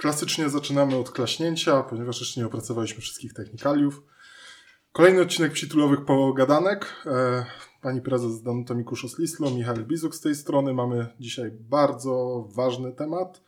Klasycznie 0.00 0.48
zaczynamy 0.48 0.96
od 0.96 1.10
klaśnięcia, 1.10 1.82
ponieważ 1.82 2.20
jeszcze 2.20 2.40
nie 2.40 2.46
opracowaliśmy 2.46 3.00
wszystkich 3.00 3.34
technikaliów. 3.34 4.02
Kolejny 4.92 5.22
odcinek 5.22 5.52
psitulowych 5.52 6.04
pogadanek. 6.04 7.06
E, 7.06 7.44
pani 7.82 8.00
prezes 8.00 8.42
Danuta 8.42 8.74
Mikuszos-Lislo, 8.74 9.56
Michał 9.56 9.76
Bizuk 9.76 10.14
z 10.14 10.20
tej 10.20 10.34
strony. 10.34 10.74
Mamy 10.74 11.06
dzisiaj 11.18 11.50
bardzo 11.50 12.44
ważny 12.54 12.92
temat. 12.92 13.42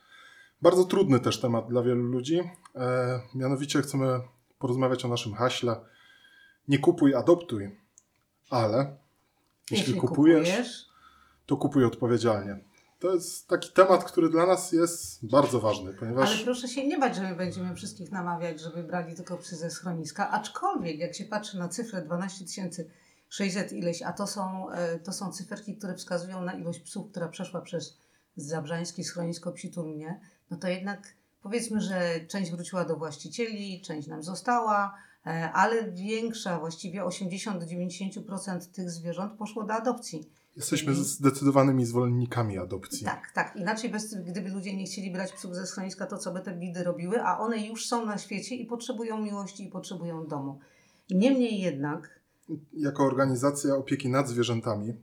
Bardzo 0.62 0.84
trudny 0.84 1.20
też 1.20 1.40
temat 1.40 1.68
dla 1.68 1.82
wielu 1.82 2.02
ludzi. 2.02 2.40
E, 2.74 3.20
mianowicie 3.34 3.82
chcemy 3.82 4.20
porozmawiać 4.58 5.04
o 5.04 5.08
naszym 5.08 5.34
haśle. 5.34 5.80
Nie 6.68 6.78
kupuj, 6.78 7.14
adoptuj. 7.14 7.76
Ale 8.50 8.96
jeśli, 9.70 9.86
Jeśli 9.86 9.94
kupujesz, 9.94 10.48
kupujesz, 10.48 10.86
to 11.46 11.56
kupuj 11.56 11.84
odpowiedzialnie. 11.84 12.71
To 13.02 13.14
jest 13.14 13.48
taki 13.48 13.70
temat, 13.72 14.04
który 14.04 14.28
dla 14.28 14.46
nas 14.46 14.72
jest 14.72 15.26
bardzo 15.26 15.60
ważny, 15.60 15.88
ale 15.88 15.98
ponieważ 15.98 16.42
proszę 16.42 16.68
się 16.68 16.86
nie 16.86 16.98
bać, 16.98 17.16
że 17.16 17.22
my 17.22 17.36
będziemy 17.36 17.74
wszystkich 17.74 18.12
namawiać, 18.12 18.60
żeby 18.60 18.82
brali 18.82 19.16
tylko 19.16 19.36
psy 19.36 19.56
ze 19.56 19.70
schroniska. 19.70 20.30
Aczkolwiek, 20.30 20.98
jak 20.98 21.14
się 21.14 21.24
patrzy 21.24 21.58
na 21.58 21.68
cyfrę 21.68 22.02
12 22.02 22.44
600 23.28 23.72
ileś, 23.72 24.02
a 24.02 24.12
to 24.12 24.26
są, 24.26 24.70
e, 24.70 24.98
to 24.98 25.12
są 25.12 25.32
cyferki, 25.32 25.76
które 25.76 25.94
wskazują 25.94 26.42
na 26.42 26.52
ilość 26.52 26.80
psów, 26.80 27.10
która 27.10 27.28
przeszła 27.28 27.60
przez 27.60 27.96
Zabrzański 28.36 29.04
schronisko 29.04 29.52
Psi 29.52 29.70
Torunie, 29.70 30.20
no 30.50 30.56
to 30.56 30.68
jednak 30.68 31.14
powiedzmy, 31.42 31.80
że 31.80 32.20
część 32.28 32.50
wróciła 32.50 32.84
do 32.84 32.96
właścicieli, 32.96 33.80
część 33.80 34.08
nam 34.08 34.22
została, 34.22 34.94
e, 35.26 35.52
ale 35.52 35.92
większa, 35.92 36.58
właściwie 36.58 37.04
80 37.04 37.60
do 37.60 37.66
90% 37.66 38.66
tych 38.66 38.90
zwierząt 38.90 39.32
poszło 39.32 39.64
do 39.64 39.74
adopcji. 39.74 40.30
Jesteśmy 40.56 40.94
zdecydowanymi 40.94 41.84
zwolennikami 41.84 42.58
adopcji. 42.58 43.04
Tak, 43.04 43.32
tak. 43.34 43.56
Inaczej, 43.56 43.90
bez, 43.90 44.14
gdyby 44.14 44.50
ludzie 44.50 44.76
nie 44.76 44.84
chcieli 44.84 45.10
brać 45.10 45.32
psów 45.32 45.54
ze 45.54 45.66
schroniska, 45.66 46.06
to 46.06 46.18
co 46.18 46.32
by 46.32 46.40
te 46.40 46.54
bidy 46.54 46.84
robiły, 46.84 47.22
a 47.22 47.38
one 47.38 47.66
już 47.66 47.86
są 47.86 48.06
na 48.06 48.18
świecie 48.18 48.54
i 48.54 48.66
potrzebują 48.66 49.22
miłości 49.22 49.64
i 49.64 49.70
potrzebują 49.70 50.26
domu. 50.26 50.58
Niemniej 51.10 51.60
jednak, 51.60 52.20
Jako 52.72 53.04
organizacja 53.04 53.76
opieki 53.76 54.08
nad 54.08 54.28
zwierzętami 54.28 54.94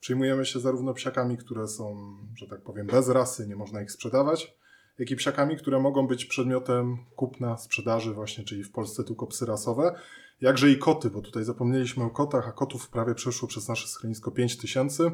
przyjmujemy 0.00 0.44
się 0.44 0.60
zarówno 0.60 0.94
psiakami, 0.94 1.36
które 1.36 1.68
są, 1.68 2.16
że 2.34 2.46
tak 2.46 2.60
powiem, 2.60 2.86
bez 2.86 3.08
rasy, 3.08 3.46
nie 3.48 3.56
można 3.56 3.82
ich 3.82 3.92
sprzedawać, 3.92 4.56
jak 4.98 5.10
i 5.10 5.16
psiakami, 5.16 5.56
które 5.56 5.80
mogą 5.80 6.06
być 6.06 6.24
przedmiotem 6.24 6.96
kupna, 7.16 7.56
sprzedaży 7.58 8.14
właśnie, 8.14 8.44
czyli 8.44 8.64
w 8.64 8.72
Polsce 8.72 9.04
tylko 9.04 9.26
psy 9.26 9.46
rasowe. 9.46 9.94
Jakże 10.40 10.70
i 10.70 10.78
koty, 10.78 11.10
bo 11.10 11.22
tutaj 11.22 11.44
zapomnieliśmy 11.44 12.04
o 12.04 12.10
kotach, 12.10 12.48
a 12.48 12.52
kotów 12.52 12.88
prawie 12.88 13.14
przeszło 13.14 13.48
przez 13.48 13.68
nasze 13.68 13.88
schronisko 13.88 14.30
5 14.30 14.56
tysięcy. 14.56 15.10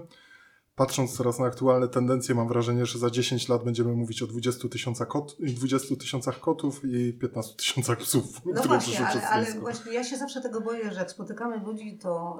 Patrząc 0.76 1.16
teraz 1.18 1.38
na 1.38 1.46
aktualne 1.46 1.88
tendencje, 1.88 2.34
mam 2.34 2.48
wrażenie, 2.48 2.86
że 2.86 2.98
za 2.98 3.10
10 3.10 3.48
lat 3.48 3.64
będziemy 3.64 3.92
mówić 3.92 4.22
o 4.22 4.26
20 4.26 4.68
tysiącach 4.68 5.08
kot, 5.08 5.36
20 5.40 5.96
tysiącach 5.96 6.40
kotów 6.40 6.80
i 6.84 7.12
15 7.12 7.56
tysiącach 7.56 7.98
psów, 7.98 8.40
no 8.44 8.62
właśnie, 8.62 9.06
ale, 9.06 9.28
ale 9.28 9.60
właśnie 9.60 9.92
ja 9.92 10.04
się 10.04 10.16
zawsze 10.16 10.40
tego 10.40 10.60
boję, 10.60 10.90
że 10.92 10.98
jak 10.98 11.10
spotykamy 11.10 11.58
ludzi, 11.58 11.98
to 11.98 12.38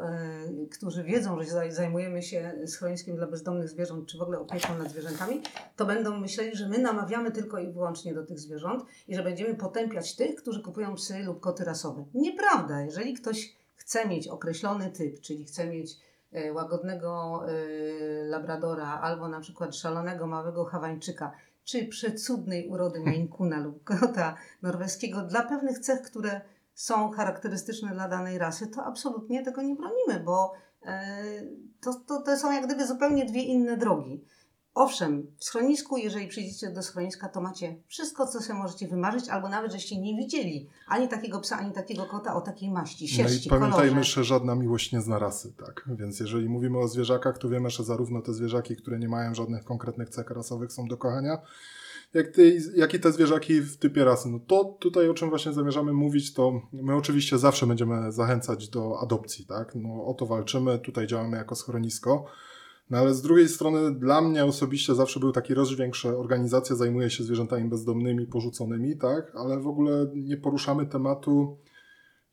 y, 0.63 0.69
którzy 0.69 1.05
wiedzą, 1.05 1.43
że 1.43 1.49
zaj- 1.51 1.71
zajmujemy 1.73 2.23
się 2.23 2.53
schroniskiem 2.67 3.17
dla 3.17 3.27
bezdomnych 3.27 3.69
zwierząt, 3.69 4.07
czy 4.09 4.19
w 4.19 4.23
ogóle 4.23 4.39
opieką 4.41 4.79
nad 4.79 4.91
zwierzętami, 4.91 5.43
to 5.77 5.87
będą 5.87 6.21
myśleli, 6.21 6.57
że 6.57 6.69
my 6.69 6.79
namawiamy 6.79 7.31
tylko 7.31 7.59
i 7.59 7.73
wyłącznie 7.73 8.15
do 8.15 8.27
tych 8.27 8.39
zwierząt 8.41 8.85
i 9.09 9.15
że 9.17 9.23
będziemy 9.23 9.55
potępiać 9.55 10.17
tych, 10.17 10.35
którzy 10.35 10.63
kupują 10.63 10.95
psy 10.95 11.19
lub 11.23 11.41
koty 11.41 11.65
rasowe. 11.65 12.05
Nieprawda. 12.15 12.81
Jeżeli 12.81 13.15
ktoś 13.15 13.57
chce 13.75 14.09
mieć 14.09 14.29
określony 14.29 14.91
typ, 14.91 15.21
czyli 15.21 15.45
chce 15.45 15.67
mieć 15.67 15.93
e, 15.93 15.97
łagodnego 16.53 17.43
e, 17.49 17.53
labradora 18.25 19.01
albo 19.01 19.29
na 19.29 19.41
przykład 19.41 19.77
szalonego 19.77 20.27
małego 20.27 20.65
hawańczyka, 20.65 21.33
czy 21.65 21.87
przecudnej 21.87 22.69
urody 22.69 23.01
Maine 23.05 23.63
lub 23.63 23.85
kota 23.85 24.37
norweskiego 24.63 25.23
dla 25.23 25.43
pewnych 25.43 25.79
cech, 25.79 26.03
które 26.03 26.41
są 26.75 27.11
charakterystyczne 27.11 27.93
dla 27.95 28.09
danej 28.09 28.39
rasy, 28.39 28.67
to 28.67 28.85
absolutnie 28.85 29.45
tego 29.45 29.63
nie 29.63 29.75
bronimy, 29.75 30.25
bo 30.25 30.53
e, 30.87 31.23
to, 31.81 31.95
to, 32.07 32.23
to 32.23 32.37
są 32.37 32.53
jak 32.53 32.67
gdyby 32.67 32.87
zupełnie 32.87 33.25
dwie 33.25 33.43
inne 33.43 33.77
drogi. 33.77 34.25
Owszem, 34.75 35.27
w 35.39 35.45
schronisku, 35.45 35.97
jeżeli 35.97 36.29
przyjdziecie 36.29 36.71
do 36.71 36.83
schroniska, 36.83 37.29
to 37.29 37.41
macie 37.41 37.77
wszystko, 37.87 38.27
co 38.27 38.41
sobie 38.41 38.59
możecie 38.59 38.89
wymarzyć, 38.89 39.29
albo 39.29 39.49
nawet, 39.49 39.73
żeście 39.73 40.01
nie 40.01 40.17
widzieli 40.17 40.69
ani 40.87 41.09
takiego 41.09 41.41
psa, 41.41 41.57
ani 41.57 41.73
takiego 41.73 42.05
kota 42.07 42.35
o 42.35 42.41
takiej 42.41 42.71
maści, 42.71 43.05
No 43.05 43.09
sierści, 43.09 43.47
i 43.47 43.51
pamiętajmy, 43.51 43.91
kolorze. 43.91 44.13
że 44.13 44.25
żadna 44.25 44.55
miłość 44.55 44.93
nie 44.93 45.01
zna 45.01 45.19
rasy, 45.19 45.53
tak? 45.67 45.89
Więc 45.99 46.21
jeżeli 46.21 46.49
mówimy 46.49 46.79
o 46.79 46.89
zwierzakach, 46.89 47.39
to 47.39 47.49
wiemy, 47.49 47.71
że 47.71 47.85
zarówno 47.85 48.23
te 48.23 48.35
zwierzaki, 48.35 48.77
które 48.77 48.99
nie 48.99 49.09
mają 49.09 49.35
żadnych 49.35 49.65
konkretnych 49.65 50.09
cech 50.11 50.31
rasowych 50.31 50.73
są 50.73 50.89
do 50.89 50.97
kochania, 50.97 51.39
jak, 52.15 52.27
jak 52.77 52.95
i 52.95 53.01
te 53.01 53.13
zwierzaki 53.13 53.61
w 53.61 53.77
typie 53.77 54.05
rasy. 54.05 54.29
No 54.29 54.39
to 54.47 54.65
tutaj, 54.65 55.09
o 55.09 55.15
czym 55.15 55.29
właśnie 55.31 55.53
zamierzamy 55.53 55.93
mówić, 55.93 56.35
to 56.35 56.61
my 56.73 56.97
oczywiście 56.97 57.39
zawsze 57.39 57.67
będziemy 57.67 58.13
zachęcać 58.13 58.69
do 58.69 59.01
adopcji, 59.03 59.47
tak? 59.47 59.75
No 59.75 60.07
o 60.07 60.15
to 60.15 60.27
walczymy, 60.27 60.79
tutaj 60.79 61.07
działamy 61.07 61.37
jako 61.37 61.55
schronisko. 61.55 62.25
No 62.91 62.99
ale 62.99 63.15
z 63.15 63.23
drugiej 63.23 63.49
strony 63.49 63.95
dla 63.95 64.21
mnie 64.21 64.45
osobiście 64.45 64.95
zawsze 64.95 65.21
był 65.21 65.33
taki 65.33 65.55
rozdźwięk, 65.55 65.95
że 65.95 66.19
organizacja 66.19 66.77
zajmuje 66.77 67.11
się 67.11 67.25
zwierzętami 67.25 67.69
bezdomnymi, 67.69 68.27
porzuconymi, 68.27 68.99
tak? 68.99 69.33
Ale 69.37 69.61
w 69.61 69.67
ogóle 69.67 70.07
nie 70.15 70.37
poruszamy 70.37 70.87
tematu 70.87 71.59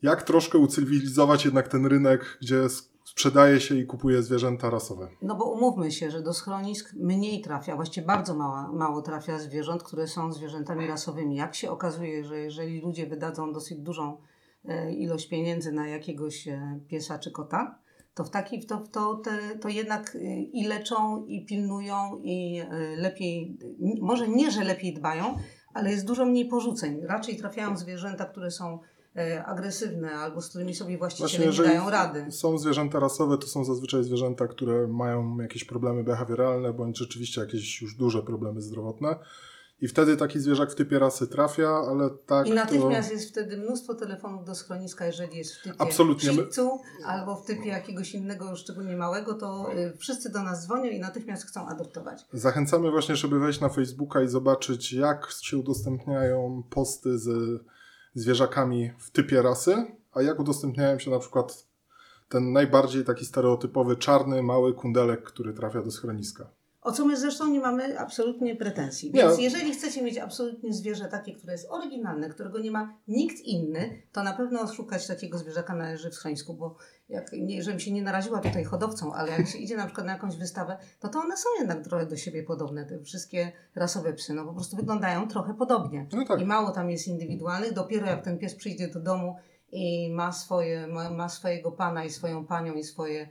jak 0.01 0.23
troszkę 0.23 0.57
ucywilizować 0.57 1.45
jednak 1.45 1.67
ten 1.67 1.85
rynek, 1.85 2.37
gdzie 2.41 2.69
sprzedaje 3.03 3.59
się 3.59 3.75
i 3.75 3.85
kupuje 3.85 4.23
zwierzęta 4.23 4.69
rasowe. 4.69 5.09
No 5.21 5.35
bo 5.35 5.51
umówmy 5.51 5.91
się, 5.91 6.11
że 6.11 6.21
do 6.21 6.33
schronisk 6.33 6.93
mniej 6.93 7.41
trafia, 7.41 7.75
właściwie 7.75 8.07
bardzo 8.07 8.35
mała, 8.35 8.71
mało 8.71 9.01
trafia 9.01 9.39
zwierząt, 9.39 9.83
które 9.83 10.07
są 10.07 10.31
zwierzętami 10.31 10.87
rasowymi. 10.87 11.35
Jak 11.35 11.55
się 11.55 11.71
okazuje, 11.71 12.23
że 12.23 12.39
jeżeli 12.39 12.81
ludzie 12.81 13.07
wydadzą 13.07 13.53
dosyć 13.53 13.79
dużą 13.79 14.17
e, 14.65 14.93
ilość 14.93 15.29
pieniędzy 15.29 15.71
na 15.71 15.87
jakiegoś 15.87 16.47
e, 16.47 16.79
piesa 16.87 17.19
czy 17.19 17.31
kota, 17.31 17.79
to 18.19 18.23
w 18.23 18.29
taki, 18.29 18.65
to, 18.65 18.77
to, 18.91 19.15
te, 19.15 19.59
to 19.61 19.69
jednak 19.69 20.15
e, 20.15 20.19
i 20.41 20.67
leczą, 20.67 21.25
i 21.25 21.45
pilnują, 21.45 22.21
i 22.23 22.59
e, 22.59 22.95
lepiej, 22.95 23.57
n- 23.81 23.97
może 24.01 24.27
nie, 24.27 24.51
że 24.51 24.63
lepiej 24.63 24.93
dbają, 24.93 25.37
ale 25.73 25.91
jest 25.91 26.05
dużo 26.05 26.25
mniej 26.25 26.45
porzuceń. 26.45 27.01
Raczej 27.01 27.37
trafiają 27.37 27.77
zwierzęta, 27.77 28.25
które 28.25 28.51
są 28.51 28.79
e, 29.15 29.45
agresywne 29.45 30.11
albo 30.11 30.41
z 30.41 30.49
którymi 30.49 30.75
sobie 30.75 30.97
właściciele 30.97 31.39
nie 31.39 31.45
jeżeli 31.45 31.69
dają 31.69 31.89
rady. 31.89 32.31
Są 32.31 32.57
zwierzęta 32.57 32.99
rasowe, 32.99 33.37
to 33.37 33.47
są 33.47 33.63
zazwyczaj 33.65 34.03
zwierzęta, 34.03 34.47
które 34.47 34.87
mają 34.87 35.37
jakieś 35.37 35.63
problemy 35.63 36.03
behawioralne, 36.03 36.73
bądź 36.73 36.97
rzeczywiście 36.97 37.41
jakieś 37.41 37.81
już 37.81 37.95
duże 37.95 38.23
problemy 38.23 38.61
zdrowotne. 38.61 39.15
I 39.81 39.87
wtedy 39.87 40.17
taki 40.17 40.39
zwierzak 40.39 40.71
w 40.71 40.75
typie 40.75 40.99
rasy 40.99 41.27
trafia, 41.27 41.69
ale 41.69 42.09
tak 42.09 42.47
I 42.47 42.49
to... 42.49 42.55
natychmiast 42.55 43.11
jest 43.11 43.29
wtedy 43.29 43.57
mnóstwo 43.57 43.95
telefonów 43.95 44.45
do 44.45 44.55
schroniska, 44.55 45.05
jeżeli 45.05 45.37
jest 45.37 45.55
w 45.55 45.63
typie 45.63 45.75
Absolutnie. 45.81 46.31
Albo 47.05 47.35
w 47.35 47.45
typie 47.45 47.69
jakiegoś 47.69 48.13
innego, 48.13 48.55
szczególnie 48.55 48.97
małego, 48.97 49.33
to 49.33 49.73
y, 49.73 49.97
wszyscy 49.97 50.29
do 50.29 50.43
nas 50.43 50.65
dzwonią 50.65 50.91
i 50.91 50.99
natychmiast 50.99 51.45
chcą 51.45 51.67
adoptować. 51.67 52.25
Zachęcamy 52.33 52.91
właśnie, 52.91 53.15
żeby 53.15 53.39
wejść 53.39 53.59
na 53.59 53.69
Facebooka 53.69 54.21
i 54.21 54.27
zobaczyć, 54.27 54.93
jak 54.93 55.31
się 55.41 55.57
udostępniają 55.57 56.63
posty 56.69 57.19
z 57.19 57.61
zwierzakami 58.15 58.91
w 58.99 59.11
typie 59.11 59.41
rasy, 59.41 59.85
a 60.11 60.21
jak 60.21 60.39
udostępniają 60.39 60.99
się 60.99 61.11
na 61.11 61.19
przykład 61.19 61.69
ten 62.29 62.51
najbardziej 62.51 63.05
taki 63.05 63.25
stereotypowy 63.25 63.95
czarny, 63.95 64.43
mały 64.43 64.73
kundelek, 64.73 65.23
który 65.23 65.53
trafia 65.53 65.81
do 65.81 65.91
schroniska. 65.91 66.49
O 66.81 66.91
co 66.91 67.05
my 67.05 67.17
zresztą 67.17 67.47
nie 67.47 67.59
mamy 67.59 67.99
absolutnie 67.99 68.55
pretensji. 68.55 69.11
Nie. 69.11 69.21
Więc 69.21 69.39
jeżeli 69.39 69.71
chcecie 69.71 70.01
mieć 70.01 70.17
absolutnie 70.17 70.73
zwierzę 70.73 71.05
takie, 71.05 71.35
które 71.35 71.53
jest 71.53 71.67
oryginalne, 71.69 72.29
którego 72.29 72.59
nie 72.59 72.71
ma 72.71 72.93
nikt 73.07 73.39
inny, 73.39 74.01
to 74.11 74.23
na 74.23 74.33
pewno 74.33 74.67
szukać 74.67 75.07
takiego 75.07 75.37
zwierzaka 75.37 75.75
należy 75.75 76.09
w 76.09 76.15
schronisku, 76.15 76.53
bo 76.53 76.75
jak, 77.09 77.31
nie, 77.33 77.63
żebym 77.63 77.79
się 77.79 77.91
nie 77.91 78.01
naraziła 78.01 78.39
tutaj 78.39 78.63
hodowcą, 78.63 79.13
ale 79.13 79.31
jak 79.31 79.47
się 79.47 79.57
idzie 79.57 79.77
na 79.77 79.85
przykład 79.85 80.07
na 80.07 80.13
jakąś 80.13 80.37
wystawę, 80.37 80.77
no 81.03 81.09
to 81.09 81.19
one 81.19 81.37
są 81.37 81.49
jednak 81.59 81.83
trochę 81.83 82.05
do 82.05 82.17
siebie 82.17 82.43
podobne, 82.43 82.85
te 82.85 83.03
wszystkie 83.03 83.51
rasowe 83.75 84.13
psy, 84.13 84.33
no 84.33 84.45
po 84.45 84.53
prostu 84.53 84.75
wyglądają 84.75 85.27
trochę 85.27 85.53
podobnie. 85.53 86.07
No 86.13 86.25
tak. 86.25 86.41
I 86.41 86.45
mało 86.45 86.71
tam 86.71 86.89
jest 86.89 87.07
indywidualnych, 87.07 87.73
dopiero 87.73 88.07
jak 88.07 88.23
ten 88.23 88.37
pies 88.37 88.55
przyjdzie 88.55 88.87
do 88.87 88.99
domu 88.99 89.35
i 89.71 90.11
ma, 90.11 90.31
swoje, 90.31 90.87
ma, 90.87 91.09
ma 91.09 91.29
swojego 91.29 91.71
pana 91.71 92.03
i 92.03 92.09
swoją 92.09 92.45
panią 92.45 92.73
i 92.73 92.83
swoje 92.83 93.29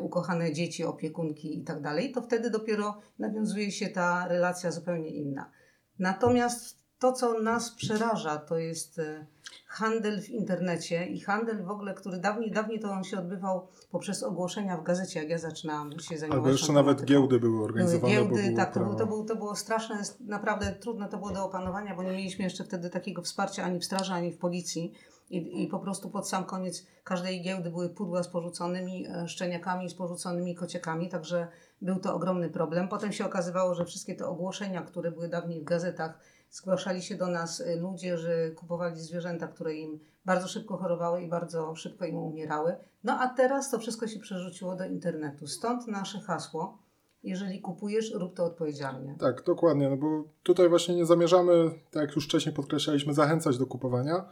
ukochane 0.00 0.52
dzieci, 0.52 0.84
opiekunki 0.84 1.58
i 1.58 1.64
tak 1.64 1.80
dalej, 1.82 2.12
to 2.12 2.22
wtedy 2.22 2.50
dopiero 2.50 3.00
nawiązuje 3.18 3.72
się 3.72 3.88
ta 3.88 4.28
relacja 4.28 4.70
zupełnie 4.70 5.08
inna. 5.08 5.50
Natomiast 5.98 6.84
to, 6.98 7.12
co 7.12 7.40
nas 7.40 7.70
przeraża, 7.70 8.36
to 8.38 8.58
jest 8.58 8.98
e, 8.98 9.26
handel 9.66 10.22
w 10.22 10.28
internecie 10.30 11.06
i 11.06 11.20
handel 11.20 11.64
w 11.64 11.70
ogóle, 11.70 11.94
który 11.94 12.18
dawniej, 12.18 12.50
dawniej 12.50 12.80
to 12.80 12.90
on 12.90 13.04
się 13.04 13.18
odbywał 13.18 13.68
poprzez 13.90 14.22
ogłoszenia 14.22 14.76
w 14.76 14.82
gazecie, 14.82 15.20
jak 15.20 15.28
ja 15.28 15.38
zaczynałam 15.38 16.00
się 16.00 16.18
zajmować 16.18 16.38
Albo 16.38 16.50
jeszcze 16.50 16.72
nawet 16.72 17.04
giełdy 17.04 17.40
były 17.40 17.52
Były 17.52 17.64
organizowane. 17.64 18.00
bo 18.00 18.08
giełdy, 18.08 18.42
było 18.42 18.56
tak, 18.56 18.74
to, 18.74 18.80
prawo. 18.80 18.90
był, 18.90 18.98
to, 18.98 19.06
był, 19.06 19.24
to 19.24 19.36
było 19.36 19.56
straszne, 19.56 20.02
naprawdę 20.20 20.72
trudne 20.72 21.08
to 21.08 21.18
było 21.18 21.30
do 21.30 21.44
opanowania, 21.44 21.96
bo 21.96 22.02
nie 22.02 22.10
mieliśmy 22.10 22.44
jeszcze 22.44 22.64
wtedy 22.64 22.90
takiego 22.90 23.22
wsparcia 23.22 23.64
ani 23.64 23.80
w 23.80 23.84
straży, 23.84 24.12
ani 24.12 24.32
w 24.32 24.38
policji. 24.38 24.92
I, 25.30 25.62
I 25.62 25.66
po 25.66 25.78
prostu 25.78 26.10
pod 26.10 26.28
sam 26.28 26.44
koniec 26.44 26.86
każdej 27.04 27.42
giełdy 27.42 27.70
były 27.70 27.88
pudła 27.88 28.22
z 28.22 28.28
porzuconymi 28.28 29.06
e, 29.06 29.28
szczeniakami, 29.28 29.90
z 29.90 29.94
porzuconymi 29.94 30.54
kociakami, 30.54 31.08
także 31.08 31.48
był 31.82 31.98
to 31.98 32.14
ogromny 32.14 32.50
problem. 32.50 32.88
Potem 32.88 33.12
się 33.12 33.26
okazywało, 33.26 33.74
że 33.74 33.84
wszystkie 33.84 34.14
te 34.14 34.26
ogłoszenia, 34.26 34.82
które 34.82 35.10
były 35.10 35.28
dawniej 35.28 35.60
w 35.60 35.64
gazetach, 35.64 36.18
zgłaszali 36.50 37.02
się 37.02 37.14
do 37.14 37.26
nas 37.26 37.60
y, 37.60 37.76
ludzie, 37.76 38.18
że 38.18 38.50
kupowali 38.50 39.00
zwierzęta, 39.00 39.48
które 39.48 39.74
im 39.74 40.00
bardzo 40.24 40.48
szybko 40.48 40.76
chorowały 40.76 41.22
i 41.22 41.28
bardzo 41.28 41.74
szybko 41.74 42.04
im 42.04 42.16
umierały. 42.16 42.76
No 43.04 43.18
a 43.20 43.28
teraz 43.28 43.70
to 43.70 43.78
wszystko 43.78 44.06
się 44.06 44.20
przerzuciło 44.20 44.76
do 44.76 44.84
internetu. 44.84 45.46
Stąd 45.46 45.86
nasze 45.86 46.20
hasło. 46.20 46.78
Jeżeli 47.22 47.60
kupujesz, 47.60 48.12
rób 48.14 48.34
to 48.36 48.44
odpowiedzialnie. 48.44 49.16
Tak, 49.18 49.44
dokładnie, 49.44 49.90
no 49.90 49.96
bo 49.96 50.24
tutaj 50.42 50.68
właśnie 50.68 50.94
nie 50.94 51.06
zamierzamy, 51.06 51.70
tak 51.90 52.02
jak 52.02 52.16
już 52.16 52.24
wcześniej 52.24 52.54
podkreślaliśmy, 52.54 53.14
zachęcać 53.14 53.58
do 53.58 53.66
kupowania, 53.66 54.24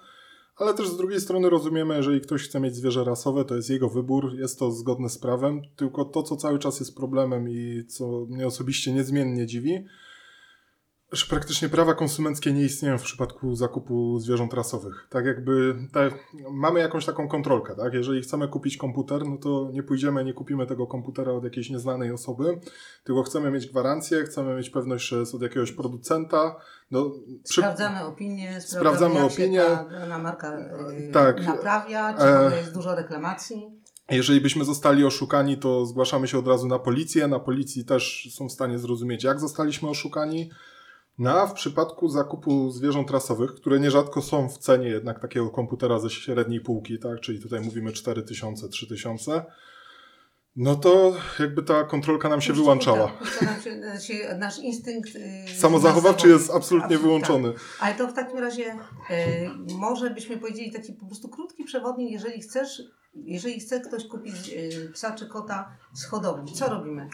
ale 0.62 0.74
też 0.74 0.88
z 0.88 0.96
drugiej 0.96 1.20
strony 1.20 1.50
rozumiemy, 1.50 1.96
jeżeli 1.96 2.20
ktoś 2.20 2.42
chce 2.42 2.60
mieć 2.60 2.76
zwierzę 2.76 3.04
rasowe, 3.04 3.44
to 3.44 3.54
jest 3.54 3.70
jego 3.70 3.88
wybór, 3.88 4.34
jest 4.34 4.58
to 4.58 4.70
zgodne 4.70 5.08
z 5.08 5.18
prawem, 5.18 5.62
tylko 5.76 6.04
to, 6.04 6.22
co 6.22 6.36
cały 6.36 6.58
czas 6.58 6.80
jest 6.80 6.96
problemem 6.96 7.48
i 7.48 7.84
co 7.88 8.26
mnie 8.28 8.46
osobiście 8.46 8.92
niezmiennie 8.92 9.46
dziwi, 9.46 9.84
że 11.12 11.26
praktycznie 11.26 11.68
prawa 11.68 11.94
konsumenckie 11.94 12.52
nie 12.52 12.62
istnieją 12.62 12.98
w 12.98 13.02
przypadku 13.02 13.54
zakupu 13.54 14.18
zwierząt 14.18 14.54
rasowych. 14.54 15.06
Tak 15.10 15.26
jakby 15.26 15.74
te, 15.92 16.10
mamy 16.50 16.80
jakąś 16.80 17.06
taką 17.06 17.28
kontrolkę, 17.28 17.76
tak? 17.76 17.94
Jeżeli 17.94 18.22
chcemy 18.22 18.48
kupić 18.48 18.76
komputer, 18.76 19.26
no 19.26 19.36
to 19.36 19.70
nie 19.72 19.82
pójdziemy, 19.82 20.24
nie 20.24 20.32
kupimy 20.32 20.66
tego 20.66 20.86
komputera 20.86 21.32
od 21.32 21.44
jakiejś 21.44 21.70
nieznanej 21.70 22.12
osoby, 22.12 22.60
tylko 23.04 23.22
chcemy 23.22 23.50
mieć 23.50 23.66
gwarancję, 23.66 24.22
chcemy 24.24 24.54
mieć 24.56 24.70
pewność, 24.70 25.08
że 25.08 25.18
jest 25.18 25.34
od 25.34 25.42
jakiegoś 25.42 25.72
producenta. 25.72 26.56
No, 26.90 27.10
przy... 27.44 27.60
Sprawdzamy 27.60 28.04
opinię, 28.04 28.60
sprawdzamy, 28.60 29.22
opinię. 29.22 29.62
Ta 29.62 29.84
dana 29.84 30.18
marka 30.18 30.58
yy, 30.58 31.12
tak. 31.12 31.46
naprawia, 31.46 32.14
czy 32.18 32.24
e... 32.24 32.56
jest 32.56 32.74
dużo 32.74 32.94
reklamacji. 32.94 33.82
Jeżeli 34.10 34.40
byśmy 34.40 34.64
zostali 34.64 35.04
oszukani, 35.04 35.58
to 35.58 35.86
zgłaszamy 35.86 36.28
się 36.28 36.38
od 36.38 36.48
razu 36.48 36.68
na 36.68 36.78
policję. 36.78 37.28
Na 37.28 37.38
policji 37.38 37.84
też 37.84 38.28
są 38.34 38.48
w 38.48 38.52
stanie 38.52 38.78
zrozumieć, 38.78 39.24
jak 39.24 39.40
zostaliśmy 39.40 39.88
oszukani. 39.88 40.50
No 41.18 41.30
a 41.30 41.46
w 41.46 41.52
przypadku 41.52 42.08
zakupu 42.08 42.70
zwierząt 42.70 43.10
rasowych, 43.10 43.54
które 43.54 43.80
nierzadko 43.80 44.22
są 44.22 44.48
w 44.48 44.58
cenie 44.58 44.88
jednak 44.88 45.20
takiego 45.20 45.50
komputera 45.50 45.98
ze 45.98 46.10
średniej 46.10 46.60
półki, 46.60 46.98
tak, 46.98 47.20
czyli 47.20 47.40
tutaj 47.40 47.60
mówimy 47.60 47.92
4000, 47.92 48.68
3000, 48.68 49.44
no 50.56 50.76
to 50.76 51.14
jakby 51.38 51.62
ta 51.62 51.84
kontrolka 51.84 52.28
nam 52.28 52.40
się 52.40 52.52
wyłączała. 52.52 53.12
Tak, 53.40 53.42
nam 53.42 53.60
się, 54.00 54.14
się, 54.14 54.34
nasz 54.38 54.58
instynkt. 54.58 55.14
Yy, 55.14 55.54
Samozachowawczy 55.56 56.28
jest 56.28 56.50
absolutnie 56.50 56.98
wyłączony. 56.98 57.52
Tak. 57.52 57.62
Ale 57.80 57.94
to 57.94 58.08
w 58.08 58.12
takim 58.12 58.38
razie 58.38 58.62
yy, 58.62 59.76
może 59.78 60.10
byśmy 60.10 60.38
powiedzieli 60.38 60.72
taki 60.72 60.92
po 60.92 61.06
prostu 61.06 61.28
krótki 61.28 61.64
przewodnik, 61.64 62.10
jeżeli 62.10 62.40
chcesz 62.40 62.82
jeżeli 63.14 63.60
chce 63.60 63.80
ktoś 63.80 64.06
kupić 64.06 64.48
y, 64.48 64.90
psa 64.92 65.14
czy 65.14 65.26
kota 65.26 65.76
z 65.92 66.04
hodowli, 66.04 66.52
co 66.52 66.68
robimy? 66.68 67.08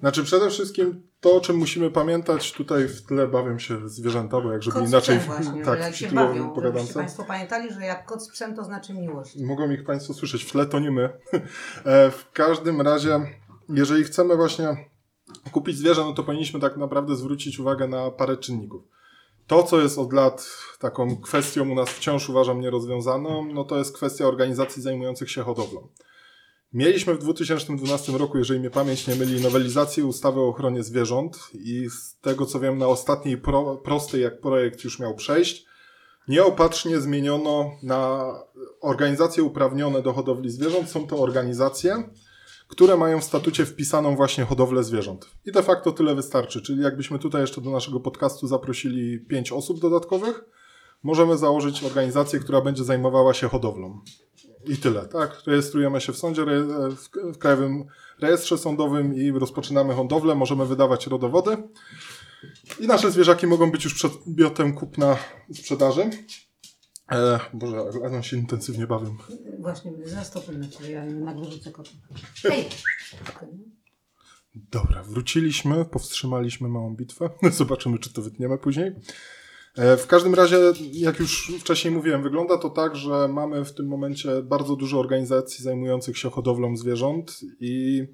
Znaczy 0.00 0.24
przede 0.24 0.50
wszystkim 0.50 1.02
to, 1.20 1.36
o 1.36 1.40
czym 1.40 1.56
musimy 1.56 1.90
pamiętać, 1.90 2.52
tutaj 2.52 2.88
w 2.88 3.02
tle 3.02 3.28
bawią 3.28 3.58
się 3.58 3.88
zwierzęta, 3.88 4.40
bo 4.40 4.52
jak 4.52 4.62
żeby 4.62 4.78
kot 4.78 4.88
inaczej... 4.88 5.18
Właśnie, 5.18 5.64
tak, 5.64 5.80
jak 5.80 5.94
się 5.94 6.08
bawią, 6.08 6.54
żebyście 6.62 6.94
Państwo 6.94 7.24
pamiętali, 7.24 7.72
że 7.72 7.80
jak 7.80 8.06
kot 8.06 8.24
z 8.24 8.28
psem 8.28 8.56
to 8.56 8.64
znaczy 8.64 8.94
miłość. 8.94 9.36
Mogą 9.36 9.70
ich 9.70 9.84
Państwo 9.84 10.14
słyszeć, 10.14 10.44
w 10.44 10.52
tle 10.52 10.66
to 10.66 10.78
nie 10.78 10.90
my. 10.90 11.10
E, 11.84 12.10
w 12.10 12.30
każdym 12.32 12.80
razie, 12.80 13.20
jeżeli 13.68 14.04
chcemy 14.04 14.36
właśnie 14.36 14.90
kupić 15.52 15.76
zwierzę, 15.76 16.00
no 16.00 16.12
to 16.12 16.22
powinniśmy 16.22 16.60
tak 16.60 16.76
naprawdę 16.76 17.16
zwrócić 17.16 17.58
uwagę 17.58 17.88
na 17.88 18.10
parę 18.10 18.36
czynników. 18.36 18.82
To, 19.50 19.62
co 19.62 19.80
jest 19.80 19.98
od 19.98 20.12
lat 20.12 20.48
taką 20.78 21.16
kwestią 21.16 21.70
u 21.70 21.74
nas 21.74 21.88
wciąż 21.88 22.28
uważam 22.28 22.60
nierozwiązaną, 22.60 23.52
no 23.54 23.64
to 23.64 23.78
jest 23.78 23.94
kwestia 23.94 24.24
organizacji 24.24 24.82
zajmujących 24.82 25.30
się 25.30 25.42
hodowlą. 25.42 25.88
Mieliśmy 26.72 27.14
w 27.14 27.18
2012 27.18 28.12
roku, 28.12 28.38
jeżeli 28.38 28.60
mnie 28.60 28.70
pamięć 28.70 29.06
nie 29.06 29.14
myli, 29.14 29.40
nowelizację 29.40 30.04
ustawy 30.04 30.40
o 30.40 30.48
ochronie 30.48 30.82
zwierząt 30.82 31.38
i 31.54 31.88
z 31.90 32.16
tego 32.20 32.46
co 32.46 32.60
wiem 32.60 32.78
na 32.78 32.86
ostatniej 32.86 33.38
pro, 33.38 33.76
prostej, 33.76 34.22
jak 34.22 34.40
projekt 34.40 34.84
już 34.84 34.98
miał 34.98 35.14
przejść, 35.14 35.66
nieopatrznie 36.28 37.00
zmieniono 37.00 37.70
na 37.82 38.32
organizacje 38.80 39.42
uprawnione 39.42 40.02
do 40.02 40.12
hodowli 40.12 40.50
zwierząt. 40.50 40.90
Są 40.90 41.06
to 41.06 41.18
organizacje, 41.18 42.10
które 42.70 42.96
mają 42.96 43.20
w 43.20 43.24
statucie 43.24 43.66
wpisaną 43.66 44.16
właśnie 44.16 44.44
hodowlę 44.44 44.84
zwierząt. 44.84 45.30
I 45.46 45.52
de 45.52 45.62
facto 45.62 45.92
tyle 45.92 46.14
wystarczy. 46.14 46.62
Czyli 46.62 46.82
jakbyśmy 46.82 47.18
tutaj 47.18 47.40
jeszcze 47.40 47.60
do 47.60 47.70
naszego 47.70 48.00
podcastu 48.00 48.46
zaprosili 48.46 49.20
pięć 49.20 49.52
osób 49.52 49.80
dodatkowych, 49.80 50.44
możemy 51.02 51.38
założyć 51.38 51.84
organizację, 51.84 52.40
która 52.40 52.60
będzie 52.60 52.84
zajmowała 52.84 53.34
się 53.34 53.48
hodowlą. 53.48 54.00
I 54.66 54.76
tyle, 54.76 55.08
tak? 55.08 55.42
Rejestrujemy 55.46 56.00
się 56.00 56.12
w 56.12 56.18
sądzie, 56.18 56.44
w 57.34 57.38
Krajowym 57.38 57.84
Rejestrze 58.20 58.58
Sądowym 58.58 59.14
i 59.14 59.30
rozpoczynamy 59.30 59.94
hodowlę, 59.94 60.34
możemy 60.34 60.66
wydawać 60.66 61.06
rodowody. 61.06 61.56
I 62.80 62.86
nasze 62.86 63.10
zwierzaki 63.10 63.46
mogą 63.46 63.70
być 63.70 63.84
już 63.84 63.94
przedmiotem 63.94 64.74
kupna 64.74 65.16
sprzedaży. 65.54 66.10
E, 67.10 67.40
Boże, 67.52 67.84
ale 68.04 68.22
się 68.22 68.36
intensywnie 68.36 68.86
bawią. 68.86 69.16
Właśnie, 69.58 69.92
za 70.04 70.24
stopem 70.24 70.60
na 70.60 70.68
ciebie, 70.68 70.90
ja 70.90 71.04
nagle 71.04 71.50
rzucę 71.50 71.70
kota. 71.70 71.90
Hej! 72.42 72.68
Dobra, 74.54 75.02
wróciliśmy, 75.02 75.84
powstrzymaliśmy 75.84 76.68
małą 76.68 76.96
bitwę. 76.96 77.30
Zobaczymy, 77.50 77.98
czy 77.98 78.12
to 78.12 78.22
wytniemy 78.22 78.58
później. 78.58 78.92
E, 79.76 79.96
w 79.96 80.06
każdym 80.06 80.34
razie, 80.34 80.58
jak 80.92 81.20
już 81.20 81.52
wcześniej 81.60 81.94
mówiłem, 81.94 82.22
wygląda 82.22 82.58
to 82.58 82.70
tak, 82.70 82.96
że 82.96 83.28
mamy 83.28 83.64
w 83.64 83.74
tym 83.74 83.86
momencie 83.86 84.42
bardzo 84.42 84.76
dużo 84.76 85.00
organizacji 85.00 85.64
zajmujących 85.64 86.18
się 86.18 86.30
hodowlą 86.30 86.76
zwierząt 86.76 87.40
i 87.60 88.04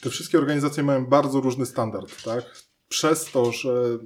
te 0.00 0.10
wszystkie 0.10 0.38
organizacje 0.38 0.82
mają 0.82 1.06
bardzo 1.06 1.40
różny 1.40 1.66
standard, 1.66 2.22
tak? 2.24 2.44
Przez 2.88 3.24
to, 3.24 3.52
że 3.52 3.98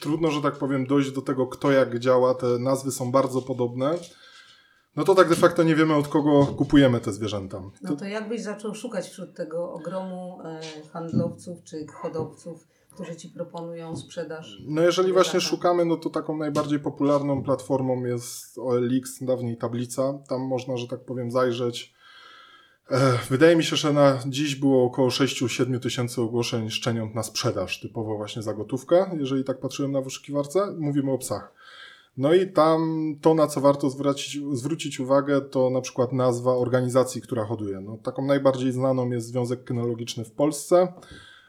trudno, 0.00 0.30
że 0.30 0.42
tak 0.42 0.58
powiem, 0.58 0.86
dojść 0.86 1.10
do 1.10 1.22
tego, 1.22 1.46
kto 1.46 1.70
jak 1.70 1.98
działa, 1.98 2.34
te 2.34 2.46
nazwy 2.46 2.90
są 2.90 3.12
bardzo 3.12 3.42
podobne, 3.42 3.98
no 4.96 5.04
to 5.04 5.14
tak 5.14 5.28
de 5.28 5.36
facto 5.36 5.62
nie 5.62 5.74
wiemy, 5.74 5.94
od 5.94 6.08
kogo 6.08 6.46
kupujemy 6.46 7.00
te 7.00 7.12
zwierzęta. 7.12 7.62
No 7.82 7.96
to 7.96 8.04
jakbyś 8.04 8.42
zaczął 8.42 8.74
szukać 8.74 9.08
wśród 9.08 9.34
tego 9.34 9.72
ogromu 9.72 10.38
e, 10.44 10.60
handlowców 10.92 11.62
czy 11.64 11.86
hodowców, 11.86 12.68
którzy 12.92 13.16
ci 13.16 13.28
proponują 13.28 13.96
sprzedaż? 13.96 14.62
No 14.66 14.82
jeżeli 14.82 15.12
właśnie 15.12 15.40
szukamy, 15.40 15.84
no 15.84 15.96
to 15.96 16.10
taką 16.10 16.36
najbardziej 16.36 16.80
popularną 16.80 17.42
platformą 17.42 18.04
jest 18.04 18.58
OLX, 18.58 19.24
dawniej 19.24 19.56
tablica. 19.56 20.18
Tam 20.28 20.40
można, 20.40 20.76
że 20.76 20.88
tak 20.88 21.04
powiem, 21.04 21.30
zajrzeć 21.30 21.94
Wydaje 23.30 23.56
mi 23.56 23.64
się, 23.64 23.76
że 23.76 23.92
na 23.92 24.18
dziś 24.26 24.56
było 24.56 24.84
około 24.84 25.08
6-7 25.08 25.80
tysięcy 25.80 26.20
ogłoszeń 26.20 26.70
szczeniąt 26.70 27.14
na 27.14 27.22
sprzedaż, 27.22 27.80
typowo 27.80 28.16
właśnie 28.16 28.42
za 28.42 28.54
gotówkę, 28.54 29.10
jeżeli 29.18 29.44
tak 29.44 29.60
patrzyłem 29.60 29.92
na 29.92 30.00
wyszukiwarce. 30.00 30.74
Mówimy 30.78 31.12
o 31.12 31.18
psach. 31.18 31.52
No 32.16 32.34
i 32.34 32.52
tam 32.52 33.00
to, 33.20 33.34
na 33.34 33.46
co 33.46 33.60
warto 33.60 33.90
zwrócić, 33.90 34.38
zwrócić 34.52 35.00
uwagę, 35.00 35.40
to 35.40 35.70
na 35.70 35.80
przykład 35.80 36.12
nazwa 36.12 36.52
organizacji, 36.52 37.22
która 37.22 37.44
hoduje. 37.44 37.80
No, 37.80 37.96
taką 37.96 38.26
najbardziej 38.26 38.72
znaną 38.72 39.10
jest 39.10 39.26
Związek 39.26 39.64
Kynologiczny 39.64 40.24
w 40.24 40.32
Polsce. 40.32 40.92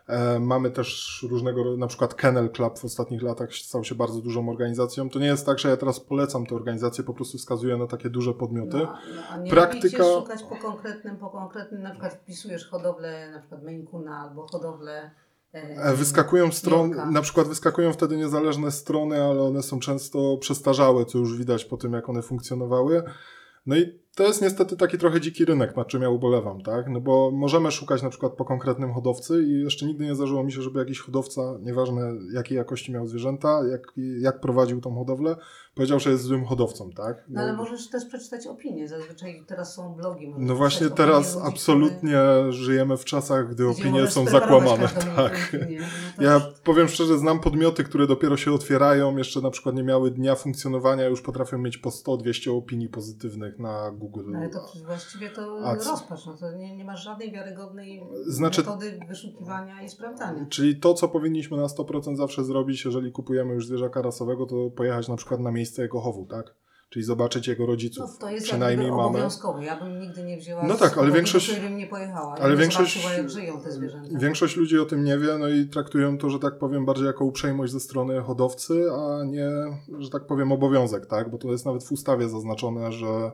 E, 0.07 0.39
mamy 0.39 0.71
też 0.71 1.19
różnego, 1.29 1.77
na 1.77 1.87
przykład 1.87 2.13
Kennel 2.13 2.49
Club 2.49 2.79
w 2.79 2.85
ostatnich 2.85 3.21
latach 3.21 3.53
stał 3.53 3.83
się 3.83 3.95
bardzo 3.95 4.21
dużą 4.21 4.49
organizacją. 4.49 5.09
To 5.09 5.19
nie 5.19 5.25
jest 5.25 5.45
tak, 5.45 5.59
że 5.59 5.69
ja 5.69 5.77
teraz 5.77 5.99
polecam 5.99 6.45
tę 6.45 6.55
organizację, 6.55 7.03
po 7.03 7.13
prostu 7.13 7.37
wskazuję 7.37 7.77
na 7.77 7.87
takie 7.87 8.09
duże 8.09 8.33
podmioty. 8.33 8.77
No, 8.77 8.97
no, 9.15 9.21
a 9.29 9.37
nie 9.37 9.51
Praktyka... 9.51 10.03
szukać 10.03 10.43
po 10.43 10.55
konkretnym, 10.55 11.17
po 11.17 11.29
konkretnym, 11.29 11.81
na 11.81 11.91
przykład 11.91 12.13
wpisujesz 12.13 12.69
hodowlę 12.69 13.31
na 13.31 13.39
przykład 13.39 13.63
Maine 13.63 14.07
albo 14.07 14.47
hodowlę 14.47 15.11
e, 15.53 15.57
e, 15.57 15.95
Wyskakują 15.95 16.51
strony, 16.51 17.11
na 17.11 17.21
przykład 17.21 17.47
wyskakują 17.47 17.93
wtedy 17.93 18.17
niezależne 18.17 18.71
strony, 18.71 19.23
ale 19.23 19.41
one 19.41 19.63
są 19.63 19.79
często 19.79 20.37
przestarzałe, 20.37 21.05
co 21.05 21.17
już 21.17 21.37
widać 21.37 21.65
po 21.65 21.77
tym, 21.77 21.93
jak 21.93 22.09
one 22.09 22.21
funkcjonowały. 22.21 23.03
No 23.65 23.75
i 23.75 24.00
to 24.15 24.23
jest 24.23 24.41
niestety 24.41 24.77
taki 24.77 24.97
trochę 24.97 25.21
dziki 25.21 25.45
rynek, 25.45 25.75
nad 25.75 25.87
czym 25.87 26.01
ja 26.01 26.09
ubolewam, 26.09 26.61
tak? 26.61 26.89
No 26.89 27.01
bo 27.01 27.31
możemy 27.31 27.71
szukać 27.71 28.03
na 28.03 28.09
przykład 28.09 28.33
po 28.33 28.45
konkretnym 28.45 28.93
hodowcy 28.93 29.43
i 29.43 29.63
jeszcze 29.63 29.85
nigdy 29.85 30.05
nie 30.05 30.15
zdarzyło 30.15 30.43
mi 30.43 30.51
się, 30.51 30.61
żeby 30.61 30.79
jakiś 30.79 30.99
hodowca, 30.99 31.41
nieważne 31.61 32.01
jakiej 32.33 32.57
jakości 32.57 32.91
miał 32.91 33.07
zwierzęta, 33.07 33.61
jak, 33.71 33.81
jak 34.19 34.39
prowadził 34.39 34.81
tą 34.81 34.95
hodowlę, 34.95 35.35
powiedział, 35.75 35.99
że 35.99 36.11
jest 36.11 36.23
złym 36.23 36.45
hodowcą, 36.45 36.89
tak? 36.89 37.17
No, 37.17 37.23
no 37.29 37.41
ale 37.41 37.53
możesz 37.53 37.89
też 37.89 38.05
przeczytać 38.05 38.47
opinie, 38.47 38.87
zazwyczaj 38.87 39.43
teraz 39.47 39.73
są 39.75 39.95
blogi. 39.95 40.33
No 40.37 40.55
właśnie 40.55 40.89
teraz 40.89 41.35
ludzi, 41.35 41.47
absolutnie 41.47 42.17
który... 42.33 42.51
żyjemy 42.51 42.97
w 42.97 43.05
czasach, 43.05 43.49
gdy 43.49 43.67
opinie 43.67 44.07
są 44.07 44.25
zakłamane. 44.25 44.87
Tak. 45.15 45.55
No 46.17 46.23
ja 46.27 46.41
powiem 46.63 46.87
szczerze, 46.87 47.17
znam 47.17 47.39
podmioty, 47.39 47.83
które 47.83 48.07
dopiero 48.07 48.37
się 48.37 48.51
otwierają, 48.51 49.17
jeszcze 49.17 49.41
na 49.41 49.51
przykład 49.51 49.75
nie 49.75 49.83
miały 49.83 50.11
dnia 50.11 50.35
funkcjonowania, 50.35 51.05
już 51.05 51.21
potrafią 51.21 51.57
mieć 51.57 51.77
po 51.77 51.89
100-200 51.89 52.57
opinii 52.57 52.89
pozytywnych 52.89 53.59
na 53.59 53.91
Google. 54.01 54.35
Ale 54.35 54.49
to 54.49 54.59
właściwie 54.85 55.29
to 55.29 55.59
Ads. 55.65 55.87
rozpacz, 55.87 56.25
no 56.25 56.37
to 56.37 56.51
nie, 56.51 56.77
nie 56.77 56.85
masz 56.85 57.03
żadnej 57.03 57.31
wiarygodnej 57.31 58.03
znaczy, 58.27 58.61
metody 58.61 58.99
wyszukiwania 59.07 59.81
i 59.83 59.89
sprawdzania. 59.89 60.45
Czyli 60.49 60.79
to, 60.79 60.93
co 60.93 61.07
powinniśmy 61.07 61.57
na 61.57 61.65
100% 61.67 62.15
zawsze 62.15 62.43
zrobić, 62.43 62.85
jeżeli 62.85 63.11
kupujemy 63.11 63.53
już 63.53 63.67
zwierzaka 63.67 64.01
rasowego, 64.01 64.45
to 64.45 64.69
pojechać 64.75 65.07
na 65.07 65.15
przykład 65.15 65.39
na 65.39 65.51
miejsce 65.51 65.81
jego 65.81 65.99
chowu, 66.01 66.25
tak? 66.25 66.55
Czyli 66.89 67.05
zobaczyć 67.05 67.47
jego 67.47 67.65
rodziców. 67.65 68.05
No, 68.11 68.17
to 68.19 68.29
jest 68.29 68.45
Przynajmniej 68.45 68.87
jakby 68.87 69.01
mamy. 69.01 69.09
obowiązkowe. 69.17 69.65
Ja 69.65 69.79
bym 69.79 69.99
nigdy 69.99 70.23
nie 70.23 70.37
wzięła 70.37 70.63
No 70.67 70.75
tak, 70.75 70.97
ale 70.97 71.11
większość- 71.11 71.59
bym 71.59 71.77
nie 71.77 71.87
pojechała. 71.87 72.35
ale 72.35 72.57
większość- 72.57 73.17
jak 73.17 73.29
żyją 73.29 73.61
te 73.61 73.71
zwierzęta. 73.71 74.19
Większość 74.19 74.55
ludzi 74.57 74.79
o 74.79 74.85
tym 74.85 75.03
nie 75.03 75.17
wie, 75.17 75.37
no 75.37 75.47
i 75.49 75.65
traktują 75.67 76.17
to, 76.17 76.29
że 76.29 76.39
tak 76.39 76.57
powiem, 76.59 76.85
bardziej 76.85 77.05
jako 77.05 77.25
uprzejmość 77.25 77.73
ze 77.73 77.79
strony 77.79 78.21
hodowcy, 78.21 78.83
a 78.91 79.23
nie, 79.23 79.49
że 79.99 80.09
tak 80.09 80.25
powiem, 80.27 80.51
obowiązek, 80.51 81.05
tak? 81.05 81.31
Bo 81.31 81.37
to 81.37 81.51
jest 81.51 81.65
nawet 81.65 81.83
w 81.83 81.91
ustawie 81.91 82.29
zaznaczone, 82.29 82.91
że 82.91 83.31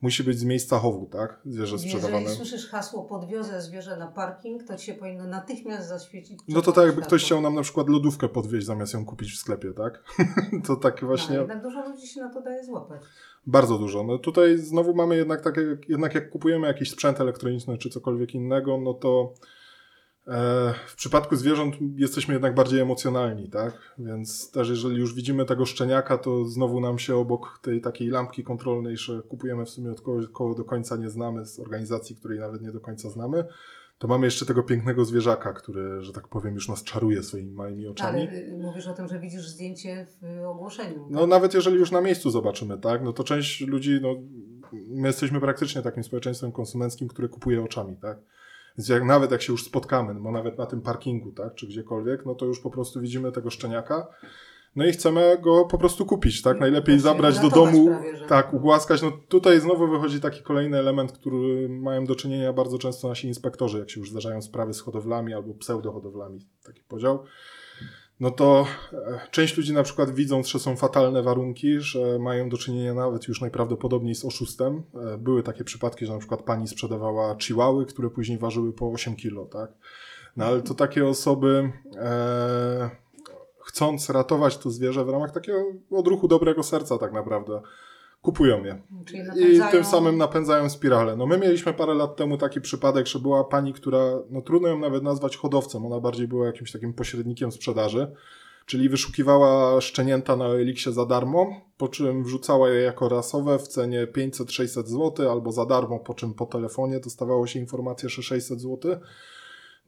musi 0.00 0.24
być 0.24 0.38
z 0.38 0.44
miejsca 0.44 0.78
chowu, 0.78 1.06
tak? 1.06 1.40
Zwierzę 1.46 1.78
sprzedawane. 1.78 2.20
Jeżeli 2.20 2.36
słyszysz 2.36 2.68
hasło 2.70 3.04
podwiozę 3.04 3.62
zwierzę 3.62 3.96
na 3.96 4.06
parking, 4.06 4.64
to 4.64 4.76
ci 4.76 4.86
się 4.86 4.94
powinno 4.94 5.26
natychmiast 5.26 5.88
zaświecić. 5.88 6.40
No 6.48 6.62
to 6.62 6.72
tak 6.72 6.86
jakby 6.86 7.02
ktoś 7.02 7.24
chciał 7.24 7.40
nam 7.40 7.54
na 7.54 7.62
przykład 7.62 7.88
lodówkę 7.88 8.28
podwieźć 8.28 8.66
zamiast 8.66 8.94
ją 8.94 9.04
kupić 9.04 9.32
w 9.32 9.36
sklepie, 9.38 9.72
tak? 9.72 10.02
to 10.66 10.76
tak 10.76 11.04
właśnie 11.04 11.34
No, 11.34 11.40
jednak 11.40 11.62
dużo 11.62 11.88
ludzi 11.88 12.06
się 12.06 12.20
na 12.20 12.34
to 12.34 12.42
daje 12.42 12.64
złapać. 12.64 13.02
bardzo 13.46 13.78
dużo. 13.78 14.02
No 14.04 14.18
tutaj 14.18 14.58
znowu 14.58 14.94
mamy 14.94 15.16
jednak 15.16 15.40
takie, 15.40 15.76
jednak 15.88 16.14
jak 16.14 16.30
kupujemy 16.30 16.66
jakiś 16.66 16.90
sprzęt 16.90 17.20
elektroniczny 17.20 17.78
czy 17.78 17.90
cokolwiek 17.90 18.34
innego, 18.34 18.78
no 18.78 18.94
to 18.94 19.34
w 20.86 20.96
przypadku 20.96 21.36
zwierząt 21.36 21.74
jesteśmy 21.96 22.34
jednak 22.34 22.54
bardziej 22.54 22.80
emocjonalni, 22.80 23.50
tak? 23.50 23.94
Więc 23.98 24.50
też 24.50 24.68
jeżeli 24.68 24.96
już 24.96 25.14
widzimy 25.14 25.44
tego 25.44 25.66
szczeniaka, 25.66 26.18
to 26.18 26.44
znowu 26.44 26.80
nam 26.80 26.98
się 26.98 27.16
obok 27.16 27.58
tej 27.62 27.80
takiej 27.80 28.08
lampki 28.08 28.44
kontrolnej, 28.44 28.96
że 28.96 29.22
kupujemy 29.22 29.64
w 29.64 29.70
sumie 29.70 29.90
od 29.90 30.00
kogo, 30.00 30.28
kogo 30.28 30.54
do 30.54 30.64
końca 30.64 30.96
nie 30.96 31.10
znamy, 31.10 31.46
z 31.46 31.60
organizacji, 31.60 32.16
której 32.16 32.38
nawet 32.38 32.62
nie 32.62 32.72
do 32.72 32.80
końca 32.80 33.10
znamy, 33.10 33.44
to 33.98 34.08
mamy 34.08 34.26
jeszcze 34.26 34.46
tego 34.46 34.62
pięknego 34.62 35.04
zwierzaka, 35.04 35.52
który, 35.52 36.02
że 36.02 36.12
tak 36.12 36.28
powiem, 36.28 36.54
już 36.54 36.68
nas 36.68 36.84
czaruje 36.84 37.22
swoimi 37.22 37.52
małymi 37.52 37.86
oczami. 37.86 38.28
Ale 38.28 38.38
y, 38.38 38.58
mówisz 38.58 38.86
o 38.86 38.94
tym, 38.94 39.08
że 39.08 39.18
widzisz 39.18 39.48
zdjęcie 39.48 40.06
w 40.22 40.46
ogłoszeniu. 40.46 41.06
No 41.10 41.26
nawet 41.26 41.54
jeżeli 41.54 41.76
już 41.76 41.90
na 41.90 42.00
miejscu 42.00 42.30
zobaczymy, 42.30 42.78
tak, 42.78 43.02
no 43.02 43.12
to 43.12 43.24
część 43.24 43.60
ludzi, 43.60 43.98
no 44.02 44.14
my 44.88 45.08
jesteśmy 45.08 45.40
praktycznie 45.40 45.82
takim 45.82 46.04
społeczeństwem 46.04 46.52
konsumenckim, 46.52 47.08
które 47.08 47.28
kupuje 47.28 47.64
oczami, 47.64 47.96
tak. 47.96 48.18
Więc 48.78 48.88
jak, 48.88 49.04
nawet 49.04 49.30
jak 49.30 49.42
się 49.42 49.52
już 49.52 49.64
spotkamy, 49.64 50.14
no 50.14 50.20
bo 50.20 50.32
nawet 50.32 50.58
na 50.58 50.66
tym 50.66 50.80
parkingu, 50.80 51.32
tak, 51.32 51.54
czy 51.54 51.66
gdziekolwiek, 51.66 52.26
no 52.26 52.34
to 52.34 52.46
już 52.46 52.60
po 52.60 52.70
prostu 52.70 53.00
widzimy 53.00 53.32
tego 53.32 53.50
szczeniaka, 53.50 54.06
no 54.76 54.86
i 54.86 54.92
chcemy 54.92 55.38
go 55.42 55.64
po 55.64 55.78
prostu 55.78 56.06
kupić, 56.06 56.42
tak, 56.42 56.60
najlepiej 56.60 56.98
Właśnie 56.98 57.10
zabrać 57.10 57.38
do 57.38 57.50
domu, 57.50 57.86
prawie, 57.86 58.16
że. 58.16 58.26
tak, 58.26 58.54
ugłaskać, 58.54 59.02
no 59.02 59.12
tutaj 59.28 59.60
znowu 59.60 59.88
wychodzi 59.88 60.20
taki 60.20 60.42
kolejny 60.42 60.78
element, 60.78 61.12
który 61.12 61.68
mają 61.68 62.04
do 62.04 62.14
czynienia 62.14 62.52
bardzo 62.52 62.78
często 62.78 63.08
nasi 63.08 63.28
inspektorzy, 63.28 63.78
jak 63.78 63.90
się 63.90 64.00
już 64.00 64.10
zdarzają 64.10 64.42
sprawy 64.42 64.74
z 64.74 64.80
hodowlami 64.80 65.34
albo 65.34 65.54
pseudohodowlami, 65.54 66.40
taki 66.64 66.82
podział 66.82 67.24
no 68.20 68.30
to 68.30 68.66
e, 68.92 69.20
część 69.30 69.56
ludzi 69.56 69.72
na 69.72 69.82
przykład 69.82 70.10
widząc, 70.10 70.46
że 70.46 70.58
są 70.58 70.76
fatalne 70.76 71.22
warunki, 71.22 71.80
że 71.80 72.18
mają 72.18 72.48
do 72.48 72.58
czynienia 72.58 72.94
nawet 72.94 73.28
już 73.28 73.40
najprawdopodobniej 73.40 74.14
z 74.14 74.24
oszustem. 74.24 74.82
E, 75.14 75.18
Były 75.18 75.42
takie 75.42 75.64
przypadki, 75.64 76.06
że 76.06 76.12
na 76.12 76.18
przykład 76.18 76.42
pani 76.42 76.68
sprzedawała 76.68 77.36
chihuahy, 77.40 77.86
które 77.86 78.10
później 78.10 78.38
ważyły 78.38 78.72
po 78.72 78.90
8 78.92 79.16
kilo, 79.16 79.46
tak? 79.46 79.70
No 80.36 80.44
ale 80.44 80.62
to 80.62 80.74
takie 80.74 81.06
osoby 81.06 81.72
e, 81.96 82.90
chcąc 83.60 84.10
ratować 84.10 84.58
to 84.58 84.70
zwierzę 84.70 85.04
w 85.04 85.08
ramach 85.08 85.30
takiego 85.32 85.64
odruchu 85.90 86.28
dobrego 86.28 86.62
serca 86.62 86.98
tak 86.98 87.12
naprawdę 87.12 87.60
kupują 88.22 88.64
je. 88.64 88.82
I 89.36 89.60
tym 89.70 89.84
samym 89.84 90.16
napędzają 90.16 90.68
spiralę. 90.70 91.16
No 91.16 91.26
my 91.26 91.38
mieliśmy 91.38 91.74
parę 91.74 91.94
lat 91.94 92.16
temu 92.16 92.38
taki 92.38 92.60
przypadek, 92.60 93.06
że 93.06 93.18
była 93.18 93.44
pani, 93.44 93.72
która, 93.72 94.18
no 94.30 94.42
trudno 94.42 94.68
ją 94.68 94.78
nawet 94.78 95.02
nazwać 95.02 95.36
hodowcą, 95.36 95.86
ona 95.86 96.00
bardziej 96.00 96.28
była 96.28 96.46
jakimś 96.46 96.72
takim 96.72 96.94
pośrednikiem 96.94 97.52
sprzedaży, 97.52 98.12
czyli 98.66 98.88
wyszukiwała 98.88 99.80
szczenięta 99.80 100.36
na 100.36 100.44
Elixie 100.44 100.92
za 100.92 101.06
darmo, 101.06 101.60
po 101.76 101.88
czym 101.88 102.24
wrzucała 102.24 102.68
je 102.68 102.80
jako 102.80 103.08
rasowe 103.08 103.58
w 103.58 103.68
cenie 103.68 104.06
500-600 104.06 104.86
zł, 104.86 105.30
albo 105.30 105.52
za 105.52 105.66
darmo, 105.66 105.98
po 105.98 106.14
czym 106.14 106.34
po 106.34 106.46
telefonie 106.46 107.00
dostawało 107.00 107.46
się 107.46 107.58
informację, 107.58 108.08
że 108.08 108.22
600 108.22 108.60
zł. 108.60 108.96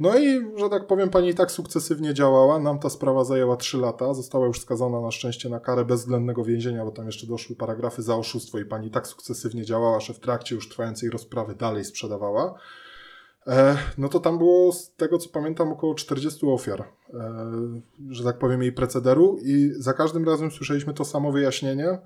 No 0.00 0.18
i, 0.18 0.58
że 0.58 0.68
tak 0.68 0.86
powiem, 0.86 1.10
pani 1.10 1.34
tak 1.34 1.50
sukcesywnie 1.50 2.14
działała. 2.14 2.58
Nam 2.58 2.78
ta 2.78 2.90
sprawa 2.90 3.24
zajęła 3.24 3.56
3 3.56 3.78
lata. 3.78 4.14
Została 4.14 4.46
już 4.46 4.60
skazana 4.60 5.00
na 5.00 5.10
szczęście 5.10 5.48
na 5.48 5.60
karę 5.60 5.84
bezwzględnego 5.84 6.44
więzienia, 6.44 6.84
bo 6.84 6.90
tam 6.90 7.06
jeszcze 7.06 7.26
doszły 7.26 7.56
paragrafy 7.56 8.02
za 8.02 8.16
oszustwo 8.16 8.58
i 8.58 8.64
pani 8.64 8.90
tak 8.90 9.06
sukcesywnie 9.06 9.64
działała, 9.64 10.00
że 10.00 10.14
w 10.14 10.20
trakcie 10.20 10.54
już 10.54 10.68
trwającej 10.68 11.10
rozprawy 11.10 11.54
dalej 11.54 11.84
sprzedawała. 11.84 12.54
E, 13.46 13.76
no 13.98 14.08
to 14.08 14.20
tam 14.20 14.38
było, 14.38 14.72
z 14.72 14.94
tego 14.94 15.18
co 15.18 15.28
pamiętam, 15.28 15.72
około 15.72 15.94
40 15.94 16.46
ofiar, 16.46 16.80
e, 16.80 17.52
że 18.08 18.24
tak 18.24 18.38
powiem, 18.38 18.62
jej 18.62 18.72
precederu 18.72 19.38
i 19.42 19.70
za 19.76 19.92
każdym 19.92 20.24
razem 20.24 20.50
słyszeliśmy 20.50 20.94
to 20.94 21.04
samo 21.04 21.32
wyjaśnienie. 21.32 21.98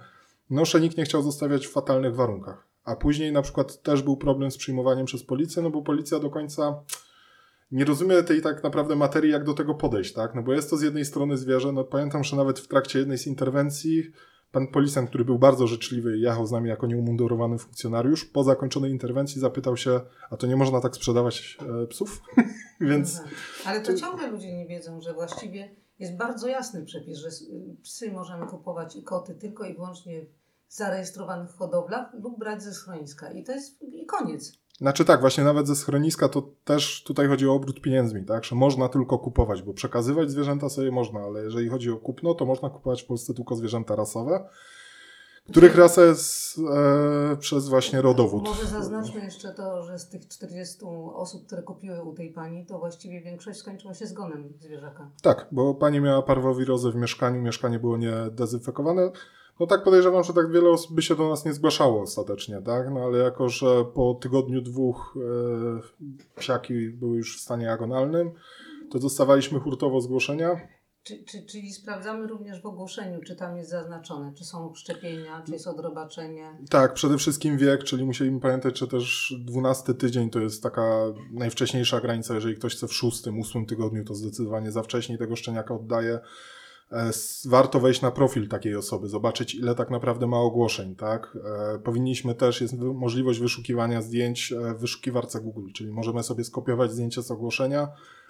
No, 0.51 0.65
że 0.65 0.81
nikt 0.81 0.99
nie 0.99 1.05
chciał 1.05 1.23
zostawiać 1.23 1.67
w 1.67 1.73
fatalnych 1.73 2.15
warunkach. 2.15 2.67
A 2.85 2.97
później 2.97 3.33
na 3.33 3.43
przykład 3.43 3.83
też 3.83 4.03
był 4.03 4.17
problem 4.17 4.51
z 4.51 4.57
przyjmowaniem 4.57 5.07
przez 5.07 5.25
policję, 5.25 5.63
no 5.63 5.71
bo 5.71 5.83
policja 5.83 6.19
do 6.19 6.31
końca 6.31 6.83
nie 7.75 7.85
rozumie 7.85 8.23
tej 8.23 8.43
tak 8.43 8.63
naprawdę 8.63 8.97
materii, 8.97 9.33
jak 9.33 9.45
do 9.45 9.55
tego 9.55 9.75
podejść, 9.75 10.13
tak? 10.13 10.35
No 10.35 10.43
bo 10.43 10.53
jest 10.53 10.71
to 10.71 10.77
z 10.77 10.83
jednej 10.83 11.05
strony 11.05 11.37
zwierzę, 11.37 11.73
no 11.73 11.85
pamiętam, 11.85 12.25
że 12.25 12.37
nawet 12.37 12.59
w 12.61 12.69
trakcie 12.69 12.99
jednej 12.99 13.19
z 13.19 13.27
interwencji 13.27 14.11
pan 14.53 14.67
policjant, 14.67 15.09
który 15.09 15.25
był 15.25 15.39
bardzo 15.39 15.67
życzliwy 15.67 16.19
i 16.19 16.21
jechał 16.21 16.47
z 16.47 16.53
nami 16.53 16.69
jako 16.69 16.87
nieumundurowany 16.87 17.59
funkcjonariusz, 17.59 18.25
po 18.25 18.45
zakończonej 18.45 18.91
interwencji 18.91 19.41
zapytał 19.41 19.77
się, 19.77 20.01
a 20.31 20.37
to 20.37 20.47
nie 20.47 20.57
można 20.57 20.81
tak 20.81 20.95
sprzedawać 20.97 21.59
e, 21.83 21.87
psów? 21.87 22.23
Więc. 22.81 23.21
Ale 23.65 23.81
to 23.81 23.95
ciągle 23.95 24.31
ludzie 24.31 24.53
nie 24.57 24.67
wiedzą, 24.67 25.01
że 25.01 25.15
właściwie 25.15 25.71
jest 25.99 26.17
bardzo 26.17 26.49
jasny 26.49 26.85
przepis, 26.85 27.19
że 27.19 27.29
s- 27.29 27.45
psy 27.83 28.13
możemy 28.13 28.47
kupować 28.47 28.97
i 28.97 29.03
koty 29.03 29.35
tylko 29.35 29.65
i 29.65 29.75
wyłącznie 29.75 30.23
w 30.69 30.75
zarejestrowanych 30.75 31.51
hodowlach 31.51 32.15
lub 32.23 32.39
brać 32.39 32.63
ze 32.63 32.73
schroniska. 32.73 33.33
I 33.33 33.45
to 33.45 33.53
jest 33.53 33.83
i 33.83 34.07
koniec. 34.07 34.53
Znaczy 34.79 35.05
tak, 35.05 35.21
właśnie 35.21 35.45
nawet 35.45 35.67
ze 35.67 35.77
schroniska 35.77 36.29
to 36.29 36.43
też 36.65 37.03
tutaj 37.05 37.29
chodzi 37.29 37.49
o 37.49 37.55
obrót 37.55 37.81
pieniędzmi, 37.81 38.25
tak? 38.25 38.45
Że 38.45 38.57
można 38.57 38.89
tylko 38.89 39.19
kupować, 39.19 39.63
bo 39.63 39.75
przekazywać 39.75 40.31
zwierzęta 40.31 40.69
sobie 40.69 40.91
można, 40.91 41.21
ale 41.21 41.45
jeżeli 41.45 41.69
chodzi 41.69 41.91
o 41.91 41.97
kupno, 41.97 42.35
to 42.35 42.45
można 42.45 42.71
kupować 42.71 43.03
w 43.03 43.07
Polsce 43.07 43.35
tylko 43.35 43.57
zwierzęta 43.57 43.97
rasowe, 43.97 44.49
których 45.51 45.77
rasa 45.77 46.03
jest 46.03 46.59
e, 46.59 47.37
przez 47.37 47.69
właśnie 47.69 48.03
rodowód. 48.03 48.45
Może 48.45 48.67
zaznaczmy 48.67 49.25
jeszcze 49.25 49.55
to, 49.55 49.83
że 49.83 49.99
z 49.99 50.09
tych 50.09 50.29
40 50.29 50.85
osób, 51.15 51.47
które 51.47 51.63
kupiły 51.63 52.03
u 52.03 52.15
tej 52.15 52.31
pani, 52.31 52.67
to 52.67 52.79
właściwie 52.79 53.21
większość 53.21 53.59
skończyła 53.59 53.95
się 53.95 54.07
zgonem 54.07 54.53
zwierzaka. 54.59 55.11
Tak, 55.23 55.47
bo 55.53 55.75
pani 55.75 56.01
miała 56.01 56.23
parwowirozę 56.23 56.91
w 56.91 56.97
mieszkaniu, 56.97 57.43
mieszkanie 57.43 57.79
było 57.79 57.97
niedezynfekowane. 57.97 59.11
No 59.61 59.67
tak 59.67 59.85
podejrzewam, 59.85 60.25
że 60.25 60.33
tak 60.33 60.53
wiele 60.53 60.71
osób 60.71 60.95
by 60.95 61.03
się 61.03 61.17
do 61.17 61.29
nas 61.29 61.45
nie 61.45 61.53
zgłaszało 61.53 62.03
ostatecznie, 62.03 62.63
tak? 62.63 62.91
No 62.91 63.01
ale 63.01 63.19
jako, 63.19 63.49
że 63.49 63.85
po 63.85 64.15
tygodniu, 64.15 64.63
dwóch 64.63 65.17
e, 65.17 66.41
psiaki 66.41 66.89
były 66.89 67.17
już 67.17 67.39
w 67.39 67.41
stanie 67.41 67.73
agonalnym, 67.73 68.31
to 68.91 68.99
dostawaliśmy 68.99 69.61
hurtowo 69.61 70.01
zgłoszenia. 70.01 70.61
Czy, 71.03 71.25
czy, 71.25 71.47
czyli 71.47 71.73
sprawdzamy 71.73 72.27
również 72.27 72.63
w 72.63 72.67
ogłoszeniu, 72.67 73.21
czy 73.27 73.37
tam 73.37 73.57
jest 73.57 73.71
zaznaczone, 73.71 74.33
czy 74.35 74.45
są 74.45 74.75
szczepienia, 74.75 75.43
czy 75.47 75.53
jest 75.53 75.67
odrobaczenie. 75.67 76.59
Tak, 76.71 76.95
przede 76.95 77.19
wszystkim 77.19 77.59
wiek, 77.59 77.85
czyli 77.85 78.05
musieliśmy 78.05 78.41
pamiętać, 78.41 78.79
że 78.79 78.89
też 78.89 79.35
12 79.45 79.95
tydzień 79.95 80.31
to 80.31 80.41
jest 80.41 80.63
taka 80.63 81.05
najwcześniejsza 81.33 82.01
granica. 82.01 82.35
Jeżeli 82.35 82.57
ktoś 82.57 82.77
chce 82.77 82.89
w 82.89 82.95
szóstym, 82.95 83.39
ósmym 83.39 83.67
tygodniu, 83.67 84.05
to 84.05 84.15
zdecydowanie 84.15 84.73
za 84.73 84.83
wcześnie 84.83 85.19
tego 85.19 85.37
szczeniaka 85.37 85.75
oddaje. 85.75 86.21
E, 86.93 87.11
Warto 87.45 87.81
wejść 87.81 88.03
na 88.03 88.11
profil 88.11 88.49
takiej 88.49 88.77
osoby, 88.77 89.09
zobaczyć 89.09 89.55
ile 89.55 89.75
tak 89.75 89.91
naprawdę 89.91 90.27
ma 90.27 90.39
ogłoszeń, 90.39 90.97
tak? 90.97 91.39
E, 91.75 91.79
Powinniśmy 91.79 92.35
też, 92.35 92.61
jest 92.61 92.75
możliwość 92.79 93.41
wyszukiwania 93.41 94.03
zdjęć 94.03 94.53
e, 94.53 94.75
w 94.75 94.81
wyszukiwarce 94.81 95.41
Google, 95.41 95.73
czyli 95.75 95.93
możemy 95.93 96.23
sobie 96.23 96.45
skopiować 96.45 96.93
zdjęcie 96.93 97.23
z 97.23 97.31
ogłoszenia, 97.31 97.89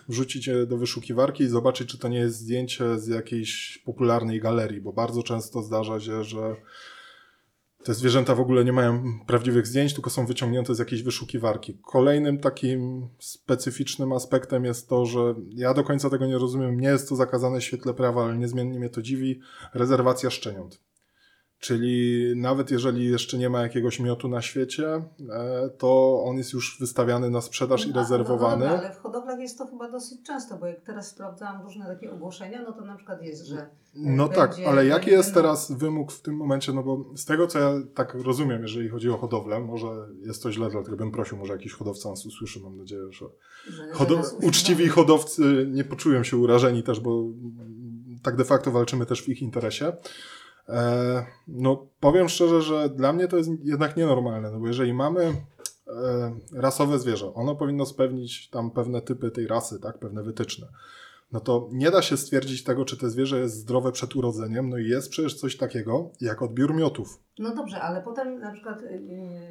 wrzucić 0.09 0.47
je 0.47 0.67
do 0.67 0.79
wyszukiwarki 0.79 1.45
i 1.45 1.49
zobaczyć, 1.49 1.89
czy 1.89 1.99
to 1.99 2.09
nie 2.09 2.19
jest 2.19 2.37
zdjęcie 2.37 2.99
z 2.99 3.07
jakiejś 3.07 3.83
popularnej 3.85 4.41
galerii, 4.41 4.81
bo 4.81 4.93
bardzo 4.93 5.23
często 5.23 5.63
zdarza 5.63 6.01
się, 6.01 6.25
że 6.25 6.57
te 7.85 7.95
zwierzęta 7.95 8.35
w 8.35 8.41
ogóle 8.41 8.65
nie 8.65 8.73
mają 8.73 9.19
prawdziwych 9.27 9.67
zdjęć, 9.67 9.95
tylko 9.95 10.11
są 10.11 10.27
wyciągnięte 10.27 10.75
z 10.75 10.79
jakiejś 10.79 11.03
wyszukiwarki. 11.03 11.79
Kolejnym 11.83 12.39
takim 12.39 13.09
specyficznym 13.19 14.13
aspektem 14.13 14.65
jest 14.65 14.89
to, 14.89 15.07
że 15.07 15.35
ja 15.49 15.75
do 15.75 15.85
końca 15.85 16.11
tego 16.11 16.27
nie 16.27 16.39
rozumiem. 16.39 16.81
Nie 16.81 16.89
jest 16.89 17.09
to 17.09 17.17
zakazane 17.17 17.61
w 17.61 17.65
świetle 17.65 17.95
prawa, 17.95 18.25
ale 18.25 18.39
niezmiennie 18.39 18.79
mnie 18.79 18.91
to 18.91 19.03
dziwi. 19.03 19.41
Rezerwacja 19.75 20.31
szczeniąt. 20.31 20.81
Czyli 21.65 22.23
nawet 22.37 22.71
jeżeli 22.71 23.11
jeszcze 23.11 23.39
nie 23.39 23.51
ma 23.51 23.63
jakiegoś 23.63 24.01
miotu 24.01 24.29
na 24.29 24.43
świecie, 24.43 24.89
e, 25.31 25.71
to 25.79 26.23
on 26.27 26.37
jest 26.37 26.53
już 26.53 26.77
wystawiany 26.81 27.31
na 27.31 27.41
sprzedaż 27.41 27.87
i 27.87 27.91
No, 27.91 28.01
rezerwowany. 28.01 28.65
No, 28.65 28.71
dobra, 28.73 28.87
ale 28.87 28.95
w 28.97 28.99
hodowlach 28.99 29.41
jest 29.41 29.59
to 29.59 29.67
chyba 29.67 29.91
dosyć 29.91 30.23
często, 30.27 30.57
bo 30.59 30.67
jak 30.67 30.81
teraz 30.81 31.11
sprawdzałam 31.11 31.63
różne 31.63 31.87
takie 31.87 32.13
ogłoszenia, 32.13 32.63
no 32.63 32.73
to 32.73 32.81
na 32.85 32.97
przykład 32.97 33.23
jest, 33.23 33.47
że 33.47 33.67
No 33.95 34.23
będzie- 34.29 34.37
tak, 34.41 34.57
ale 34.67 34.87
jaki 34.87 35.11
jest 35.11 35.35
teraz 35.35 35.73
wymóg 35.73 36.13
w 36.13 36.23
tym 36.23 36.37
momencie? 36.37 36.73
No 36.73 36.83
bo 36.83 37.05
z 37.17 37.25
tego, 37.25 37.47
co 37.47 37.59
ja 37.59 37.73
tak 37.95 38.15
rozumiem, 38.15 38.63
jeżeli 38.63 38.89
chodzi 38.89 39.11
o 39.11 39.17
hodowlę, 39.19 39.61
może 39.61 39.87
jest 40.27 40.43
to 40.43 40.53
źle, 40.53 40.71
dlatego 40.71 40.97
bym 40.97 41.11
prosił, 41.11 41.39
może 41.39 41.53
jakiś 41.53 41.73
hodowca 41.73 42.11
nas 42.11 42.27
usłyszy, 42.27 42.61
mam 42.61 42.77
nadzieję, 42.79 43.13
że 43.13 43.27
że, 43.69 43.93
hodo- 43.93 44.47
uczciwi 44.47 44.89
hodowcy 44.89 45.67
nie 45.71 45.85
poczują 45.85 46.25
się 46.25 46.37
urażeni 46.37 46.83
też, 46.83 47.01
bo 47.01 47.25
tak 48.23 48.37
de 48.37 48.45
facto 48.45 48.71
walczymy 48.71 49.07
też 49.07 49.23
w 49.23 49.29
ich 49.29 49.43
interesie. 49.43 49.93
E, 50.69 51.27
no, 51.49 51.87
powiem 52.01 52.29
szczerze, 52.29 52.63
że 52.63 52.89
dla 52.89 53.13
mnie 53.13 53.29
to 53.29 53.37
jest 53.37 53.51
jednak 53.65 53.97
nienormalne, 53.97 54.51
no 54.51 54.61
bo 54.61 54.67
jeżeli 54.67 54.95
mamy 54.95 55.25
e, 55.25 55.35
rasowe 56.53 56.99
zwierzę, 56.99 57.35
ono 57.35 57.55
powinno 57.55 57.87
spełnić 57.87 58.49
tam 58.49 58.71
pewne 58.71 59.03
typy 59.03 59.31
tej 59.31 59.47
rasy, 59.47 59.81
tak, 59.81 59.99
pewne 59.99 60.23
wytyczne. 60.23 60.67
No 61.33 61.41
to 61.41 61.69
nie 61.73 61.91
da 61.91 62.03
się 62.03 62.17
stwierdzić 62.17 62.65
tego, 62.65 62.85
czy 62.85 62.97
to 62.97 63.11
zwierzę 63.11 63.41
jest 63.41 63.57
zdrowe 63.57 63.93
przed 63.93 64.17
urodzeniem, 64.17 64.69
no 64.69 64.79
i 64.79 64.89
jest 64.89 65.11
przecież 65.11 65.35
coś 65.35 65.57
takiego 65.57 66.11
jak 66.21 66.43
odbiór 66.43 66.75
miotów. 66.75 67.21
No 67.39 67.55
dobrze, 67.55 67.81
ale 67.81 68.03
potem 68.03 68.39
na 68.39 68.53
przykład. 68.53 68.83
Yy, 68.83 68.91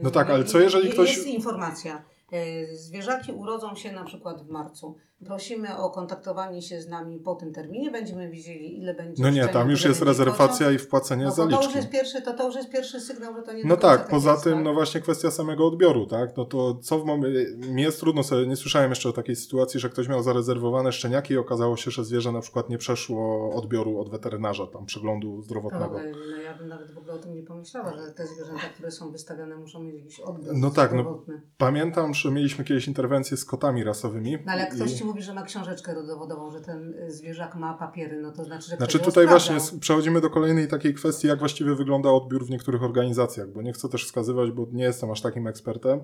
no 0.04 0.12
tak, 0.12 0.30
ale 0.30 0.44
co 0.44 0.60
jeżeli 0.60 0.90
ktoś. 0.90 1.16
Jest 1.16 1.28
informacja. 1.28 2.04
Yy, 2.32 2.78
zwierzaki 2.78 3.32
urodzą 3.32 3.76
się 3.76 3.92
na 3.92 4.04
przykład 4.04 4.48
w 4.48 4.50
marcu 4.50 4.98
prosimy 5.24 5.78
o 5.78 5.90
kontaktowanie 5.90 6.62
się 6.62 6.82
z 6.82 6.88
nami 6.88 7.20
po 7.20 7.36
tym 7.36 7.54
terminie, 7.54 7.92
będziemy 7.92 8.30
wiedzieli, 8.30 8.78
ile 8.78 8.94
będzie. 8.94 9.24
No 9.24 9.30
nie, 9.30 9.48
tam 9.48 9.70
już 9.70 9.86
jest 9.86 10.02
rezerwacja 10.02 10.72
i 10.72 10.78
wpłacenie 10.78 11.26
no, 11.26 11.32
zaliczki. 11.32 11.60
To 11.60 11.66
już, 11.66 11.76
jest 11.76 11.90
pierwszy, 11.90 12.22
to, 12.22 12.34
to 12.34 12.46
już 12.46 12.56
jest 12.56 12.70
pierwszy 12.70 13.00
sygnał, 13.00 13.36
że 13.36 13.42
to 13.42 13.54
nie 13.54 13.64
No 13.66 13.78
tak, 13.78 14.02
tak 14.02 14.10
poza 14.10 14.32
jest, 14.32 14.44
tym, 14.44 14.54
tak? 14.54 14.64
no 14.64 14.74
właśnie 14.74 15.02
kwestia 15.02 15.32
samego 15.32 15.68
odbioru, 15.68 16.06
tak? 16.06 16.38
No 16.38 16.46
to 16.46 16.76
co 16.76 17.00
w 17.00 17.06
momencie. 17.06 17.46
Mi 17.58 17.82
jest 17.82 18.00
trudno 18.00 18.24
sobie, 18.24 18.48
nie 18.48 18.56
słyszałem 18.56 18.90
jeszcze 18.90 19.10
o 19.10 19.14
takiej 19.14 19.36
sytuacji, 19.36 19.80
że 19.80 19.90
ktoś 19.90 20.08
miał 20.08 20.24
zarezerwowane 20.24 20.92
szczeniaki 20.92 21.34
i 21.34 21.38
okazało 21.38 21.78
się, 21.78 21.92
że 21.92 22.06
zwierzę 22.06 22.32
na 22.32 22.42
przykład 22.42 22.70
nie 22.70 22.78
przeszło 22.78 23.52
odbioru 23.56 24.00
od 24.00 24.10
weterynarza, 24.10 24.68
tam 24.68 24.86
przeglądu 24.86 25.42
zdrowotnego. 25.42 26.00
No, 26.32 26.42
ja 26.42 26.58
bym 26.58 26.68
nawet 26.68 26.92
w 26.92 26.98
ogóle 26.98 27.14
o 27.14 27.18
tym 27.18 27.34
nie 27.34 27.44
pomyślała, 27.44 27.94
że 27.94 28.12
te 28.12 28.28
zwierzęta, 28.28 28.70
które 28.74 28.92
są 28.92 29.12
wystawione, 29.12 29.56
muszą 29.56 29.84
mieć 29.84 29.96
jakiś 29.96 30.20
odbiór. 30.20 30.54
No 30.56 30.72
tak, 30.72 30.94
no, 30.94 31.26
pamiętam, 31.58 32.14
że 32.14 32.32
mieliśmy 32.32 32.66
kiedyś 32.66 32.88
interwencję 32.88 33.38
z 33.38 33.46
kotami 33.46 33.84
rasowymi. 33.84 34.38
No 34.46 34.52
ale 34.52 34.68
ktoś 34.68 34.92
ci 34.94 35.06
mówi, 35.14 35.24
że 35.24 35.34
ma 35.34 35.44
książeczkę 35.44 35.96
dowodową, 36.08 36.52
że 36.52 36.62
ten 36.62 36.94
y, 36.94 37.12
zwierzak 37.12 37.56
ma 37.56 37.74
papiery, 37.74 38.22
no 38.22 38.32
to 38.32 38.44
znaczy, 38.44 38.70
że 38.70 38.76
Znaczy 38.76 39.00
tutaj 39.00 39.28
właśnie 39.28 39.58
przechodzimy 39.80 40.22
do 40.22 40.30
kolejnej 40.30 40.68
takiej 40.68 40.94
kwestii, 40.94 41.28
jak 41.28 41.40
właściwie 41.40 41.76
wygląda 41.76 42.10
odbiór 42.10 42.46
w 42.46 42.50
niektórych 42.50 42.84
organizacjach, 42.84 43.52
bo 43.52 43.62
nie 43.62 43.74
chcę 43.74 43.90
też 43.90 44.06
wskazywać, 44.06 44.52
bo 44.52 44.68
nie 44.72 44.84
jestem 44.84 45.12
aż 45.12 45.22
takim 45.22 45.48
ekspertem, 45.48 46.02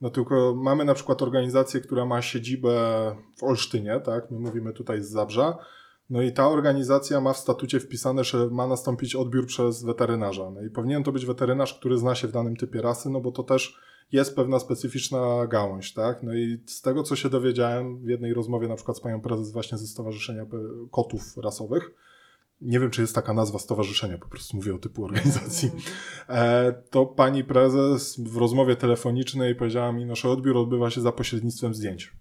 no 0.00 0.10
tylko 0.10 0.54
mamy 0.56 0.84
na 0.84 0.94
przykład 0.94 1.22
organizację, 1.22 1.80
która 1.80 2.06
ma 2.06 2.22
siedzibę 2.22 2.70
w 3.36 3.44
Olsztynie, 3.44 4.00
tak, 4.00 4.30
my 4.30 4.38
mówimy 4.38 4.72
tutaj 4.72 5.02
z 5.02 5.08
Zabrza, 5.08 5.58
no 6.10 6.22
i 6.22 6.32
ta 6.32 6.48
organizacja 6.48 7.20
ma 7.20 7.32
w 7.32 7.38
statucie 7.38 7.80
wpisane, 7.80 8.24
że 8.24 8.48
ma 8.50 8.66
nastąpić 8.66 9.14
odbiór 9.14 9.46
przez 9.46 9.84
weterynarza. 9.84 10.50
No 10.50 10.62
i 10.62 10.70
powinien 10.70 11.04
to 11.04 11.12
być 11.12 11.26
weterynarz, 11.26 11.74
który 11.74 11.98
zna 11.98 12.14
się 12.14 12.28
w 12.28 12.32
danym 12.32 12.56
typie 12.56 12.82
rasy, 12.82 13.10
no 13.10 13.20
bo 13.20 13.32
to 13.32 13.42
też 13.42 13.80
jest 14.12 14.36
pewna 14.36 14.58
specyficzna 14.58 15.46
gałąź, 15.46 15.92
tak? 15.92 16.22
No 16.22 16.34
i 16.34 16.58
z 16.66 16.82
tego, 16.82 17.02
co 17.02 17.16
się 17.16 17.30
dowiedziałem 17.30 17.98
w 17.98 18.08
jednej 18.08 18.34
rozmowie 18.34 18.68
na 18.68 18.76
przykład 18.76 18.96
z 18.96 19.00
panią 19.00 19.20
prezes 19.20 19.52
właśnie 19.52 19.78
ze 19.78 19.86
Stowarzyszenia 19.86 20.46
Kotów 20.90 21.36
Rasowych, 21.36 21.90
nie 22.60 22.80
wiem, 22.80 22.90
czy 22.90 23.00
jest 23.00 23.14
taka 23.14 23.34
nazwa 23.34 23.58
stowarzyszenia, 23.58 24.18
po 24.18 24.28
prostu 24.28 24.56
mówię 24.56 24.74
o 24.74 24.78
typu 24.78 25.04
organizacji, 25.04 25.70
e, 26.28 26.72
to 26.90 27.06
pani 27.06 27.44
prezes 27.44 28.20
w 28.20 28.36
rozmowie 28.36 28.76
telefonicznej 28.76 29.54
powiedziała 29.54 29.92
mi, 29.92 30.06
no, 30.06 30.16
że 30.16 30.28
odbiór 30.28 30.56
odbywa 30.56 30.90
się 30.90 31.00
za 31.00 31.12
pośrednictwem 31.12 31.74
zdjęć. 31.74 32.12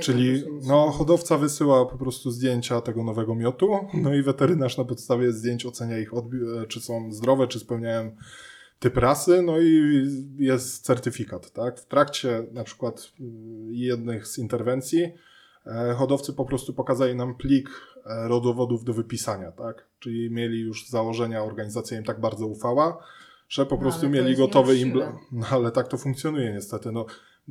Czyli 0.00 0.42
no, 0.66 0.90
hodowca 0.90 1.38
wysyła 1.38 1.86
po 1.86 1.98
prostu 1.98 2.30
zdjęcia 2.30 2.80
tego 2.80 3.04
nowego 3.04 3.34
miotu, 3.34 3.68
no 3.94 4.14
i 4.14 4.22
weterynarz 4.22 4.78
na 4.78 4.84
podstawie 4.84 5.32
zdjęć 5.32 5.66
ocenia 5.66 5.98
ich, 5.98 6.12
odbi- 6.12 6.66
czy 6.68 6.80
są 6.80 7.12
zdrowe, 7.12 7.48
czy 7.48 7.60
spełniają 7.60 8.16
typ 8.80 8.96
rasy, 8.96 9.42
no 9.42 9.60
i 9.60 10.04
jest 10.38 10.84
certyfikat, 10.84 11.50
tak? 11.52 11.80
W 11.80 11.86
trakcie 11.86 12.46
na 12.52 12.64
przykład 12.64 13.12
y, 13.20 13.24
jednych 13.70 14.26
z 14.26 14.38
interwencji 14.38 15.12
e, 15.66 15.94
hodowcy 15.94 16.32
po 16.32 16.44
prostu 16.44 16.74
pokazali 16.74 17.14
nam 17.14 17.34
plik 17.34 17.70
e, 18.06 18.28
rodowodów 18.28 18.84
do 18.84 18.92
wypisania, 18.92 19.52
tak? 19.52 19.86
Czyli 19.98 20.30
mieli 20.30 20.60
już 20.60 20.88
założenia, 20.88 21.42
organizacja 21.42 21.98
im 21.98 22.04
tak 22.04 22.20
bardzo 22.20 22.46
ufała, 22.46 23.04
że 23.48 23.66
po 23.66 23.74
no, 23.74 23.80
prostu 23.80 24.08
mieli 24.08 24.36
gotowy 24.36 24.76
implant. 24.76 25.16
No 25.32 25.46
ale 25.50 25.70
tak 25.70 25.88
to 25.88 25.98
funkcjonuje 25.98 26.52
niestety. 26.52 26.92
No, 26.92 27.06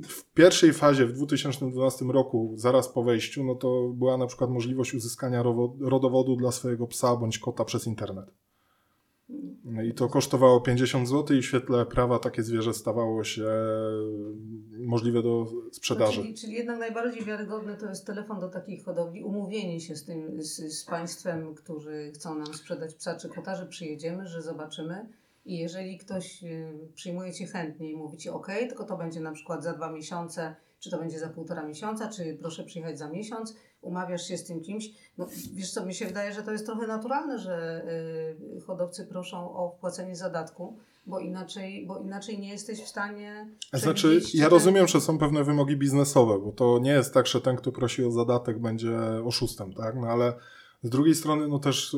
w 0.07 0.33
pierwszej 0.33 0.74
fazie 0.74 1.05
w 1.05 1.13
2012 1.13 2.05
roku, 2.05 2.53
zaraz 2.55 2.89
po 2.89 3.03
wejściu, 3.03 3.43
no 3.43 3.55
to 3.55 3.89
była 3.89 4.17
na 4.17 4.27
przykład 4.27 4.50
możliwość 4.50 4.93
uzyskania 4.93 5.43
rodowodu 5.81 6.36
dla 6.36 6.51
swojego 6.51 6.88
psa 6.88 7.15
bądź 7.15 7.39
kota 7.39 7.65
przez 7.65 7.88
internet. 7.88 8.31
No 9.69 9.81
I 9.81 9.93
to 9.93 10.09
kosztowało 10.09 10.61
50 10.61 11.07
zł 11.07 11.38
i 11.38 11.41
w 11.41 11.45
świetle 11.45 11.85
prawa 11.85 12.19
takie 12.19 12.43
zwierzę 12.43 12.73
stawało 12.73 13.23
się 13.23 13.45
możliwe 14.79 15.23
do 15.23 15.47
sprzedaży. 15.71 16.21
Czyli, 16.21 16.34
czyli, 16.34 16.53
jednak 16.53 16.79
najbardziej 16.79 17.25
wiarygodne 17.25 17.77
to 17.77 17.89
jest 17.89 18.05
telefon 18.05 18.39
do 18.39 18.49
takiej 18.49 18.79
hodowli, 18.79 19.23
umówienie 19.23 19.79
się 19.79 19.95
z 19.95 20.05
tym, 20.05 20.41
z, 20.43 20.79
z 20.79 20.86
państwem, 20.86 21.55
którzy 21.55 22.12
chcą 22.15 22.36
nam 22.36 22.53
sprzedać 22.53 22.95
psa 22.95 23.15
czy 23.15 23.29
kota, 23.29 23.55
że 23.55 23.65
przyjedziemy, 23.65 24.27
że 24.27 24.41
zobaczymy. 24.41 25.10
I 25.45 25.58
jeżeli 25.58 25.97
ktoś 25.97 26.43
y, 26.43 26.89
przyjmuje 26.95 27.34
Cię 27.34 27.47
chętnie 27.47 27.91
i 27.91 27.95
mówi 27.95 28.17
Ci 28.17 28.29
OK, 28.29 28.47
tylko 28.47 28.84
to 28.84 28.97
będzie 28.97 29.19
na 29.19 29.32
przykład 29.32 29.63
za 29.63 29.73
dwa 29.73 29.91
miesiące, 29.91 30.55
czy 30.79 30.89
to 30.89 30.97
będzie 30.97 31.19
za 31.19 31.29
półtora 31.29 31.63
miesiąca, 31.63 32.10
czy 32.10 32.38
proszę 32.41 32.63
przyjechać 32.63 32.99
za 32.99 33.10
miesiąc, 33.10 33.55
umawiasz 33.82 34.28
się 34.28 34.38
z 34.38 34.44
tym 34.44 34.62
kimś. 34.62 34.89
No, 35.18 35.28
wiesz 35.54 35.72
co, 35.72 35.86
mi 35.86 35.94
się 35.94 36.06
wydaje, 36.06 36.34
że 36.34 36.44
to 36.44 36.52
jest 36.52 36.65
trochę 36.65 36.88
naturalne, 36.88 37.39
że 37.39 37.84
y, 38.58 38.62
hodowcy 38.62 39.06
proszą 39.06 39.38
o 39.38 39.70
wpłacenie 39.78 40.15
zadatku, 40.15 40.78
bo 41.06 41.20
inaczej, 41.20 41.86
bo 41.88 41.98
inaczej 41.98 42.39
nie 42.39 42.50
jesteś 42.50 42.82
w 42.82 42.88
stanie. 42.88 43.50
Znaczy, 43.74 44.22
ja 44.34 44.50
rozumiem, 44.50 44.88
że 44.88 45.02
są 45.02 45.18
pewne 45.18 45.44
wymogi 45.44 45.78
biznesowe, 45.78 46.39
bo 46.39 46.52
to 46.52 46.80
nie 46.80 46.92
jest 46.92 47.13
tak, 47.13 47.28
że 47.28 47.42
ten, 47.42 47.56
kto 47.56 47.72
prosi 47.72 48.06
o 48.06 48.12
zadatek, 48.12 48.60
będzie 48.60 48.98
oszustem, 49.26 49.74
tak? 49.74 49.96
No 49.96 50.08
ale 50.08 50.34
z 50.84 50.89
drugiej 50.89 51.15
strony, 51.15 51.48
no 51.48 51.60
też 51.60 51.96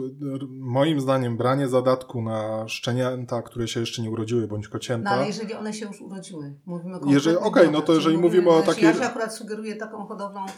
moim 0.50 1.02
zdaniem 1.02 1.38
branie 1.38 1.68
zadatku 1.68 2.22
na 2.22 2.68
szczenięta, 2.68 3.42
które 3.42 3.68
się 3.68 3.80
jeszcze 3.80 4.02
nie 4.02 4.12
urodziły, 4.12 4.48
bądź 4.48 4.68
kocięta. 4.68 5.10
No 5.10 5.16
ale 5.16 5.28
jeżeli 5.28 5.54
one 5.54 5.74
się 5.74 5.86
już 5.86 6.02
urodziły, 6.02 6.54
mówimy 6.66 6.96
o 6.96 7.00
Okej, 7.00 7.38
okay, 7.40 7.72
no 7.72 7.82
to 7.82 7.94
jeżeli 7.94 8.18
mówimy, 8.18 8.44
mówimy 8.44 8.64
o 8.64 8.66
takiej... 8.66 8.84
Ja 8.84 8.94
się 8.94 9.04
akurat 9.04 9.36
sugeruję 9.36 9.76
taką 9.76 10.06
hodowlą, 10.06 10.46
y, 10.46 10.50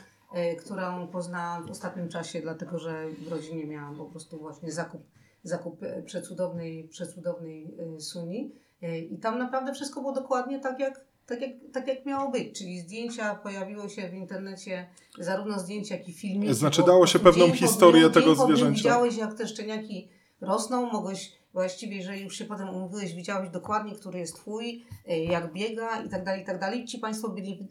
którą 0.59 1.07
poznałam 1.07 1.67
w 1.67 1.71
ostatnim 1.71 2.09
czasie, 2.09 2.41
dlatego 2.41 2.79
że 2.79 3.05
w 3.09 3.31
rodzinie 3.31 3.65
miałam 3.65 3.95
po 3.95 4.05
prostu 4.05 4.39
właśnie 4.39 4.71
zakup, 4.71 5.01
zakup 5.43 5.83
e, 5.83 6.03
przecudownej, 6.03 6.87
przecudownej 6.87 7.75
y, 7.97 8.01
suni. 8.01 8.51
I 9.09 9.17
tam 9.17 9.39
naprawdę 9.39 9.73
wszystko 9.73 10.01
było 10.01 10.13
dokładnie 10.13 10.59
tak 10.59 10.79
jak 10.79 11.05
tak 11.25 11.41
jak, 11.41 11.51
tak 11.73 11.87
jak 11.87 12.05
miało 12.05 12.31
być, 12.31 12.57
czyli 12.57 12.79
zdjęcia 12.79 13.35
pojawiło 13.35 13.89
się 13.89 14.09
w 14.09 14.13
internecie, 14.13 14.87
zarówno 15.19 15.59
zdjęcia, 15.59 15.95
jak 15.95 16.07
i 16.07 16.13
filmiki. 16.13 16.53
Znaczy 16.53 16.83
dało 16.83 17.07
się 17.07 17.19
pewną 17.19 17.51
historię 17.51 18.09
tego 18.09 18.35
zwierzęcia. 18.35 18.83
Widziałeś, 18.83 19.17
jak 19.17 19.33
te 19.33 19.47
szczeniaki 19.47 20.09
rosną, 20.41 20.91
mogłeś 20.91 21.31
właściwie, 21.53 21.97
jeżeli 21.97 22.23
już 22.23 22.37
się 22.37 22.45
potem 22.45 22.69
umówiłeś, 22.69 23.13
widziałeś 23.13 23.49
dokładnie, 23.49 23.95
który 23.95 24.19
jest 24.19 24.35
twój, 24.35 24.85
y, 25.09 25.17
jak 25.17 25.53
biega 25.53 26.03
i 26.03 26.09
tak 26.09 26.23
dalej, 26.23 26.41
i 26.41 26.45
tak 26.45 26.59
dalej. 26.59 26.85
Ci 26.85 26.99
Państwo 26.99 27.29
byli 27.29 27.67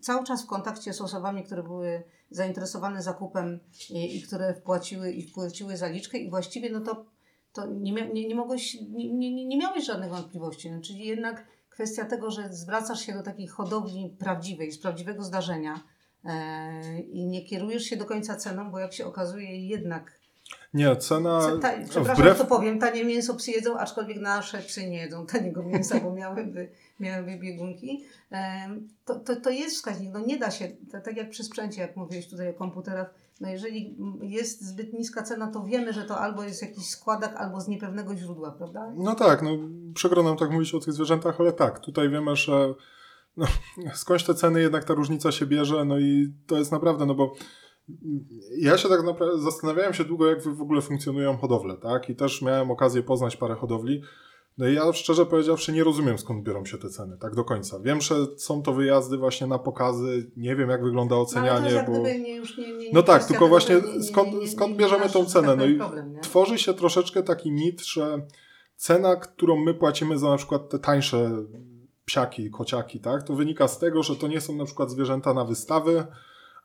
cały 0.00 0.24
czas 0.26 0.42
w 0.42 0.46
kontakcie 0.46 0.92
z 0.92 1.00
osobami, 1.00 1.44
które 1.44 1.62
były 1.62 2.02
zainteresowane 2.30 3.02
zakupem 3.02 3.60
i, 3.90 4.16
i 4.16 4.22
które 4.22 4.54
wpłaciły 4.54 5.12
i 5.12 5.22
wpłaciły 5.22 5.76
zaliczkę 5.76 6.18
i 6.18 6.30
właściwie 6.30 6.70
no 6.70 6.80
to, 6.80 7.04
to 7.52 7.66
nie, 7.66 7.92
nie, 7.92 8.28
nie 8.28 8.34
mogłeś, 8.34 8.74
nie, 8.80 9.12
nie, 9.12 9.46
nie 9.46 9.58
miałeś 9.58 9.86
żadnych 9.86 10.10
wątpliwości. 10.10 10.70
No, 10.70 10.80
czyli 10.80 11.06
jednak 11.06 11.46
kwestia 11.70 12.04
tego, 12.04 12.30
że 12.30 12.52
zwracasz 12.52 13.00
się 13.00 13.12
do 13.12 13.22
takiej 13.22 13.46
hodowli 13.46 14.16
prawdziwej, 14.18 14.72
z 14.72 14.78
prawdziwego 14.78 15.22
zdarzenia 15.22 15.80
e, 16.24 17.00
i 17.00 17.26
nie 17.26 17.44
kierujesz 17.44 17.82
się 17.82 17.96
do 17.96 18.04
końca 18.04 18.36
ceną, 18.36 18.70
bo 18.70 18.78
jak 18.78 18.92
się 18.92 19.06
okazuje 19.06 19.68
jednak 19.68 20.17
nie, 20.74 20.96
cena. 20.96 21.40
Ta, 21.62 21.72
przepraszam, 21.88 22.14
wbrew... 22.14 22.38
to 22.38 22.44
powiem, 22.44 22.78
tanie 22.78 23.04
mięso 23.04 23.34
psy 23.34 23.50
jedzą, 23.50 23.78
aczkolwiek 23.78 24.20
nasze 24.20 24.58
psy 24.58 24.90
nie 24.90 24.96
jedzą 24.96 25.26
taniego 25.26 25.62
mięsa, 25.62 26.00
bo 26.00 26.12
miałyby, 26.12 26.70
miałyby 27.00 27.36
biegunki. 27.36 28.04
To, 29.04 29.20
to, 29.20 29.36
to 29.36 29.50
jest 29.50 29.76
wskaźnik. 29.76 30.12
No 30.12 30.20
nie 30.20 30.38
da 30.38 30.50
się, 30.50 30.68
tak 31.04 31.16
jak 31.16 31.30
przy 31.30 31.44
sprzęcie, 31.44 31.80
jak 31.80 31.96
mówiłeś 31.96 32.28
tutaj 32.28 32.48
o 32.48 32.54
komputerach, 32.54 33.14
no 33.40 33.48
jeżeli 33.48 33.96
jest 34.22 34.64
zbyt 34.64 34.92
niska 34.92 35.22
cena, 35.22 35.46
to 35.46 35.64
wiemy, 35.64 35.92
że 35.92 36.04
to 36.04 36.18
albo 36.18 36.44
jest 36.44 36.62
jakiś 36.62 36.86
składak, 36.86 37.36
albo 37.36 37.60
z 37.60 37.68
niepewnego 37.68 38.16
źródła, 38.16 38.50
prawda? 38.50 38.92
No 38.96 39.14
tak, 39.14 39.42
no 39.42 39.50
przykro 39.94 40.22
nam 40.22 40.36
tak 40.36 40.50
mówić 40.50 40.74
o 40.74 40.80
tych 40.80 40.94
zwierzętach, 40.94 41.40
ale 41.40 41.52
tak, 41.52 41.80
tutaj 41.80 42.10
wiemy, 42.10 42.36
że 42.36 42.74
no, 43.36 43.46
skądś 43.94 44.24
te 44.24 44.34
ceny 44.34 44.60
jednak 44.60 44.84
ta 44.84 44.94
różnica 44.94 45.32
się 45.32 45.46
bierze, 45.46 45.84
no 45.84 45.98
i 45.98 46.32
to 46.46 46.58
jest 46.58 46.72
naprawdę, 46.72 47.06
no 47.06 47.14
bo 47.14 47.34
ja 48.58 48.78
się 48.78 48.88
tak 48.88 49.02
naprawdę 49.02 49.42
zastanawiałem 49.42 49.94
się 49.94 50.04
długo, 50.04 50.26
jak 50.26 50.42
w 50.42 50.62
ogóle 50.62 50.80
funkcjonują 50.80 51.36
hodowle, 51.36 51.76
tak? 51.76 52.08
I 52.08 52.16
też 52.16 52.42
miałem 52.42 52.70
okazję 52.70 53.02
poznać 53.02 53.36
parę 53.36 53.54
hodowli. 53.54 54.02
No 54.58 54.68
i 54.68 54.74
ja 54.74 54.92
szczerze 54.92 55.26
powiedziawszy 55.26 55.72
nie 55.72 55.84
rozumiem 55.84 56.18
skąd 56.18 56.44
biorą 56.44 56.64
się 56.64 56.78
te 56.78 56.88
ceny, 56.88 57.16
tak 57.20 57.34
do 57.34 57.44
końca. 57.44 57.80
Wiem, 57.80 58.00
że 58.00 58.14
są 58.36 58.62
to 58.62 58.72
wyjazdy 58.72 59.18
właśnie 59.18 59.46
na 59.46 59.58
pokazy, 59.58 60.30
nie 60.36 60.56
wiem 60.56 60.70
jak 60.70 60.84
wygląda 60.84 61.16
ocenianie, 61.16 61.84
no, 61.86 61.92
bo... 61.92 62.02
Nie, 62.02 62.36
już 62.36 62.58
nie, 62.58 62.76
nie, 62.76 62.90
no 62.92 63.02
tak, 63.02 63.24
tylko 63.24 63.48
właśnie 63.48 63.76
skąd, 64.02 64.50
skąd 64.50 64.76
bierzemy 64.76 65.08
tą 65.08 65.24
cenę? 65.24 65.56
No 65.56 65.66
i 65.66 65.78
tworzy 66.22 66.58
się 66.58 66.74
troszeczkę 66.74 67.22
taki 67.22 67.52
mit, 67.52 67.80
że 67.84 68.26
cena, 68.76 69.16
którą 69.16 69.56
my 69.56 69.74
płacimy 69.74 70.18
za 70.18 70.28
na 70.28 70.36
przykład 70.36 70.68
te 70.68 70.78
tańsze 70.78 71.30
psiaki, 72.04 72.50
kociaki, 72.50 73.00
tak, 73.00 73.22
to 73.22 73.34
wynika 73.34 73.68
z 73.68 73.78
tego, 73.78 74.02
że 74.02 74.16
to 74.16 74.28
nie 74.28 74.40
są 74.40 74.56
na 74.56 74.64
przykład 74.64 74.90
zwierzęta 74.90 75.34
na 75.34 75.44
wystawy, 75.44 76.04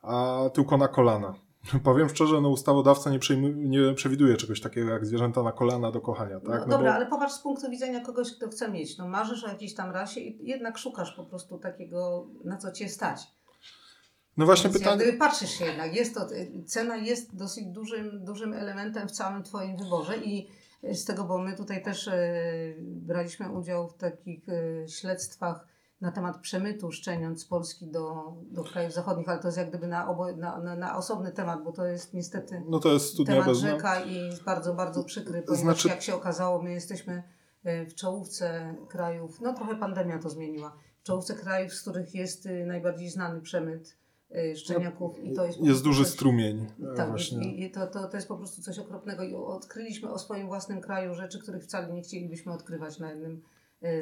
a 0.06 0.50
tylko 0.54 0.76
na 0.76 0.88
kolana. 0.88 1.34
Powiem 1.84 2.08
szczerze, 2.08 2.40
no 2.40 2.48
ustawodawca 2.48 3.10
nie, 3.10 3.18
nie 3.54 3.94
przewiduje 3.94 4.36
czegoś 4.36 4.60
takiego 4.60 4.90
jak 4.90 5.06
zwierzęta 5.06 5.42
na 5.42 5.52
kolana 5.52 5.90
do 5.90 6.00
kochania, 6.00 6.40
tak? 6.40 6.48
No, 6.48 6.58
no 6.58 6.66
dobra, 6.66 6.90
bo... 6.90 6.96
ale 6.96 7.06
popatrz 7.06 7.34
z 7.34 7.38
punktu 7.38 7.70
widzenia 7.70 8.00
kogoś, 8.00 8.36
kto 8.36 8.48
chce 8.48 8.70
mieć. 8.70 8.98
No 8.98 9.08
marzysz 9.08 9.44
o 9.44 9.48
jakiejś 9.48 9.74
tam 9.74 9.90
rasie 9.90 10.20
i 10.20 10.48
jednak 10.48 10.78
szukasz 10.78 11.12
po 11.16 11.24
prostu 11.24 11.58
takiego, 11.58 12.26
na 12.44 12.56
co 12.56 12.72
cię 12.72 12.88
stać. 12.88 13.20
No 14.36 14.46
właśnie 14.46 14.70
Więc 14.70 14.78
pytanie. 14.78 15.02
Gdyby 15.02 15.18
patrzysz 15.18 15.50
się 15.50 15.64
jednak, 15.64 15.94
jest 15.94 16.14
to, 16.14 16.26
cena 16.66 16.96
jest 16.96 17.36
dosyć 17.36 17.64
dużym, 17.66 18.24
dużym 18.24 18.52
elementem 18.52 19.08
w 19.08 19.12
całym 19.12 19.42
Twoim 19.42 19.76
wyborze 19.76 20.16
i 20.16 20.48
z 20.92 21.04
tego, 21.04 21.24
bo 21.24 21.38
my 21.38 21.56
tutaj 21.56 21.82
też 21.82 22.08
e, 22.08 22.34
braliśmy 22.80 23.52
udział 23.52 23.88
w 23.88 23.94
takich 23.94 24.48
e, 24.48 24.88
śledztwach 24.88 25.66
na 26.00 26.12
temat 26.12 26.40
przemytu 26.40 26.92
szczeniąt 26.92 27.40
z 27.40 27.44
Polski 27.44 27.90
do, 27.90 28.32
do 28.50 28.64
krajów 28.64 28.92
zachodnich, 28.92 29.28
ale 29.28 29.38
to 29.38 29.48
jest 29.48 29.58
jak 29.58 29.68
gdyby 29.68 29.86
na, 29.86 30.08
obo, 30.08 30.36
na, 30.36 30.58
na, 30.58 30.76
na 30.76 30.96
osobny 30.96 31.32
temat, 31.32 31.64
bo 31.64 31.72
to 31.72 31.86
jest 31.86 32.14
niestety 32.14 32.62
no 32.68 32.78
to 32.78 32.92
jest 32.92 33.16
temat 33.26 33.46
bez... 33.46 33.58
rzeka 33.58 34.04
i 34.04 34.30
bardzo, 34.46 34.74
bardzo 34.74 35.04
przykry, 35.04 35.42
ponieważ 35.42 35.60
znaczy... 35.60 35.88
jak 35.88 36.02
się 36.02 36.14
okazało, 36.14 36.62
my 36.62 36.72
jesteśmy 36.72 37.22
e, 37.64 37.86
w 37.86 37.94
czołówce 37.94 38.74
krajów, 38.88 39.40
no 39.40 39.54
trochę 39.54 39.76
pandemia 39.76 40.18
to 40.18 40.30
zmieniła, 40.30 40.76
w 41.00 41.02
czołówce 41.02 41.34
krajów, 41.34 41.72
z 41.72 41.82
których 41.82 42.14
jest 42.14 42.48
najbardziej 42.66 43.10
znany 43.10 43.40
przemyt 43.40 43.96
Y, 44.36 44.56
szczeniaków 44.56 45.24
i 45.24 45.32
to 45.32 45.46
jest... 45.46 45.60
Jest 45.60 45.84
duży 45.84 46.04
coś, 46.04 46.12
strumień. 46.12 46.66
Tak, 46.96 47.08
właśnie. 47.08 47.56
i 47.56 47.70
to, 47.70 47.86
to, 47.86 48.08
to 48.08 48.16
jest 48.16 48.28
po 48.28 48.36
prostu 48.36 48.62
coś 48.62 48.78
okropnego 48.78 49.22
i 49.22 49.34
odkryliśmy 49.34 50.10
o 50.10 50.18
swoim 50.18 50.46
własnym 50.46 50.80
kraju 50.80 51.14
rzeczy, 51.14 51.38
których 51.38 51.64
wcale 51.64 51.92
nie 51.92 52.02
chcielibyśmy 52.02 52.52
odkrywać 52.52 52.98
na 52.98 53.10
jednym 53.10 53.42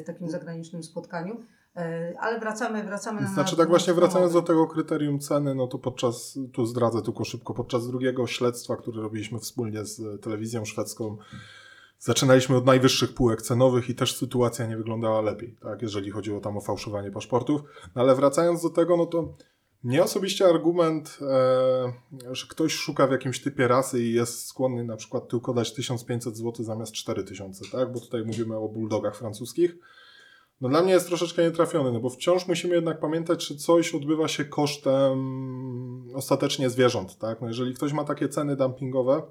takim 0.06 0.28
zagranicznym 0.28 0.82
spotkaniu. 0.82 1.40
Y, 1.76 2.18
ale 2.18 2.40
wracamy, 2.40 2.84
wracamy 2.84 3.20
na. 3.20 3.28
Znaczy, 3.28 3.56
tak 3.56 3.68
właśnie 3.68 3.94
wracając 3.94 4.32
do 4.32 4.42
tego 4.42 4.66
kryterium 4.66 5.18
ceny, 5.18 5.54
no 5.54 5.66
to 5.66 5.78
podczas, 5.78 6.38
tu 6.52 6.66
zdradzę 6.66 7.02
tylko 7.02 7.24
szybko, 7.24 7.54
podczas 7.54 7.86
drugiego 7.86 8.26
śledztwa, 8.26 8.76
które 8.76 9.02
robiliśmy 9.02 9.38
wspólnie 9.38 9.84
z 9.84 10.22
telewizją 10.22 10.64
szwedzką, 10.64 11.16
zaczynaliśmy 11.98 12.56
od 12.56 12.66
najwyższych 12.66 13.14
półek 13.14 13.42
cenowych 13.42 13.88
i 13.88 13.94
też 13.94 14.16
sytuacja 14.16 14.66
nie 14.66 14.76
wyglądała 14.76 15.20
lepiej, 15.20 15.56
tak, 15.62 15.82
jeżeli 15.82 16.10
chodziło 16.10 16.40
tam 16.40 16.56
o 16.56 16.60
fałszowanie 16.60 17.10
paszportów. 17.10 17.62
No 17.94 18.02
ale 18.02 18.14
wracając 18.14 18.62
do 18.62 18.70
tego, 18.70 18.96
no 18.96 19.06
to 19.06 19.34
mnie 19.82 20.02
osobiście 20.02 20.46
argument, 20.46 21.18
e, 21.20 21.92
że 22.34 22.46
ktoś 22.46 22.72
szuka 22.74 23.06
w 23.06 23.10
jakimś 23.10 23.42
typie 23.42 23.68
rasy 23.68 24.02
i 24.02 24.12
jest 24.12 24.46
skłonny 24.46 24.84
na 24.84 24.96
przykład 24.96 25.28
tylko 25.28 25.54
dać 25.54 25.74
1500 25.74 26.36
zł 26.36 26.64
zamiast 26.64 26.92
4000, 26.92 27.64
tak? 27.72 27.92
Bo 27.92 28.00
tutaj 28.00 28.24
mówimy 28.24 28.56
o 28.56 28.68
bulldogach 28.68 29.16
francuskich. 29.16 29.76
No 30.62 30.68
dla 30.68 30.82
mnie 30.82 30.92
jest 30.92 31.06
troszeczkę 31.06 31.42
nietrafiony, 31.42 31.92
no 31.92 32.00
bo 32.00 32.10
wciąż 32.10 32.48
musimy 32.48 32.74
jednak 32.74 33.00
pamiętać, 33.00 33.46
że 33.46 33.54
coś 33.54 33.94
odbywa 33.94 34.28
się 34.28 34.44
kosztem 34.44 35.18
ostatecznie 36.14 36.70
zwierząt, 36.70 37.18
tak? 37.18 37.40
No 37.40 37.48
jeżeli 37.48 37.74
ktoś 37.74 37.92
ma 37.92 38.04
takie 38.04 38.28
ceny 38.28 38.56
dumpingowe, 38.56 39.22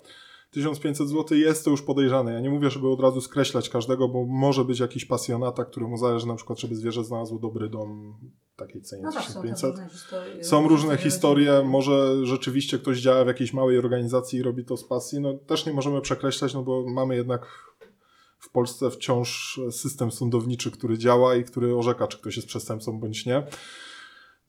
1500 0.51 1.09
zł 1.09 1.37
jest 1.37 1.65
to 1.65 1.71
już 1.71 1.81
podejrzane. 1.81 2.33
Ja 2.33 2.39
nie 2.39 2.49
mówię, 2.49 2.69
żeby 2.69 2.89
od 2.89 2.99
razu 2.99 3.21
skreślać 3.21 3.69
każdego, 3.69 4.07
bo 4.07 4.25
może 4.25 4.65
być 4.65 4.79
jakiś 4.79 5.05
pasjonata, 5.05 5.65
któremu 5.65 5.97
zależy 5.97 6.27
na 6.27 6.35
przykład, 6.35 6.59
żeby 6.59 6.75
zwierzę 6.75 7.03
znalazło 7.03 7.39
dobry 7.39 7.69
dom 7.69 8.15
takiej 8.55 8.81
cenie 8.81 9.03
no 9.03 9.11
tak, 9.11 9.25
1500. 9.25 9.75
Są, 9.75 9.89
historie, 9.89 10.43
są 10.43 10.67
różne 10.67 10.97
historie, 10.97 11.63
może 11.65 12.25
rzeczywiście 12.25 12.79
ktoś 12.79 12.99
działa 12.99 13.23
w 13.23 13.27
jakiejś 13.27 13.53
małej 13.53 13.77
organizacji 13.77 14.39
i 14.39 14.43
robi 14.43 14.65
to 14.65 14.77
z 14.77 14.83
pasji. 14.83 15.19
No 15.19 15.33
też 15.33 15.65
nie 15.65 15.73
możemy 15.73 16.01
przekreślać, 16.01 16.53
no 16.53 16.63
bo 16.63 16.85
mamy 16.89 17.15
jednak 17.15 17.70
Polsce 18.51 18.91
wciąż 18.91 19.59
system 19.71 20.11
sądowniczy, 20.11 20.71
który 20.71 20.97
działa 20.97 21.35
i 21.35 21.43
który 21.43 21.77
orzeka, 21.77 22.07
czy 22.07 22.17
ktoś 22.17 22.35
jest 22.35 22.47
przestępcą 22.47 22.99
bądź 22.99 23.25
nie. 23.25 23.43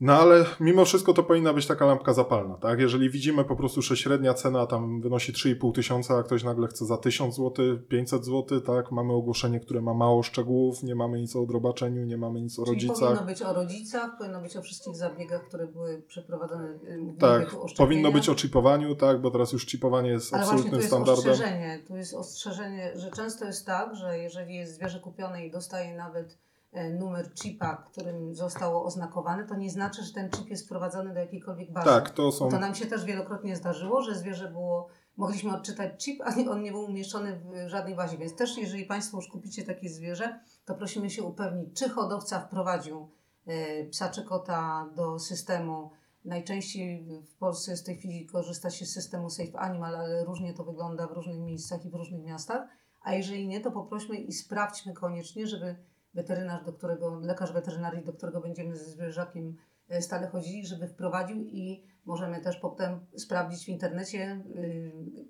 No 0.03 0.13
ale 0.13 0.45
mimo 0.61 0.85
wszystko 0.85 1.15
to 1.15 1.23
powinna 1.23 1.53
być 1.53 1.67
taka 1.67 1.87
lampka 1.87 2.13
zapalna, 2.13 2.57
tak? 2.57 2.81
Jeżeli 2.81 3.11
widzimy 3.11 3.45
po 3.45 3.57
prostu, 3.57 3.83
że 3.83 3.97
średnia 3.97 4.35
cena 4.35 4.67
tam 4.67 5.01
wynosi 5.01 5.33
3,5 5.33 5.75
tysiąca, 5.75 6.19
a 6.19 6.23
ktoś 6.23 6.45
nagle 6.45 6.69
chce 6.69 6.87
za 6.87 6.97
1000 6.97 7.37
zł, 7.37 7.79
500 7.89 8.25
zł, 8.25 8.61
tak? 8.61 8.93
Mamy 8.93 9.13
ogłoszenie, 9.13 9.61
które 9.61 9.81
ma 9.81 9.95
mało 9.95 10.23
szczegółów, 10.23 10.83
nie 10.83 10.95
mamy 10.95 11.21
nic 11.21 11.37
o 11.37 11.43
odrobaczeniu, 11.43 12.05
nie 12.05 12.17
mamy 12.17 12.41
nic 12.41 12.59
o 12.59 12.65
Czyli 12.65 12.75
rodzicach. 12.75 12.99
powinno 12.99 13.27
być 13.27 13.43
o 13.43 13.53
rodzicach, 13.53 14.19
powinno 14.19 14.41
być 14.41 14.57
o 14.57 14.63
wszystkich 14.63 14.97
zabiegach, 14.97 15.43
które 15.49 15.67
były 15.67 16.03
przeprowadzone. 16.09 16.69
Y, 16.69 17.15
tak, 17.19 17.57
powinno 17.77 18.13
być 18.13 18.29
o 18.29 18.35
chipowaniu, 18.35 18.95
tak? 18.95 19.21
Bo 19.21 19.31
teraz 19.31 19.53
już 19.53 19.67
chipowanie 19.67 20.11
jest 20.11 20.35
ale 20.35 20.43
absolutnym 20.43 20.75
jest 20.75 20.87
standardem. 20.87 21.33
Ostrzeżenie, 21.33 21.83
tu 21.87 21.97
jest 21.97 22.15
ostrzeżenie, 22.15 22.93
że 22.95 23.11
często 23.11 23.45
jest 23.45 23.67
tak, 23.67 23.97
że 23.97 24.19
jeżeli 24.19 24.55
jest 24.55 24.75
zwierzę 24.75 25.01
kupione 25.01 25.47
i 25.47 25.51
dostaje 25.51 25.97
nawet 25.97 26.39
numer 26.73 27.35
chipa, 27.35 27.77
którym 27.77 28.35
zostało 28.35 28.85
oznakowane, 28.85 29.47
to 29.47 29.57
nie 29.57 29.71
znaczy, 29.71 30.03
że 30.03 30.13
ten 30.13 30.31
chip 30.31 30.51
jest 30.51 30.65
wprowadzony 30.65 31.15
do 31.15 31.21
jakiejkolwiek 31.21 31.73
bazy. 31.73 31.89
Tak, 31.89 32.11
to 32.11 32.33
są... 32.33 32.49
To 32.49 32.59
nam 32.59 32.75
się 32.75 32.87
też 32.87 33.05
wielokrotnie 33.05 33.57
zdarzyło, 33.57 34.03
że 34.03 34.15
zwierzę 34.15 34.51
było, 34.51 34.89
mogliśmy 35.17 35.57
odczytać 35.57 36.05
chip, 36.05 36.21
a 36.25 36.51
on 36.51 36.63
nie 36.63 36.73
był 36.73 36.85
umieszczony 36.85 37.41
w 37.41 37.69
żadnej 37.69 37.97
bazie. 37.97 38.19
Więc 38.19 38.37
też 38.37 38.59
jeżeli 38.59 38.85
Państwo 38.85 39.17
już 39.17 39.29
kupicie 39.29 39.63
takie 39.65 39.89
zwierzę, 39.89 40.41
to 40.65 40.75
prosimy 40.75 41.11
się 41.11 41.23
upewnić, 41.23 41.79
czy 41.79 41.89
hodowca 41.89 42.41
wprowadził 42.41 43.09
e, 43.47 43.85
psa 43.85 44.09
czy 44.09 44.25
kota 44.25 44.91
do 44.97 45.19
systemu. 45.19 45.91
Najczęściej 46.25 47.07
w 47.25 47.35
Polsce 47.35 47.77
w 47.77 47.83
tej 47.83 47.97
chwili 47.97 48.27
korzysta 48.27 48.71
się 48.71 48.87
z 48.87 48.93
systemu 48.93 49.31
Safe 49.31 49.59
Animal, 49.59 49.97
ale 49.97 50.25
różnie 50.25 50.55
to 50.55 50.65
wygląda 50.65 51.07
w 51.07 51.13
różnych 51.13 51.39
miejscach 51.39 51.85
i 51.85 51.91
w 51.91 51.95
różnych 51.95 52.23
miastach. 52.23 52.69
A 53.03 53.15
jeżeli 53.15 53.49
nie, 53.49 53.61
to 53.61 53.71
poprośmy 53.71 54.17
i 54.17 54.33
sprawdźmy 54.33 54.93
koniecznie, 54.93 55.47
żeby 55.47 55.77
weterynarz, 56.15 56.65
do 56.65 56.73
którego, 56.73 57.21
lekarz 57.21 57.53
weterynarii, 57.53 58.05
do 58.05 58.13
którego 58.13 58.41
będziemy 58.41 58.77
ze 58.77 58.85
zwierzakiem 58.85 59.57
e, 59.89 60.03
stale 60.03 60.27
chodzili, 60.27 60.67
żeby 60.67 60.89
wprowadził 60.89 61.45
i 61.45 61.85
możemy 62.05 62.41
też 62.41 62.57
potem 62.57 63.07
sprawdzić 63.17 63.65
w 63.65 63.69
internecie, 63.69 64.45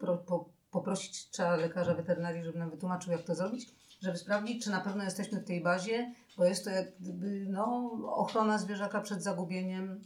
pro, 0.01 0.19
po, 0.19 0.49
poprosić 0.71 1.31
trzeba 1.31 1.57
lekarza 1.57 1.95
weterynarii, 1.95 2.45
żeby 2.45 2.59
nam 2.59 2.71
wytłumaczył, 2.71 3.13
jak 3.13 3.23
to 3.23 3.35
zrobić, 3.35 3.75
żeby 4.03 4.19
sprawdzić, 4.19 4.65
czy 4.65 4.71
na 4.71 4.81
pewno 4.81 5.05
jesteśmy 5.05 5.41
w 5.41 5.45
tej 5.45 5.63
bazie, 5.63 6.13
bo 6.37 6.45
jest 6.45 6.65
to 6.65 6.71
jak 6.71 6.99
gdyby 7.01 7.47
no, 7.49 7.91
ochrona 8.05 8.59
zwierzaka 8.59 9.01
przed 9.01 9.23
zagubieniem 9.23 10.01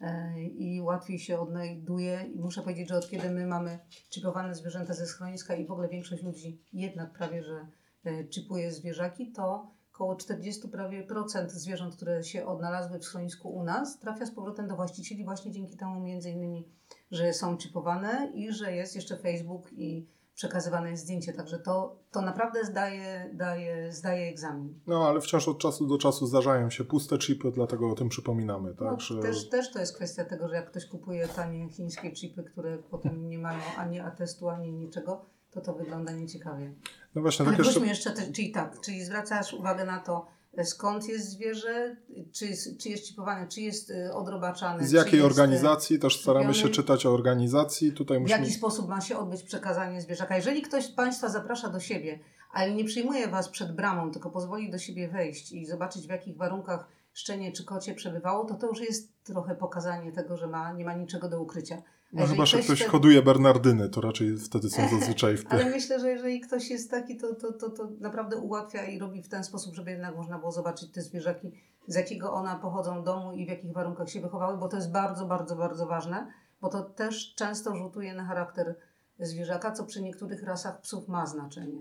yy, 0.00 0.42
i 0.42 0.80
łatwiej 0.80 1.18
się 1.18 1.40
odnajduje. 1.40 2.22
I 2.34 2.40
muszę 2.40 2.62
powiedzieć, 2.62 2.88
że 2.88 2.96
od 2.96 3.10
kiedy 3.10 3.30
my 3.30 3.46
mamy 3.46 3.78
chipowane 4.10 4.54
zwierzęta 4.54 4.94
ze 4.94 5.06
schroniska 5.06 5.54
i 5.54 5.66
w 5.66 5.70
ogóle 5.70 5.88
większość 5.88 6.22
ludzi 6.22 6.60
jednak 6.72 7.12
prawie, 7.12 7.42
że 7.42 7.66
yy, 8.04 8.28
chipuje 8.28 8.72
zwierzaki, 8.72 9.32
to 9.32 9.70
około 9.94 10.16
40 10.16 10.68
prawie 10.68 11.02
procent 11.02 11.52
zwierząt, 11.52 11.96
które 11.96 12.24
się 12.24 12.46
odnalazły 12.46 12.98
w 12.98 13.04
schronisku 13.04 13.48
u 13.48 13.62
nas, 13.64 13.98
trafia 13.98 14.26
z 14.26 14.30
powrotem 14.30 14.68
do 14.68 14.76
właścicieli 14.76 15.24
właśnie 15.24 15.52
dzięki 15.52 15.76
temu 15.76 16.00
między 16.00 16.30
innymi, 16.30 16.68
że 17.10 17.32
są 17.32 17.58
chipowane 17.58 18.32
i 18.34 18.52
że 18.52 18.72
jest 18.72 18.96
jeszcze 18.96 19.16
Facebook 19.16 19.72
i 19.72 20.08
przekazywane 20.34 20.90
jest 20.90 21.02
zdjęcie, 21.02 21.32
także 21.32 21.58
to, 21.58 21.96
to 22.10 22.20
naprawdę 22.20 22.64
zdaje, 22.64 23.30
daje, 23.34 23.92
zdaje 23.92 24.28
egzamin. 24.28 24.80
No, 24.86 25.08
ale 25.08 25.20
wciąż 25.20 25.48
od 25.48 25.58
czasu 25.58 25.86
do 25.86 25.98
czasu 25.98 26.26
zdarzają 26.26 26.70
się 26.70 26.84
puste 26.84 27.18
chipy, 27.18 27.50
dlatego 27.50 27.90
o 27.90 27.94
tym 27.94 28.08
przypominamy. 28.08 28.74
Tak? 28.74 28.90
No, 28.90 29.00
że... 29.00 29.22
też, 29.22 29.48
też 29.48 29.72
to 29.72 29.78
jest 29.78 29.96
kwestia 29.96 30.24
tego, 30.24 30.48
że 30.48 30.54
jak 30.54 30.70
ktoś 30.70 30.86
kupuje 30.86 31.28
tanie 31.28 31.68
chińskie 31.68 32.12
chipy, 32.12 32.42
które 32.42 32.78
potem 32.78 33.28
nie 33.28 33.38
mają 33.38 33.60
ani 33.76 34.00
atestu, 34.00 34.48
ani 34.48 34.72
niczego, 34.72 35.24
to 35.52 35.60
to 35.60 35.74
wygląda 35.74 36.12
nieciekawie. 36.12 36.72
No 37.14 37.22
właśnie, 37.22 37.46
tak 37.46 37.58
jeszcze... 37.58 37.86
jeszcze 37.86 38.10
te, 38.10 38.32
czyli 38.32 38.52
tak, 38.52 38.80
czyli 38.80 39.04
zwracasz 39.04 39.52
uwagę 39.52 39.84
na 39.84 40.00
to, 40.00 40.26
e, 40.56 40.64
skąd 40.64 41.08
jest 41.08 41.28
zwierzę, 41.28 41.96
czy, 42.32 42.46
czy 42.78 42.88
jest 42.88 43.06
chipowane, 43.06 43.48
czy 43.48 43.60
jest 43.60 43.90
e, 43.90 44.14
odrobaczane. 44.14 44.86
Z 44.86 44.92
jakiej 44.92 45.20
e, 45.20 45.24
organizacji, 45.24 45.98
też 45.98 46.20
staramy 46.20 46.54
się 46.54 46.68
czytać 46.68 47.06
o 47.06 47.14
organizacji. 47.14 47.92
Tutaj 47.92 48.20
musimy... 48.20 48.38
W 48.38 48.40
jaki 48.40 48.52
sposób 48.54 48.88
ma 48.88 49.00
się 49.00 49.18
odbyć 49.18 49.42
przekazanie 49.42 50.00
zwierzaka. 50.00 50.36
Jeżeli 50.36 50.62
ktoś 50.62 50.88
Państwa 50.88 51.28
zaprasza 51.28 51.68
do 51.68 51.80
siebie, 51.80 52.18
ale 52.52 52.74
nie 52.74 52.84
przyjmuje 52.84 53.28
Was 53.28 53.48
przed 53.48 53.74
bramą, 53.74 54.10
tylko 54.10 54.30
pozwoli 54.30 54.70
do 54.70 54.78
siebie 54.78 55.08
wejść 55.08 55.52
i 55.52 55.66
zobaczyć 55.66 56.06
w 56.06 56.10
jakich 56.10 56.36
warunkach 56.36 56.86
szczenie 57.12 57.52
czy 57.52 57.64
kocie 57.64 57.94
przebywało, 57.94 58.44
to 58.44 58.54
to 58.54 58.66
już 58.66 58.80
jest 58.80 59.12
trochę 59.24 59.54
pokazanie 59.54 60.12
tego, 60.12 60.36
że 60.36 60.46
ma, 60.46 60.72
nie 60.72 60.84
ma 60.84 60.94
niczego 60.94 61.28
do 61.28 61.40
ukrycia. 61.40 61.82
No 62.12 62.26
chyba, 62.26 62.46
że 62.46 62.58
ktoś, 62.58 62.84
hoduje 62.84 63.22
Bernardyny, 63.22 63.88
to 63.88 64.00
raczej 64.00 64.36
wtedy 64.38 64.70
są 64.70 64.88
zazwyczaj 64.98 65.36
w. 65.36 65.44
Ale 65.48 65.70
myślę, 65.70 66.00
że 66.00 66.10
jeżeli 66.10 66.40
ktoś 66.40 66.70
jest 66.70 66.90
taki, 66.90 67.16
to, 67.16 67.34
to, 67.34 67.52
to, 67.52 67.70
to 67.70 67.88
naprawdę 68.00 68.36
ułatwia 68.36 68.84
i 68.84 68.98
robi 68.98 69.22
w 69.22 69.28
ten 69.28 69.44
sposób, 69.44 69.74
żeby 69.74 69.90
jednak 69.90 70.16
można 70.16 70.38
było 70.38 70.52
zobaczyć 70.52 70.90
te 70.90 71.02
zwierzaki, 71.02 71.50
z 71.86 71.94
jakiego 71.94 72.32
one 72.32 72.58
pochodzą 72.62 73.04
domu 73.04 73.32
i 73.32 73.46
w 73.46 73.48
jakich 73.48 73.72
warunkach 73.72 74.10
się 74.10 74.20
wychowały, 74.20 74.58
bo 74.58 74.68
to 74.68 74.76
jest 74.76 74.92
bardzo, 74.92 75.26
bardzo, 75.26 75.56
bardzo 75.56 75.86
ważne, 75.86 76.32
bo 76.60 76.68
to 76.68 76.82
też 76.82 77.34
często 77.34 77.76
rzutuje 77.76 78.14
na 78.14 78.24
charakter 78.24 78.76
zwierzaka, 79.20 79.72
co 79.72 79.84
przy 79.84 80.02
niektórych 80.02 80.42
rasach 80.42 80.80
psów 80.80 81.08
ma 81.08 81.26
znaczenie. 81.26 81.80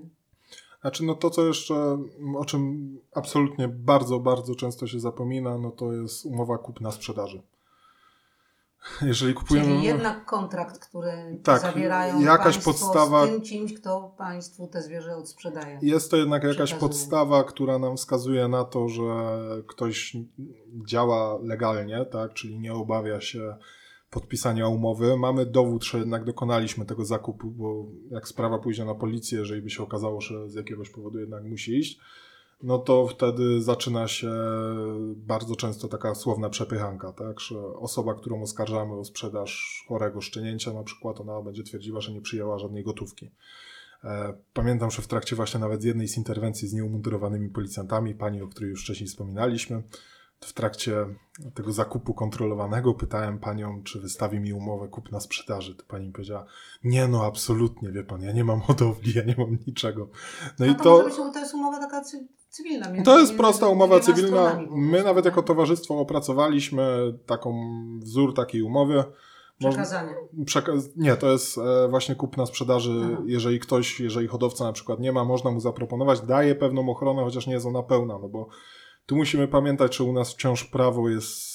Znaczy, 0.82 1.04
no 1.04 1.16
to 1.16 1.30
co 1.30 1.46
jeszcze, 1.46 1.98
o 2.38 2.46
czym 2.46 2.98
absolutnie 3.16 3.68
bardzo, 3.68 4.20
bardzo 4.20 4.56
często 4.56 4.88
się 4.88 5.00
zapomina, 5.00 5.58
no 5.58 5.72
to 5.72 5.94
jest 5.94 6.26
umowa 6.26 6.58
kupna-sprzedaży. 6.58 7.42
Jeżeli 9.02 9.34
kupujemy. 9.34 9.68
Czyli 9.68 9.84
jednak 9.84 10.26
kontrakt, 10.26 10.80
który 10.80 11.40
tak, 11.44 11.62
zawierają 11.62 12.22
jakaś 12.22 12.58
podstawa, 12.58 13.26
z 13.26 13.30
tym 13.30 13.42
kimś, 13.42 13.74
kto 13.74 14.16
państwu 14.18 14.68
te 14.68 14.82
zwierzę 14.82 15.16
odsprzedaje. 15.16 15.80
Jest 15.82 16.12
to 16.12 16.18
jednak 16.18 16.44
jakaś 16.44 16.74
podstawa, 16.74 17.44
która 17.44 17.80
nam 17.80 17.98
wskazuje 17.98 18.48
na 18.48 18.64
to, 18.64 18.90
że 18.90 19.04
ktoś 19.68 20.18
działa 20.86 21.40
legalnie, 21.44 22.06
tak? 22.06 22.34
czyli 22.34 22.60
nie 22.60 22.74
obawia 22.74 23.22
się 23.22 23.56
podpisania 24.10 24.68
umowy. 24.68 25.18
Mamy 25.18 25.46
dowód, 25.46 25.84
że 25.84 25.98
jednak 25.98 26.24
dokonaliśmy 26.24 26.86
tego 26.86 27.06
zakupu, 27.06 27.52
bo 27.52 27.86
jak 28.10 28.28
sprawa 28.28 28.60
pójdzie 28.60 28.86
na 28.86 28.96
policję, 28.96 29.40
jeżeli 29.40 29.62
by 29.62 29.70
się 29.70 29.84
okazało, 29.84 30.22
że 30.22 30.50
z 30.50 30.54
jakiegoś 30.54 30.90
powodu 30.90 31.20
jednak 31.20 31.44
musi 31.44 31.78
iść, 31.78 32.00
no 32.64 32.80
to 32.80 33.08
wtedy 33.08 33.62
zaczyna 33.62 34.08
się 34.08 34.32
bardzo 35.16 35.56
często 35.56 35.88
taka 35.88 36.16
słowna 36.16 36.50
przepychanka, 36.50 37.12
tak, 37.14 37.40
że 37.40 37.60
osoba, 37.76 38.14
którą 38.14 38.42
oskarżamy 38.42 38.94
o 38.94 39.06
sprzedaż 39.06 39.84
chorego 39.88 40.22
szczenięcia 40.22 40.74
na 40.74 40.84
przykład, 40.84 41.20
ona 41.20 41.42
będzie 41.42 41.64
twierdziła, 41.64 42.02
że 42.02 42.12
nie 42.12 42.22
przyjęła 42.22 42.60
żadnej 42.60 42.84
gotówki. 42.84 43.32
E, 44.04 44.34
pamiętam, 44.54 44.92
że 44.92 45.02
w 45.02 45.08
trakcie 45.08 45.36
właśnie 45.36 45.60
nawet 45.60 45.84
jednej 45.84 46.08
z 46.08 46.18
interwencji 46.18 46.68
z 46.68 46.74
nieumundurowanymi 46.74 47.50
policjantami, 47.50 48.16
pani, 48.16 48.42
o 48.42 48.48
której 48.48 48.70
już 48.70 48.84
wcześniej 48.84 49.08
wspominaliśmy, 49.08 49.84
w 50.40 50.54
trakcie 50.54 51.06
tego 51.54 51.72
zakupu 51.72 52.14
kontrolowanego 52.14 52.94
pytałem 52.94 53.40
panią, 53.40 53.84
czy 53.84 54.00
wystawi 54.00 54.40
mi 54.40 54.54
umowę 54.54 54.88
kupna 54.88 55.20
sprzedaży. 55.20 55.76
To 55.76 55.84
pani 55.88 56.12
powiedziała, 56.12 56.46
nie 56.84 57.08
no, 57.08 57.26
absolutnie, 57.26 57.92
wie 57.92 58.04
pan, 58.04 58.22
ja 58.22 58.32
nie 58.32 58.44
mam 58.44 58.62
hodowli, 58.62 59.14
ja 59.16 59.24
nie 59.24 59.36
mam 59.38 59.58
niczego. 59.68 60.10
No 60.60 60.66
A 60.66 60.70
i 60.70 60.76
to, 60.76 60.84
to... 60.84 61.40
jest 61.40 61.54
umowa 61.54 61.80
taka 61.80 62.04
cywilna. 62.52 62.88
między- 62.90 63.04
To 63.06 63.20
jest 63.20 63.38
prosta 63.38 63.68
umowa 63.68 64.00
cywilna. 64.00 64.60
My 64.72 65.04
nawet 65.04 65.26
jako 65.26 65.42
tak? 65.42 65.48
towarzystwo 65.48 66.00
opracowaliśmy 66.00 67.14
taką 67.26 67.54
wzór 68.00 68.34
takiej 68.34 68.62
umowy. 68.62 69.04
Przekazanie. 69.60 70.16
Przekaz... 70.46 70.90
Nie, 70.96 71.16
to 71.16 71.32
jest 71.32 71.58
e, 71.58 71.88
właśnie 71.90 72.16
kupna 72.16 72.46
sprzedaży. 72.46 73.02
Aha. 73.14 73.22
Jeżeli 73.26 73.60
ktoś, 73.60 74.00
jeżeli 74.00 74.28
hodowca 74.28 74.64
na 74.64 74.72
przykład 74.74 75.00
nie 75.00 75.12
ma, 75.12 75.26
można 75.26 75.52
mu 75.52 75.60
zaproponować, 75.60 76.22
daje 76.22 76.56
pewną 76.56 76.90
ochronę, 76.90 77.24
chociaż 77.24 77.48
nie 77.48 77.54
jest 77.54 77.66
ona 77.66 77.84
pełna, 77.84 78.18
no 78.22 78.30
bo 78.30 78.48
tu 79.06 79.16
musimy 79.16 79.48
pamiętać, 79.48 79.96
że 79.98 80.04
u 80.04 80.14
nas 80.14 80.34
wciąż 80.34 80.64
prawo 80.64 81.10
jest 81.10 81.52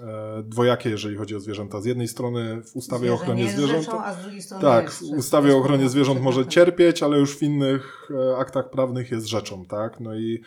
e, 0.00 0.42
dwojakie, 0.42 0.90
jeżeli 0.90 1.16
chodzi 1.16 1.36
o 1.36 1.40
zwierzęta. 1.40 1.80
Z 1.80 1.84
jednej 1.84 2.08
strony 2.08 2.62
w 2.62 2.76
ustawie 2.76 2.96
o 2.96 2.98
Zwierzę 2.98 3.14
ochronie 3.14 3.40
nie 3.40 3.44
jest 3.44 3.56
zwierząt. 3.56 3.84
Rzeczą, 3.84 4.04
a 4.04 4.14
z 4.14 4.22
drugiej 4.22 4.42
strony 4.42 4.62
Tak, 4.62 4.90
w 4.90 5.02
ustawie 5.02 5.54
o 5.56 5.58
ochronie 5.58 5.88
zwierząt 5.88 6.22
może 6.22 6.46
cierpieć, 6.46 7.02
ale 7.02 7.18
już 7.18 7.36
w 7.36 7.42
innych 7.42 8.10
e, 8.10 8.36
aktach 8.36 8.70
prawnych 8.70 9.10
jest 9.10 9.26
rzeczą, 9.26 9.64
tak? 9.64 10.00
No 10.00 10.14
i 10.14 10.42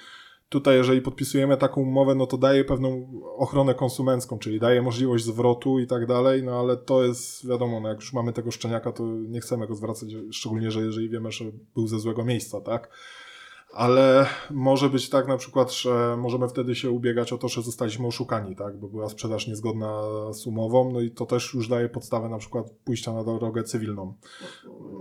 tutaj, 0.50 0.76
jeżeli 0.76 1.02
podpisujemy 1.02 1.58
taką 1.58 1.82
umowę, 1.82 2.16
no 2.16 2.28
to 2.28 2.38
daje 2.38 2.66
pewną 2.66 3.08
ochronę 3.38 3.76
konsumencką, 3.76 4.40
czyli 4.40 4.60
daje 4.60 4.82
możliwość 4.82 5.26
zwrotu 5.26 5.80
i 5.80 5.88
tak 5.88 6.06
dalej, 6.06 6.44
no 6.44 6.60
ale 6.60 6.78
to 6.78 7.04
jest, 7.04 7.48
wiadomo, 7.48 7.80
no 7.80 7.90
jak 7.90 8.00
już 8.00 8.14
mamy 8.14 8.34
tego 8.34 8.52
szczeniaka, 8.52 8.92
to 8.92 9.04
nie 9.06 9.42
chcemy 9.42 9.68
go 9.68 9.76
zwracać, 9.76 10.10
szczególnie, 10.32 10.72
że 10.72 10.82
jeżeli 10.82 11.10
wiemy, 11.10 11.32
że 11.32 11.46
był 11.76 11.88
ze 11.88 12.00
złego 12.00 12.26
miejsca, 12.26 12.62
tak? 12.62 12.90
Ale 13.74 14.26
może 14.50 14.90
być 14.90 15.10
tak 15.10 15.28
na 15.28 15.38
przykład, 15.38 15.72
że 15.72 16.16
możemy 16.18 16.48
wtedy 16.48 16.76
się 16.76 16.92
ubiegać 16.92 17.34
o 17.34 17.38
to, 17.38 17.48
że 17.48 17.62
zostaliśmy 17.62 18.08
oszukani, 18.08 18.56
tak? 18.56 18.78
Bo 18.80 18.88
była 18.88 19.10
sprzedaż 19.10 19.48
niezgodna 19.48 20.02
z 20.34 20.48
umową, 20.48 20.92
no 20.92 21.02
i 21.02 21.12
to 21.12 21.26
też 21.26 21.54
już 21.54 21.68
daje 21.68 21.90
podstawę 21.90 22.30
na 22.30 22.38
przykład 22.38 22.70
pójścia 22.86 23.14
na 23.14 23.24
drogę 23.24 23.64
cywilną. 23.64 24.14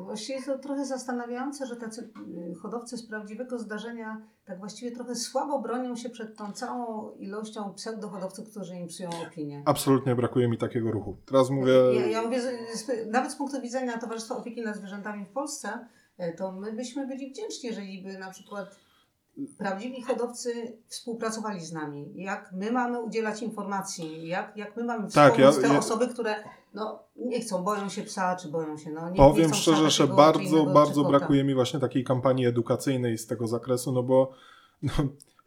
Właściwie 0.04 0.34
jest 0.34 0.46
to 0.46 0.58
trochę 0.58 0.84
zastanawiające, 0.86 1.66
że 1.66 1.76
tacy 1.76 2.10
y, 2.50 2.54
hodowcy 2.54 2.96
z 2.96 3.06
prawdziwego 3.06 3.58
zdarzenia 3.58 4.22
tak 4.44 4.58
właściwie 4.58 4.90
trochę 4.92 5.14
słabo 5.14 5.62
bronią 5.62 5.96
się 5.96 6.10
przed 6.10 6.36
tą 6.36 6.52
całą 6.52 7.10
ilością 7.16 7.74
pseudohodowców, 7.74 8.50
którzy 8.50 8.76
im 8.76 8.86
psują 8.86 9.10
opinię. 9.28 9.62
Absolutnie 9.66 10.14
brakuje 10.16 10.48
mi 10.48 10.58
takiego 10.58 10.90
ruchu. 10.90 11.16
Teraz 11.26 11.50
mówię. 11.50 11.72
Ja, 11.94 12.06
ja 12.06 12.22
mówię, 12.22 12.40
z- 12.40 13.06
nawet 13.10 13.32
z 13.32 13.36
punktu 13.36 13.60
widzenia 13.60 13.98
Towarzystwa 13.98 14.36
Opieki 14.36 14.62
nad 14.62 14.76
Zwierzętami 14.76 15.24
w 15.24 15.28
Polsce, 15.28 15.68
to 16.36 16.52
my 16.52 16.72
byśmy 16.72 17.06
byli 17.06 17.30
wdzięczni, 17.30 17.68
jeżeli 17.68 18.02
by 18.02 18.18
na 18.18 18.30
przykład 18.30 18.76
prawdziwi 19.58 20.02
hodowcy 20.02 20.78
współpracowali 20.88 21.60
z 21.60 21.72
nami. 21.72 22.12
Jak 22.14 22.52
my 22.52 22.72
mamy 22.72 23.00
udzielać 23.00 23.42
informacji, 23.42 24.28
jak, 24.28 24.56
jak 24.56 24.76
my 24.76 24.84
mamy 24.84 25.10
Tak, 25.10 25.38
ja- 25.38 25.52
te 25.52 25.68
ja- 25.68 25.78
osoby, 25.78 26.08
które 26.08 26.44
no, 26.74 27.02
nie 27.16 27.40
chcą, 27.40 27.64
boją 27.64 27.88
się 27.88 28.02
psa, 28.02 28.36
czy 28.36 28.48
boją 28.48 28.76
się, 28.76 28.90
no 28.90 29.04
nie, 29.04 29.10
nie 29.10 29.16
Powiem 29.16 29.50
psa 29.50 29.60
szczerze, 29.60 29.90
że 29.90 30.06
bardzo, 30.06 30.42
innego, 30.42 30.72
bardzo 30.72 31.04
brakuje 31.04 31.44
mi 31.44 31.54
właśnie 31.54 31.80
takiej 31.80 32.04
kampanii 32.04 32.46
edukacyjnej 32.46 33.18
z 33.18 33.26
tego 33.26 33.46
zakresu, 33.46 33.92
no 33.92 34.02
bo 34.02 34.32
no, 34.82 34.92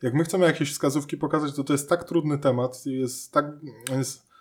jak 0.01 0.13
my 0.13 0.23
chcemy 0.23 0.45
jakieś 0.45 0.71
wskazówki 0.73 1.17
pokazać, 1.17 1.55
to 1.55 1.63
to 1.63 1.73
jest 1.73 1.89
tak 1.89 2.03
trudny 2.03 2.37
temat, 2.37 2.85
jest 2.85 3.31
tak, 3.31 3.45
jest 3.97 4.32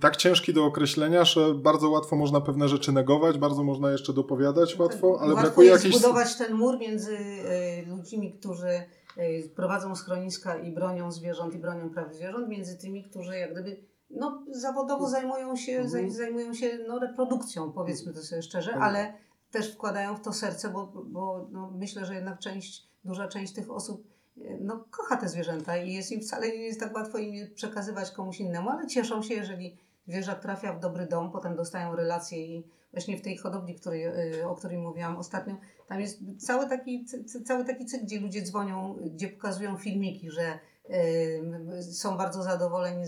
tak 0.00 0.16
ciężki 0.16 0.52
do 0.54 0.64
określenia, 0.64 1.24
że 1.24 1.54
bardzo 1.54 1.90
łatwo 1.90 2.16
można 2.16 2.40
pewne 2.40 2.68
rzeczy 2.68 2.92
negować, 2.92 3.38
bardzo 3.38 3.62
można 3.64 3.90
jeszcze 3.92 4.12
dopowiadać 4.12 4.78
łatwo, 4.78 5.18
ale 5.20 5.28
Łatwo 5.34 5.46
brakuje 5.46 5.70
jakiejś... 5.70 5.96
zbudować 5.96 6.36
ten 6.36 6.54
mur 6.54 6.78
między 6.78 7.16
y, 7.16 7.86
ludźmi, 7.86 8.32
którzy 8.32 8.68
y, 9.18 9.50
prowadzą 9.56 9.96
schroniska 9.96 10.56
i 10.56 10.72
bronią 10.72 11.12
zwierząt 11.12 11.54
i 11.54 11.58
bronią 11.58 11.90
praw 11.90 12.14
zwierząt, 12.14 12.48
między 12.48 12.78
tymi, 12.78 13.04
którzy 13.04 13.38
jak 13.38 13.52
gdyby 13.52 13.76
no, 14.10 14.44
zawodowo 14.50 15.08
zajmują 15.08 15.56
się, 15.56 15.72
Mhm. 15.72 15.90
zaj- 15.90 16.10
zajmują 16.10 16.54
się 16.54 16.78
no, 16.88 16.98
reprodukcją, 16.98 17.72
powiedzmy 17.72 18.12
to 18.12 18.22
sobie 18.22 18.42
szczerze, 18.42 18.72
Mhm. 18.72 18.90
ale 18.90 19.14
też 19.50 19.74
wkładają 19.74 20.16
w 20.16 20.20
to 20.20 20.32
serce, 20.32 20.70
bo, 20.70 20.92
bo 21.06 21.48
no, 21.52 21.70
myślę, 21.74 22.04
że 22.06 22.14
jednak 22.14 22.38
część, 22.38 22.88
duża 23.04 23.28
część 23.28 23.52
tych 23.52 23.70
osób 23.70 24.13
no, 24.60 24.84
kocha 24.90 25.16
te 25.16 25.28
zwierzęta 25.28 25.76
i 25.76 25.92
jest 25.92 26.12
im 26.12 26.20
wcale 26.20 26.48
nie 26.48 26.64
jest 26.64 26.80
tak 26.80 26.94
łatwo 26.94 27.18
im 27.18 27.34
je 27.34 27.46
przekazywać 27.46 28.10
komuś 28.10 28.40
innemu, 28.40 28.70
ale 28.70 28.86
cieszą 28.86 29.22
się, 29.22 29.34
jeżeli 29.34 29.76
zwierzak 30.06 30.40
trafia 30.40 30.72
w 30.72 30.80
dobry 30.80 31.06
dom, 31.06 31.32
potem 31.32 31.56
dostają 31.56 31.96
relacje 31.96 32.46
i 32.46 32.68
właśnie 32.92 33.18
w 33.18 33.22
tej 33.22 33.36
hodowli, 33.36 33.74
której, 33.74 34.06
y, 34.06 34.48
o 34.48 34.54
której 34.54 34.78
mówiłam 34.78 35.16
ostatnio, 35.16 35.56
tam 35.88 36.00
jest 36.00 36.20
cały 36.38 36.68
taki, 36.68 37.04
cały 37.44 37.64
taki 37.64 37.86
cykl, 37.86 38.04
gdzie 38.04 38.20
ludzie 38.20 38.42
dzwonią, 38.42 38.96
gdzie 39.14 39.28
pokazują 39.28 39.76
filmiki, 39.76 40.30
że 40.30 40.58
y, 40.90 41.82
są 41.82 42.16
bardzo 42.16 42.42
zadowoleni, 42.42 43.04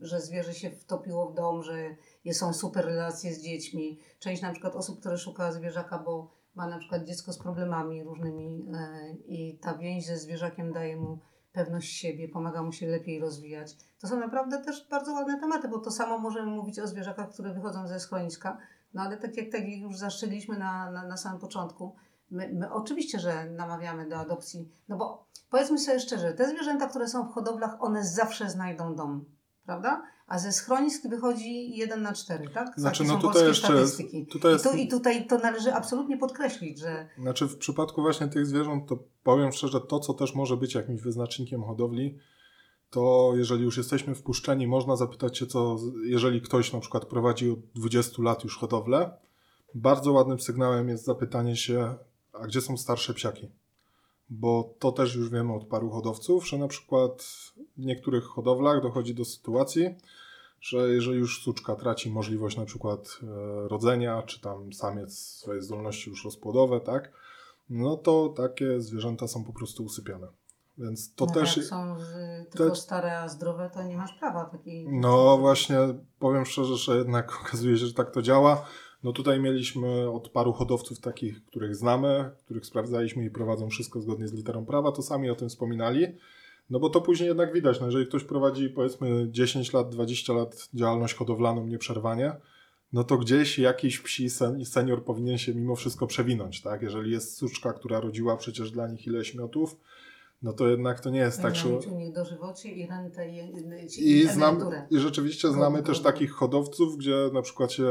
że 0.00 0.20
zwierzę 0.20 0.54
się 0.54 0.70
wtopiło 0.70 1.30
w 1.30 1.34
dom, 1.34 1.62
że 1.62 1.96
są 2.32 2.52
super 2.52 2.84
relacje 2.84 3.34
z 3.34 3.42
dziećmi. 3.42 3.98
Część 4.18 4.42
na 4.42 4.52
przykład 4.52 4.76
osób, 4.76 5.00
które 5.00 5.18
szuka 5.18 5.52
zwierzaka, 5.52 5.98
bo 5.98 6.39
ma 6.54 6.66
na 6.66 6.78
przykład 6.78 7.04
dziecko 7.04 7.32
z 7.32 7.38
problemami 7.38 8.04
różnymi 8.04 8.46
y, 8.46 9.16
i 9.26 9.58
ta 9.58 9.74
więź 9.74 10.06
ze 10.06 10.16
zwierzakiem 10.16 10.72
daje 10.72 10.96
mu 10.96 11.18
pewność 11.52 11.92
siebie, 11.92 12.28
pomaga 12.28 12.62
mu 12.62 12.72
się 12.72 12.86
lepiej 12.86 13.20
rozwijać. 13.20 13.76
To 14.00 14.08
są 14.08 14.20
naprawdę 14.20 14.62
też 14.64 14.88
bardzo 14.90 15.12
ładne 15.12 15.40
tematy, 15.40 15.68
bo 15.68 15.78
to 15.78 15.90
samo 15.90 16.18
możemy 16.18 16.50
mówić 16.50 16.78
o 16.78 16.86
zwierzakach, 16.86 17.30
które 17.32 17.54
wychodzą 17.54 17.88
ze 17.88 18.00
schroniska, 18.00 18.58
no 18.94 19.02
ale 19.02 19.16
tak 19.16 19.36
jak 19.36 19.52
tak 19.52 19.68
jak 19.68 19.80
już 19.80 19.96
zaszczeliśmy 19.96 20.58
na, 20.58 20.90
na, 20.90 21.06
na 21.06 21.16
samym 21.16 21.40
początku, 21.40 21.96
my, 22.30 22.50
my 22.52 22.72
oczywiście, 22.72 23.18
że 23.18 23.50
namawiamy 23.50 24.08
do 24.08 24.16
adopcji, 24.16 24.70
no 24.88 24.96
bo 24.96 25.26
powiedzmy 25.50 25.78
sobie 25.78 26.00
szczerze, 26.00 26.32
te 26.32 26.48
zwierzęta, 26.48 26.86
które 26.88 27.08
są 27.08 27.28
w 27.28 27.32
hodowlach, 27.32 27.76
one 27.82 28.04
zawsze 28.04 28.50
znajdą 28.50 28.94
dom, 28.94 29.24
prawda? 29.66 30.02
A 30.30 30.38
ze 30.38 30.52
schronisk 30.52 31.08
wychodzi 31.08 31.76
jeden 31.76 32.02
na 32.02 32.12
cztery, 32.12 32.44
tak? 32.44 32.68
Takie 32.68 32.80
Znaczy, 32.80 33.04
są 33.04 33.12
no 33.14 33.20
tutaj 33.20 33.44
jeszcze 33.44 33.66
statystyki. 33.66 34.26
tutaj 34.26 34.50
I, 34.50 34.52
jest, 34.52 34.64
tu, 34.64 34.76
I 34.76 34.88
tutaj 34.88 35.26
to 35.26 35.38
należy 35.38 35.74
absolutnie 35.74 36.18
podkreślić, 36.18 36.78
że 36.78 37.08
Znaczy 37.18 37.46
w 37.46 37.56
przypadku 37.56 38.02
właśnie 38.02 38.28
tych 38.28 38.46
zwierząt, 38.46 38.88
to 38.88 38.98
powiem 39.22 39.52
szczerze, 39.52 39.80
to 39.80 40.00
co 40.00 40.14
też 40.14 40.34
może 40.34 40.56
być 40.56 40.74
jakimś 40.74 41.00
wyznacznikiem 41.00 41.62
hodowli, 41.62 42.18
to 42.90 43.32
jeżeli 43.34 43.64
już 43.64 43.76
jesteśmy 43.76 44.14
wpuszczeni, 44.14 44.66
można 44.66 44.96
zapytać 44.96 45.38
się, 45.38 45.46
co 45.46 45.76
jeżeli 46.04 46.40
ktoś 46.40 46.72
na 46.72 46.80
przykład 46.80 47.04
prowadzi 47.04 47.50
od 47.50 47.58
20 47.74 48.22
lat 48.22 48.44
już 48.44 48.58
hodowlę. 48.58 49.10
Bardzo 49.74 50.12
ładnym 50.12 50.40
sygnałem 50.40 50.88
jest 50.88 51.04
zapytanie 51.04 51.56
się, 51.56 51.94
a 52.32 52.46
gdzie 52.46 52.60
są 52.60 52.76
starsze 52.76 53.14
psiaki? 53.14 53.48
Bo 54.30 54.74
to 54.78 54.92
też 54.92 55.14
już 55.14 55.30
wiemy 55.30 55.54
od 55.54 55.64
paru 55.64 55.90
hodowców, 55.90 56.48
że 56.48 56.58
na 56.58 56.68
przykład 56.68 57.22
w 57.76 57.84
niektórych 57.84 58.24
hodowlach 58.24 58.82
dochodzi 58.82 59.14
do 59.14 59.24
sytuacji, 59.24 59.94
że 60.60 60.76
jeżeli 60.88 61.18
już 61.18 61.42
suczka 61.42 61.76
traci 61.76 62.10
możliwość 62.10 62.56
na 62.56 62.64
przykład 62.64 63.18
e, 63.22 63.26
rodzenia, 63.68 64.22
czy 64.22 64.40
tam 64.40 64.72
samiec 64.72 65.18
swoje 65.18 65.62
zdolności 65.62 66.10
już 66.10 66.24
rozpłodowe, 66.24 66.80
tak, 66.80 67.12
no 67.70 67.96
to 67.96 68.28
takie 68.28 68.80
zwierzęta 68.80 69.28
są 69.28 69.44
po 69.44 69.52
prostu 69.52 69.84
usypiane. 69.84 70.26
Więc 70.78 71.14
to 71.14 71.26
no, 71.26 71.32
też... 71.32 71.56
jak 71.56 71.66
są 71.66 72.00
z, 72.00 72.12
tylko 72.50 72.74
stare, 72.74 73.18
a 73.18 73.28
zdrowe, 73.28 73.70
to 73.74 73.82
nie 73.82 73.96
masz 73.96 74.12
prawa 74.12 74.44
takiej... 74.44 74.88
No 74.88 75.38
właśnie, 75.38 75.78
powiem 76.18 76.44
szczerze, 76.44 76.76
że 76.76 76.96
jednak 76.96 77.32
okazuje 77.42 77.78
się, 77.78 77.86
że 77.86 77.94
tak 77.94 78.10
to 78.10 78.22
działa. 78.22 78.66
No 79.02 79.12
tutaj 79.12 79.40
mieliśmy 79.40 80.10
od 80.10 80.28
paru 80.28 80.52
hodowców 80.52 81.00
takich, 81.00 81.44
których 81.44 81.76
znamy, 81.76 82.30
których 82.44 82.66
sprawdzaliśmy 82.66 83.24
i 83.24 83.30
prowadzą 83.30 83.68
wszystko 83.68 84.00
zgodnie 84.00 84.28
z 84.28 84.32
literą 84.32 84.66
prawa, 84.66 84.92
to 84.92 85.02
sami 85.02 85.30
o 85.30 85.34
tym 85.34 85.48
wspominali. 85.48 86.06
No 86.70 86.80
bo 86.80 86.90
to 86.90 87.00
później 87.00 87.28
jednak 87.28 87.52
widać, 87.52 87.80
no 87.80 87.86
jeżeli 87.86 88.06
ktoś 88.06 88.24
prowadzi 88.24 88.68
powiedzmy 88.68 89.26
10 89.30 89.72
lat, 89.72 89.90
20 89.90 90.32
lat 90.32 90.68
działalność 90.74 91.14
hodowlaną 91.14 91.66
nieprzerwanie, 91.66 92.32
no 92.92 93.04
to 93.04 93.18
gdzieś 93.18 93.58
jakiś 93.58 94.00
psi 94.00 94.30
sen, 94.30 94.64
senior 94.64 95.04
powinien 95.04 95.38
się 95.38 95.54
mimo 95.54 95.76
wszystko 95.76 96.06
przewinąć, 96.06 96.62
tak? 96.62 96.82
Jeżeli 96.82 97.12
jest 97.12 97.36
suczka, 97.36 97.72
która 97.72 98.00
rodziła 98.00 98.36
przecież 98.36 98.70
dla 98.70 98.88
nich 98.88 99.06
ileś 99.06 99.34
miotów, 99.34 99.76
no 100.42 100.52
to 100.52 100.68
jednak 100.68 101.00
to 101.00 101.10
nie 101.10 101.18
jest 101.18 101.42
tak, 101.42 101.56
że... 101.56 101.68
Dożywocie 102.14 102.68
i 102.68 102.86
rentę 102.86 103.28
i, 103.28 103.38
I, 103.98 104.18
i 104.18 104.28
znam. 104.28 104.58
I 104.90 104.98
rzeczywiście 104.98 105.48
znamy 105.48 105.82
też 105.82 106.00
takich 106.00 106.30
hodowców, 106.30 106.96
gdzie 106.96 107.16
na 107.32 107.42
przykład 107.42 107.72
się 107.72 107.88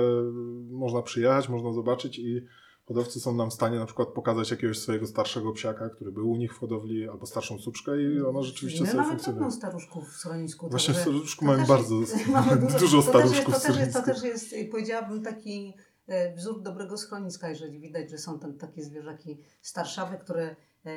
można 0.70 1.02
przyjechać, 1.02 1.50
można 1.50 1.74
zobaczyć 1.74 2.20
i 2.20 2.42
hodowcy 2.90 3.20
są 3.20 3.36
nam 3.36 3.50
w 3.50 3.54
stanie 3.54 3.80
na 3.80 3.86
przykład 3.86 4.10
pokazać 4.10 4.52
jakiegoś 4.52 4.80
swojego 4.80 5.08
starszego 5.08 5.52
psiaka, 5.52 5.90
który 5.90 6.12
był 6.12 6.32
u 6.32 6.36
nich 6.36 6.56
w 6.56 6.60
hodowli, 6.60 7.10
albo 7.10 7.26
starszą 7.26 7.60
suczkę 7.60 8.02
i 8.02 8.22
ona 8.22 8.42
rzeczywiście 8.42 8.82
My 8.82 8.88
sobie 8.88 8.98
mamy 8.98 9.10
funkcjonuje. 9.10 9.40
pełno 9.40 9.56
staruszków 9.56 10.10
w 10.10 10.16
schronisku. 10.16 10.70
Właśnie 10.70 10.94
w 10.94 10.98
staruszku 10.98 11.46
mamy 11.46 11.66
bardzo 11.68 11.96
mamy 12.32 12.58
dużo 12.80 13.02
staruszków 13.02 13.54
to 13.54 13.60
też, 13.68 13.78
jest, 13.78 13.94
to 13.94 14.02
też 14.02 14.24
jest, 14.24 14.56
powiedziałabym, 14.72 15.24
taki 15.24 15.74
e, 16.08 16.36
wzór 16.36 16.62
dobrego 16.62 16.98
schroniska, 16.98 17.50
jeżeli 17.50 17.80
widać, 17.80 18.10
że 18.10 18.18
są 18.18 18.40
tam 18.40 18.58
takie 18.58 18.84
zwierzaki 18.84 19.42
starszawe, 19.62 20.18
które 20.18 20.56
e, 20.86 20.96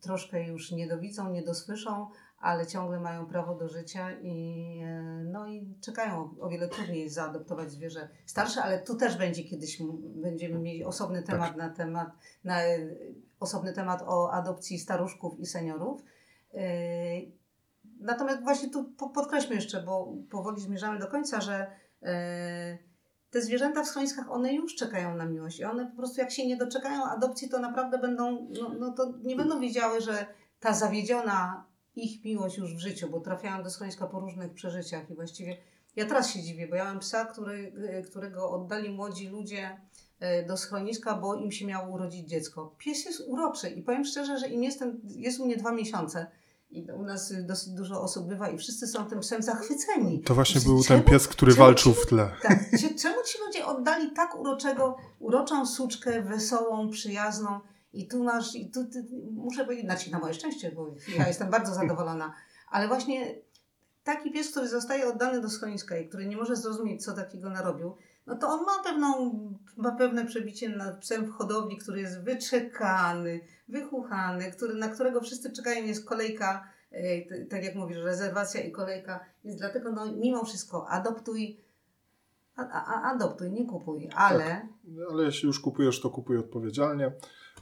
troszkę 0.00 0.48
już 0.48 0.72
nie 0.72 0.88
dowidzą, 0.88 1.32
nie 1.32 1.42
dosłyszą, 1.42 2.06
ale 2.40 2.66
ciągle 2.66 3.00
mają 3.00 3.26
prawo 3.26 3.54
do 3.54 3.68
życia 3.68 4.12
i, 4.22 4.80
e, 4.84 5.02
no 5.24 5.46
i 5.46 5.74
czekają. 5.80 6.34
O 6.40 6.48
wiele 6.48 6.68
trudniej 6.68 7.08
zaadoptować 7.10 7.70
zwierzę 7.72 8.08
starsze, 8.26 8.62
ale 8.62 8.78
tu 8.78 8.94
też 8.96 9.16
będzie 9.16 9.44
kiedyś, 9.44 9.82
będziemy 10.00 10.58
mieli 10.58 10.84
osobny 10.84 11.22
Tak. 11.22 11.30
temat 11.34 11.56
na 11.56 11.70
temat, 11.70 12.08
na, 12.44 12.62
e, 12.64 12.78
osobny 13.40 13.72
temat 13.72 14.02
o 14.06 14.32
adopcji 14.32 14.78
staruszków 14.78 15.38
i 15.38 15.46
seniorów. 15.46 16.02
E, 16.54 17.38
Natomiast 18.00 18.42
właśnie 18.42 18.70
tu 18.70 18.84
po- 18.84 19.10
podkreślmy 19.10 19.54
jeszcze, 19.56 19.82
bo 19.82 20.14
powoli 20.30 20.60
zmierzamy 20.60 20.98
do 20.98 21.06
końca, 21.06 21.40
że 21.40 21.70
te 23.30 23.42
zwierzęta 23.42 23.82
w 23.82 23.86
schroniskach, 23.86 24.30
one 24.30 24.54
już 24.54 24.74
czekają 24.74 25.14
na 25.16 25.24
miłość 25.26 25.60
i 25.60 25.64
one 25.64 25.86
po 25.86 25.96
prostu 25.96 26.20
jak 26.20 26.30
się 26.30 26.46
nie 26.46 26.56
doczekają 26.56 27.04
adopcji, 27.04 27.48
to 27.48 27.58
naprawdę 27.58 27.98
będą, 27.98 28.48
no, 28.60 28.68
no 28.78 28.92
to 28.92 29.12
nie 29.22 29.36
będą 29.36 29.60
wiedziały, 29.60 30.00
że 30.00 30.26
ta 30.60 30.72
zawiedziona 30.74 31.64
ich 31.98 32.24
miłość 32.24 32.58
już 32.58 32.74
w 32.74 32.78
życiu, 32.78 33.08
bo 33.10 33.20
trafiają 33.20 33.62
do 33.62 33.70
schroniska 33.70 34.06
po 34.06 34.20
różnych 34.20 34.54
przeżyciach 34.54 35.10
i 35.10 35.14
właściwie 35.14 35.56
ja 35.96 36.06
teraz 36.06 36.30
się 36.30 36.42
dziwię, 36.42 36.68
bo 36.68 36.76
ja 36.76 36.84
mam 36.84 36.98
psa, 36.98 37.24
który, 37.24 37.72
e, 37.88 38.02
którego 38.02 38.50
oddali 38.50 38.90
młodzi 38.90 39.28
ludzie 39.28 39.80
e, 40.20 40.46
do 40.46 40.56
schroniska, 40.56 41.14
bo 41.14 41.34
im 41.34 41.52
się 41.52 41.66
miało 41.66 41.94
urodzić 41.94 42.28
dziecko. 42.28 42.74
Pies 42.78 43.04
jest 43.04 43.22
uroczy 43.26 43.68
i 43.68 43.82
powiem 43.82 44.04
szczerze, 44.04 44.38
że 44.38 44.48
im 44.48 44.64
jestem, 44.64 45.00
jest 45.04 45.40
u 45.40 45.46
mnie 45.46 45.56
dwa 45.56 45.72
miesiące, 45.72 46.26
i 46.70 46.90
u 46.90 47.02
nas 47.02 47.30
y, 47.30 47.42
dosyć 47.42 47.72
dużo 47.72 48.02
osób 48.02 48.28
bywa 48.28 48.50
i 48.50 48.58
wszyscy 48.58 48.86
są 48.86 49.04
tym 49.04 49.20
psem 49.20 49.42
zachwyceni. 49.42 50.22
To 50.22 50.34
właśnie 50.34 50.60
Czemu- 50.60 50.74
był 50.74 50.84
ten 50.84 51.02
pies, 51.02 51.28
który 51.28 51.52
czemu 51.52 51.64
walczył 51.64 51.92
w 51.92 52.06
tle. 52.06 52.30
Tak, 52.42 52.58
czemu 53.02 53.16
ci 53.26 53.38
ludzie 53.46 53.66
oddali 53.66 54.10
tak 54.12 54.40
uroczego, 54.40 54.96
uroczą 55.18 55.66
suczkę, 55.66 56.22
wesołą, 56.22 56.90
przyjazną 56.90 57.60
i 57.92 58.08
tu 58.08 58.24
masz, 58.24 58.54
i 58.54 58.70
tu, 58.70 58.84
ty, 58.84 59.04
muszę 59.32 59.64
powiedzieć, 59.64 59.84
znaczy 59.84 60.10
na 60.10 60.18
moje 60.18 60.34
szczęście, 60.34 60.72
bo 60.72 60.94
ja 61.18 61.28
jestem 61.28 61.50
bardzo 61.50 61.74
zadowolona, 61.74 62.34
ale 62.70 62.88
właśnie 62.88 63.34
taki 64.04 64.32
pies, 64.32 64.50
który 64.50 64.68
zostaje 64.68 65.08
oddany 65.08 65.40
do 65.40 65.48
schroniska 65.48 65.96
i 65.96 66.08
który 66.08 66.26
nie 66.26 66.36
może 66.36 66.56
zrozumieć, 66.56 67.04
co 67.04 67.12
takiego 67.12 67.50
narobił, 67.50 67.96
no 68.26 68.36
to 68.36 68.48
on 68.48 68.60
ma, 68.60 68.82
pewną, 68.84 69.32
ma 69.76 69.92
pewne 69.92 70.26
przebicie 70.26 70.68
nad 70.68 71.00
psem 71.00 71.26
w 71.26 71.30
hodowli, 71.30 71.76
który 71.76 72.00
jest 72.00 72.24
wyczekany, 72.24 73.40
wychuchany, 73.68 74.52
który, 74.52 74.74
na 74.74 74.88
którego 74.88 75.20
wszyscy 75.20 75.52
czekają, 75.52 75.84
jest 75.84 76.08
kolejka, 76.08 76.68
e, 76.90 77.44
tak 77.44 77.64
jak 77.64 77.74
mówisz, 77.74 77.98
rezerwacja 77.98 78.60
i 78.60 78.72
kolejka, 78.72 79.24
więc 79.44 79.56
dlatego 79.56 79.92
no, 79.92 80.12
mimo 80.12 80.44
wszystko 80.44 80.88
adoptuj, 80.88 81.60
a, 82.56 82.62
a, 82.62 83.12
adoptuj, 83.14 83.50
nie 83.50 83.66
kupuj, 83.66 84.10
ale 84.14 84.68
Ale 85.10 85.24
jeśli 85.24 85.46
już 85.46 85.60
kupujesz, 85.60 86.00
to 86.00 86.10
kupuj 86.10 86.38
odpowiedzialnie. 86.38 87.12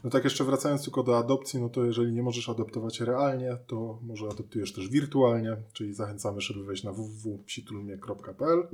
No 0.05 0.11
tak 0.11 0.25
jeszcze 0.25 0.45
wracając 0.45 0.83
tylko 0.85 1.03
do 1.03 1.19
adopcji, 1.19 1.61
no 1.61 1.69
to 1.69 1.85
jeżeli 1.85 2.13
nie 2.13 2.23
możesz 2.23 2.49
adoptować 2.49 3.01
realnie, 3.01 3.57
to 3.67 3.99
może 4.03 4.27
adoptujesz 4.27 4.73
też 4.73 4.89
wirtualnie, 4.89 5.57
czyli 5.73 5.95
zachęcamy, 5.95 6.41
żeby 6.41 6.65
wejść 6.65 6.85
na 6.85 6.93
www.psitulmie.pl 6.93 8.69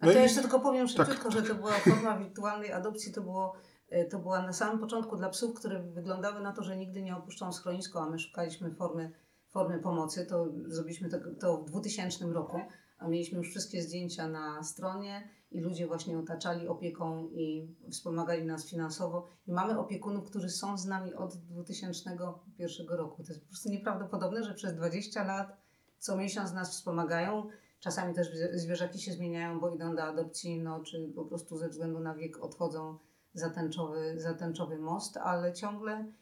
A 0.00 0.06
No 0.06 0.12
to 0.12 0.18
i- 0.18 0.22
jeszcze 0.22 0.40
tylko 0.40 0.60
powiem 0.60 0.88
tak. 0.88 0.96
szybciutko, 1.06 1.30
że 1.30 1.42
to 1.42 1.54
była 1.54 1.72
forma 1.72 2.18
wirtualnej 2.18 2.72
adopcji, 2.72 3.12
to, 3.12 3.20
było, 3.22 3.52
e, 3.88 4.04
to 4.04 4.18
była 4.18 4.42
na 4.42 4.52
samym 4.52 4.78
początku 4.78 5.16
dla 5.16 5.28
psów, 5.28 5.54
które 5.54 5.82
wyglądały 5.82 6.40
na 6.42 6.52
to, 6.52 6.62
że 6.62 6.76
nigdy 6.76 7.02
nie 7.02 7.16
opuszczą 7.16 7.52
schronisko, 7.52 8.02
a 8.02 8.10
my 8.10 8.18
szukaliśmy 8.18 8.74
formy, 8.74 9.10
formy 9.50 9.78
pomocy. 9.78 10.26
To 10.26 10.46
zrobiliśmy 10.66 11.08
to, 11.08 11.16
to 11.40 11.56
w 11.58 11.64
2000 11.64 12.26
roku, 12.32 12.60
a 12.98 13.08
mieliśmy 13.08 13.38
już 13.38 13.48
wszystkie 13.50 13.82
zdjęcia 13.82 14.28
na 14.28 14.62
stronie 14.62 15.28
i 15.50 15.60
ludzie 15.60 15.86
właśnie 15.86 16.18
otaczali 16.18 16.68
opieką 16.68 17.28
i 17.28 17.74
wspomagali 17.90 18.44
nas 18.44 18.66
finansowo. 18.66 19.26
I 19.46 19.52
mamy 19.52 19.78
opiekunów, 19.78 20.30
którzy 20.30 20.48
są 20.48 20.78
z 20.78 20.86
nami 20.86 21.14
od 21.14 21.36
2001 21.36 22.88
roku. 22.88 23.22
To 23.24 23.28
jest 23.32 23.40
po 23.40 23.48
prostu 23.48 23.68
nieprawdopodobne, 23.68 24.44
że 24.44 24.54
przez 24.54 24.74
20 24.74 25.24
lat 25.24 25.56
co 25.98 26.16
miesiąc 26.16 26.52
nas 26.52 26.70
wspomagają. 26.70 27.48
Czasami 27.80 28.14
też 28.14 28.28
zwie- 28.30 28.58
zwierzaki 28.58 28.98
się 28.98 29.12
zmieniają, 29.12 29.60
bo 29.60 29.74
idą 29.74 29.96
do 29.96 30.02
adopcji, 30.02 30.62
no, 30.62 30.80
czy 30.80 31.12
po 31.14 31.24
prostu 31.24 31.56
ze 31.56 31.68
względu 31.68 32.00
na 32.00 32.14
wiek 32.14 32.44
odchodzą 32.44 32.98
za 33.34 33.50
tęczowy, 33.50 34.14
za 34.20 34.34
tęczowy 34.34 34.78
most, 34.78 35.16
ale 35.16 35.52
ciągle, 35.52 36.12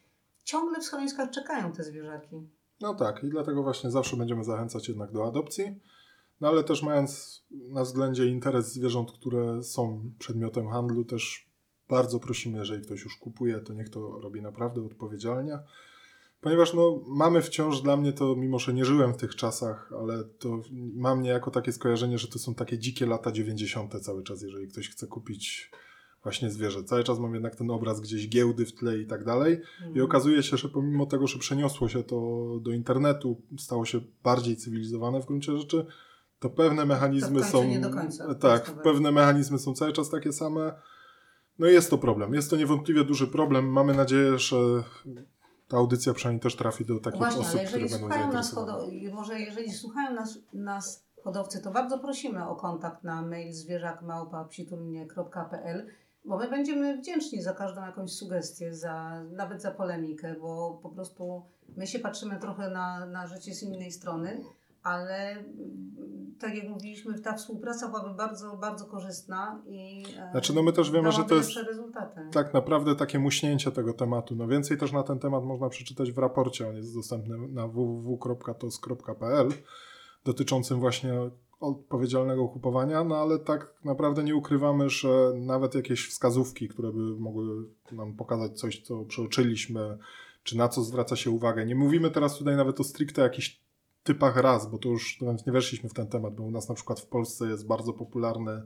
ciągle 0.44 0.80
w 0.80 0.84
schroniskach 0.84 1.30
czekają 1.30 1.72
te 1.72 1.84
zwierzaki. 1.84 2.48
No 2.80 2.94
tak, 2.94 3.24
i 3.24 3.28
dlatego 3.28 3.62
właśnie 3.62 3.90
zawsze 3.90 4.16
będziemy 4.16 4.44
zachęcać 4.44 4.88
jednak 4.88 5.12
do 5.12 5.26
adopcji. 5.26 5.80
No 6.40 6.48
ale 6.48 6.64
też 6.64 6.82
mając 6.82 7.42
na 7.50 7.82
względzie 7.82 8.26
interes 8.26 8.72
zwierząt, 8.72 9.12
które 9.12 9.62
są 9.62 10.10
przedmiotem 10.18 10.68
handlu, 10.68 11.04
też 11.04 11.48
bardzo 11.88 12.20
prosimy, 12.20 12.58
jeżeli 12.58 12.82
ktoś 12.82 13.04
już 13.04 13.16
kupuje, 13.16 13.60
to 13.60 13.74
niech 13.74 13.88
to 13.88 14.20
robi 14.20 14.42
naprawdę 14.42 14.84
odpowiedzialnie. 14.84 15.58
Ponieważ 16.40 16.74
no, 16.74 17.00
mamy 17.06 17.42
wciąż 17.42 17.82
dla 17.82 17.96
mnie 17.96 18.12
to, 18.12 18.36
mimo 18.36 18.58
że 18.58 18.74
nie 18.74 18.84
żyłem 18.84 19.14
w 19.14 19.16
tych 19.16 19.36
czasach, 19.36 19.92
ale 20.00 20.24
to 20.24 20.60
mam 20.94 21.22
niejako 21.22 21.50
takie 21.50 21.72
skojarzenie, 21.72 22.18
że 22.18 22.28
to 22.28 22.38
są 22.38 22.54
takie 22.54 22.78
dzikie 22.78 23.06
lata 23.06 23.32
90. 23.32 24.00
cały 24.00 24.22
czas, 24.22 24.42
jeżeli 24.42 24.68
ktoś 24.68 24.88
chce 24.90 25.06
kupić 25.06 25.70
właśnie 26.22 26.50
zwierzę. 26.50 26.84
Cały 26.84 27.04
czas 27.04 27.18
mam 27.18 27.34
jednak 27.34 27.56
ten 27.56 27.70
obraz 27.70 28.00
gdzieś 28.00 28.28
giełdy 28.28 28.66
w 28.66 28.72
tle 28.72 28.98
i 28.98 29.06
tak 29.06 29.24
dalej. 29.24 29.60
I 29.94 30.00
okazuje 30.00 30.42
się, 30.42 30.56
że 30.56 30.68
pomimo 30.68 31.06
tego, 31.06 31.26
że 31.26 31.38
przeniosło 31.38 31.88
się 31.88 32.02
to 32.02 32.46
do 32.62 32.70
internetu, 32.70 33.42
stało 33.58 33.84
się 33.84 34.00
bardziej 34.24 34.56
cywilizowane 34.56 35.22
w 35.22 35.26
gruncie 35.26 35.58
rzeczy, 35.58 35.86
to 36.38 36.50
pewne 36.50 36.86
mechanizmy 36.86 37.40
końcu 37.40 37.50
są. 37.50 37.64
Tak, 38.40 38.70
to 38.70 38.72
pewne 38.72 39.12
mechanizmy 39.12 39.58
są 39.58 39.74
cały 39.74 39.92
czas 39.92 40.10
takie 40.10 40.32
same. 40.32 40.72
No 41.58 41.68
i 41.68 41.72
jest 41.72 41.90
to 41.90 41.98
problem. 41.98 42.34
Jest 42.34 42.50
to 42.50 42.56
niewątpliwie 42.56 43.04
duży 43.04 43.26
problem. 43.26 43.72
Mamy 43.72 43.94
nadzieję, 43.94 44.38
że 44.38 44.56
ta 45.68 45.76
audycja 45.76 46.14
przynajmniej 46.14 46.40
też 46.40 46.56
trafi 46.56 46.84
do 46.84 47.00
takich 47.00 47.18
Właśnie, 47.18 47.40
osób, 47.40 47.60
ale 47.60 47.68
które 47.68 47.82
będą 47.82 47.98
słuchają 47.98 48.32
nas, 48.32 48.54
zainteresowane. 48.54 48.94
i 48.94 49.12
może 49.12 49.40
jeżeli 49.40 49.72
słuchają 49.72 50.14
nas, 50.14 50.38
nas 50.52 51.04
hodowcy, 51.24 51.62
to 51.62 51.70
bardzo 51.70 51.98
prosimy 51.98 52.48
o 52.48 52.56
kontakt 52.56 53.04
na 53.04 53.22
mail 53.22 53.52
zwierzakmałpa.psitulnie.pl 53.52 55.86
bo 56.24 56.38
my 56.38 56.50
będziemy 56.50 56.96
wdzięczni 56.96 57.42
za 57.42 57.52
każdą 57.52 57.80
jakąś 57.80 58.12
sugestię, 58.12 58.74
za, 58.74 59.24
nawet 59.30 59.62
za 59.62 59.70
polemikę, 59.70 60.34
bo 60.40 60.78
po 60.82 60.88
prostu 60.88 61.42
my 61.76 61.86
się 61.86 61.98
patrzymy 61.98 62.38
trochę 62.38 62.70
na, 62.70 63.06
na 63.06 63.26
życie 63.26 63.54
z 63.54 63.62
innej 63.62 63.92
strony, 63.92 64.40
ale 64.88 65.30
mm, 65.30 66.34
tak 66.40 66.54
jak 66.54 66.68
mówiliśmy, 66.68 67.18
ta 67.20 67.32
współpraca 67.34 67.88
byłaby 67.88 68.14
bardzo, 68.14 68.56
bardzo 68.56 68.84
korzystna 68.84 69.62
i 69.66 70.04
e, 70.18 70.30
Znaczy, 70.30 70.54
no 70.54 70.62
my 70.62 70.72
też 70.72 70.90
wiemy, 70.90 71.12
że 71.12 71.24
to 71.24 71.34
jest 71.34 71.56
rezultaty. 71.56 72.20
tak 72.32 72.54
naprawdę 72.54 72.96
takie 72.96 73.18
muśnięcie 73.18 73.70
tego 73.72 73.92
tematu. 73.92 74.36
No 74.36 74.46
więcej 74.48 74.78
też 74.78 74.92
na 74.92 75.02
ten 75.02 75.18
temat 75.18 75.44
można 75.44 75.68
przeczytać 75.68 76.12
w 76.12 76.18
raporcie. 76.18 76.68
On 76.68 76.76
jest 76.76 76.94
dostępny 76.94 77.48
na 77.48 77.68
www.tos.pl 77.68 79.48
dotyczącym 80.24 80.80
właśnie 80.80 81.12
odpowiedzialnego 81.60 82.48
kupowania, 82.48 83.04
no 83.04 83.16
ale 83.16 83.38
tak 83.38 83.74
naprawdę 83.84 84.24
nie 84.24 84.36
ukrywamy, 84.36 84.90
że 84.90 85.32
nawet 85.36 85.74
jakieś 85.74 86.08
wskazówki, 86.08 86.68
które 86.68 86.92
by 86.92 86.98
mogły 86.98 87.68
nam 87.92 88.16
pokazać 88.16 88.58
coś, 88.58 88.82
co 88.82 89.04
przeoczyliśmy, 89.04 89.98
czy 90.42 90.56
na 90.56 90.68
co 90.68 90.82
zwraca 90.82 91.16
się 91.16 91.30
uwagę. 91.30 91.66
Nie 91.66 91.74
mówimy 91.74 92.10
teraz 92.10 92.38
tutaj 92.38 92.56
nawet 92.56 92.80
o 92.80 92.84
stricte 92.84 93.22
jakichś 93.22 93.67
typach 94.08 94.36
ras, 94.36 94.70
bo 94.70 94.78
to 94.78 94.88
już 94.88 95.20
nawet 95.20 95.46
nie 95.46 95.52
weszliśmy 95.52 95.88
w 95.88 95.94
ten 95.94 96.06
temat, 96.06 96.34
bo 96.34 96.42
u 96.42 96.50
nas 96.50 96.68
na 96.68 96.74
przykład 96.74 97.00
w 97.00 97.06
Polsce 97.06 97.48
jest 97.48 97.66
bardzo 97.66 97.92
popularny 97.92 98.62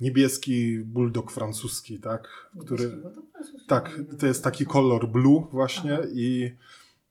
niebieski 0.00 0.78
bulldog 0.78 1.32
francuski, 1.32 2.00
tak? 2.00 2.50
Który, 2.60 3.02
tak, 3.68 4.00
to 4.18 4.26
jest 4.26 4.44
taki 4.44 4.66
kolor 4.66 5.08
blue 5.08 5.46
właśnie 5.52 5.94
Aha. 5.94 6.02
i 6.14 6.56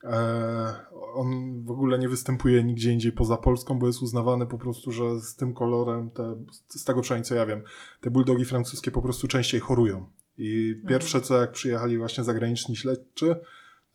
e, 0.04 0.76
on 1.14 1.62
w 1.64 1.72
ogóle 1.72 2.00
nie 2.00 2.10
występuje 2.10 2.64
nigdzie 2.64 2.92
indziej 2.92 3.12
poza 3.12 3.38
Polską, 3.38 3.80
bo 3.80 3.88
jest 3.88 4.02
uznawany 4.02 4.46
po 4.46 4.58
prostu, 4.58 4.92
że 4.92 5.20
z 5.22 5.36
tym 5.36 5.54
kolorem, 5.54 6.10
te, 6.10 6.36
z 6.68 6.84
tego 6.84 7.02
przynajmniej 7.02 7.26
co 7.26 7.36
ja 7.36 7.46
wiem, 7.46 7.62
te 8.02 8.12
bulldogi 8.12 8.46
francuskie 8.46 8.92
po 8.92 9.02
prostu 9.02 9.28
częściej 9.28 9.60
chorują. 9.60 10.06
I 10.38 10.68
Mhm. 10.70 10.88
pierwsze 10.88 11.22
co 11.22 11.42
jak 11.42 11.52
przyjechali 11.52 11.98
właśnie 11.98 12.24
zagraniczni 12.24 12.76
śledczy, 12.76 13.36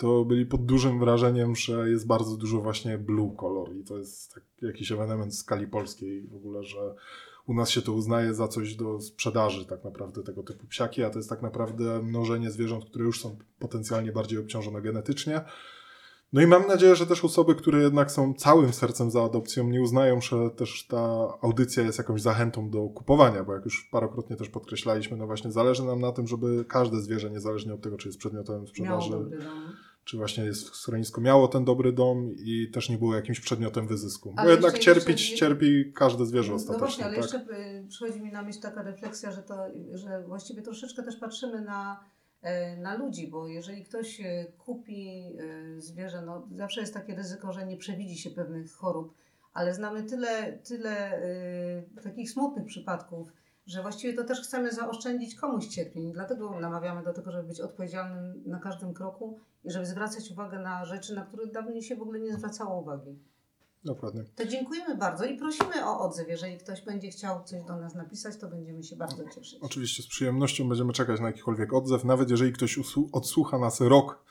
to 0.00 0.24
byli 0.24 0.46
pod 0.46 0.66
dużym 0.66 0.98
wrażeniem, 0.98 1.56
że 1.56 1.90
jest 1.90 2.06
bardzo 2.06 2.36
dużo 2.36 2.60
właśnie 2.60 2.98
blue 2.98 3.36
kolor 3.36 3.76
i 3.76 3.84
to 3.84 3.98
jest 3.98 4.34
tak, 4.34 4.42
jakiś 4.62 4.92
ewenement 4.92 5.32
w 5.32 5.36
skali 5.36 5.66
polskiej 5.66 6.22
w 6.22 6.34
ogóle, 6.34 6.64
że 6.64 6.94
u 7.46 7.54
nas 7.54 7.70
się 7.70 7.82
to 7.82 7.92
uznaje 7.92 8.34
za 8.34 8.48
coś 8.48 8.74
do 8.74 9.00
sprzedaży 9.00 9.66
tak 9.66 9.84
naprawdę 9.84 10.22
tego 10.22 10.42
typu 10.42 10.66
psiaki, 10.66 11.02
a 11.02 11.10
to 11.10 11.18
jest 11.18 11.28
tak 11.28 11.42
naprawdę 11.42 12.02
mnożenie 12.02 12.50
zwierząt, 12.50 12.84
które 12.84 13.04
już 13.04 13.20
są 13.20 13.36
potencjalnie 13.58 14.12
bardziej 14.12 14.38
obciążone 14.38 14.82
genetycznie. 14.82 15.40
No 16.32 16.42
i 16.42 16.46
mam 16.46 16.66
nadzieję, 16.66 16.96
że 16.96 17.06
też 17.06 17.24
osoby, 17.24 17.54
które 17.54 17.82
jednak 17.82 18.10
są 18.10 18.34
całym 18.34 18.72
sercem 18.72 19.10
za 19.10 19.24
adopcją, 19.24 19.68
nie 19.68 19.82
uznają, 19.82 20.20
że 20.20 20.50
też 20.50 20.86
ta 20.86 21.28
audycja 21.42 21.82
jest 21.82 21.98
jakąś 21.98 22.22
zachętą 22.22 22.70
do 22.70 22.88
kupowania, 22.88 23.44
bo 23.44 23.54
jak 23.54 23.64
już 23.64 23.88
parokrotnie 23.92 24.36
też 24.36 24.48
podkreślaliśmy, 24.48 25.16
no 25.16 25.26
właśnie 25.26 25.52
zależy 25.52 25.84
nam 25.84 26.00
na 26.00 26.12
tym, 26.12 26.26
żeby 26.26 26.64
każde 26.64 27.00
zwierzę, 27.00 27.30
niezależnie 27.30 27.74
od 27.74 27.80
tego, 27.80 27.96
czy 27.96 28.08
jest 28.08 28.18
przedmiotem 28.18 28.66
sprzedaży. 28.66 29.10
Czy 30.10 30.16
właśnie 30.16 30.44
jest 30.44 30.70
w 30.70 30.76
schronisku, 30.76 31.20
miało 31.20 31.48
ten 31.48 31.64
dobry 31.64 31.92
dom 31.92 32.34
i 32.36 32.70
też 32.70 32.88
nie 32.88 32.98
było 32.98 33.14
jakimś 33.14 33.40
przedmiotem 33.40 33.86
wyzysku. 33.86 34.32
Bo 34.32 34.40
Ale 34.40 34.50
jednak 34.50 34.72
jeszcze- 34.76 34.94
cierpieć 34.94 35.20
jeszcze- 35.20 35.36
cierpi 35.46 35.92
każde 35.92 36.26
zwierzę 36.26 36.50
No 36.50 36.54
ostatecznie, 36.56 36.78
właśnie, 36.86 37.04
ale 37.04 37.14
tak? 37.14 37.22
jeszcze 37.22 37.38
y, 37.38 37.86
przychodzi 37.88 38.20
mi 38.22 38.32
na 38.32 38.42
myśl 38.42 38.60
taka 38.60 38.82
refleksja, 38.82 39.32
że, 39.32 39.42
to, 39.42 39.54
że 39.94 40.22
właściwie 40.22 40.62
troszeczkę 40.62 41.02
też 41.02 41.16
patrzymy 41.16 41.60
na, 41.60 42.04
e, 42.42 42.76
na 42.76 42.96
ludzi, 42.96 43.28
bo 43.28 43.48
jeżeli 43.48 43.84
ktoś 43.84 44.20
e, 44.20 44.44
kupi 44.58 45.32
e, 45.38 45.80
zwierzę, 45.80 46.22
no 46.22 46.48
zawsze 46.52 46.80
jest 46.80 46.94
takie 46.94 47.14
ryzyko, 47.14 47.52
że 47.52 47.66
nie 47.66 47.76
przewidzi 47.76 48.18
się 48.18 48.30
pewnych 48.30 48.72
chorób, 48.72 49.14
ale 49.52 49.74
znamy 49.74 50.02
tyle, 50.02 50.58
tyle 50.58 51.22
e, 51.22 52.02
takich 52.02 52.30
smutnych 52.30 52.66
przypadków, 52.66 53.28
że 53.66 53.82
właściwie 53.82 54.14
to 54.14 54.24
też 54.24 54.40
chcemy 54.40 54.72
zaoszczędzić 54.72 55.34
komuś 55.34 55.66
cierpień. 55.66 56.12
Dlatego 56.12 56.60
namawiamy 56.60 57.02
do 57.02 57.12
tego, 57.12 57.32
żeby 57.32 57.48
być 57.48 57.60
odpowiedzialnym 57.60 58.42
na 58.46 58.58
każdym 58.58 58.94
kroku 58.94 59.40
i 59.64 59.70
żeby 59.70 59.86
zwracać 59.86 60.30
uwagę 60.30 60.58
na 60.58 60.84
rzeczy, 60.84 61.14
na 61.14 61.24
które 61.24 61.46
dawniej 61.46 61.82
się 61.82 61.96
w 61.96 62.02
ogóle 62.02 62.20
nie 62.20 62.32
zwracało 62.36 62.80
uwagi. 62.80 63.18
Dokładnie. 63.84 64.24
To 64.36 64.46
dziękujemy 64.46 64.96
bardzo 64.96 65.24
i 65.24 65.38
prosimy 65.38 65.84
o 65.84 66.00
odzew. 66.00 66.28
Jeżeli 66.28 66.58
ktoś 66.58 66.82
będzie 66.82 67.08
chciał 67.08 67.44
coś 67.44 67.64
do 67.64 67.76
nas 67.76 67.94
napisać, 67.94 68.36
to 68.36 68.48
będziemy 68.48 68.82
się 68.82 68.96
bardzo 68.96 69.28
cieszyć. 69.28 69.58
Oczywiście 69.60 70.02
z 70.02 70.06
przyjemnością 70.06 70.68
będziemy 70.68 70.92
czekać 70.92 71.20
na 71.20 71.26
jakikolwiek 71.26 71.72
odzew, 71.72 72.04
nawet 72.04 72.30
jeżeli 72.30 72.52
ktoś 72.52 72.78
odsłucha 73.12 73.58
nas 73.58 73.80
rok 73.80 74.24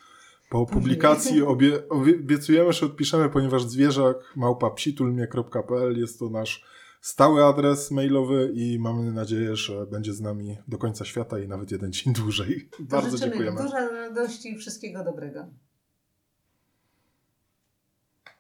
po 0.50 0.66
publikacji, 0.76 1.42
obie- 1.42 1.82
obiecujemy, 1.90 2.74
że 2.74 2.86
odpiszemy, 2.86 3.30
ponieważ 3.30 3.64
zwierzak 3.66 4.18
małpa 4.36 4.70
psitulmie.pl 4.70 6.00
jest 6.00 6.20
to 6.20 6.30
nasz 6.30 6.66
stały 7.02 7.45
adres 7.45 7.91
mailowy 7.91 8.52
i 8.54 8.80
mamy 8.80 9.12
nadzieję, 9.12 9.56
że 9.56 9.88
będzie 9.88 10.14
z 10.14 10.22
nami 10.22 10.58
do 10.68 10.78
końca 10.78 11.06
świata 11.06 11.39
i 11.39 11.47
nawet 11.47 11.72
jeden 11.72 11.91
dzień 11.91 12.14
dłużej. 12.14 12.70
To 12.78 12.84
Bardzo 12.84 13.18
dziękujemy. 13.18 13.62
dużo 13.62 13.78
radości 13.91 14.50
i 14.50 14.58
wszystkiego 14.58 15.04
dobrego. 15.04 15.47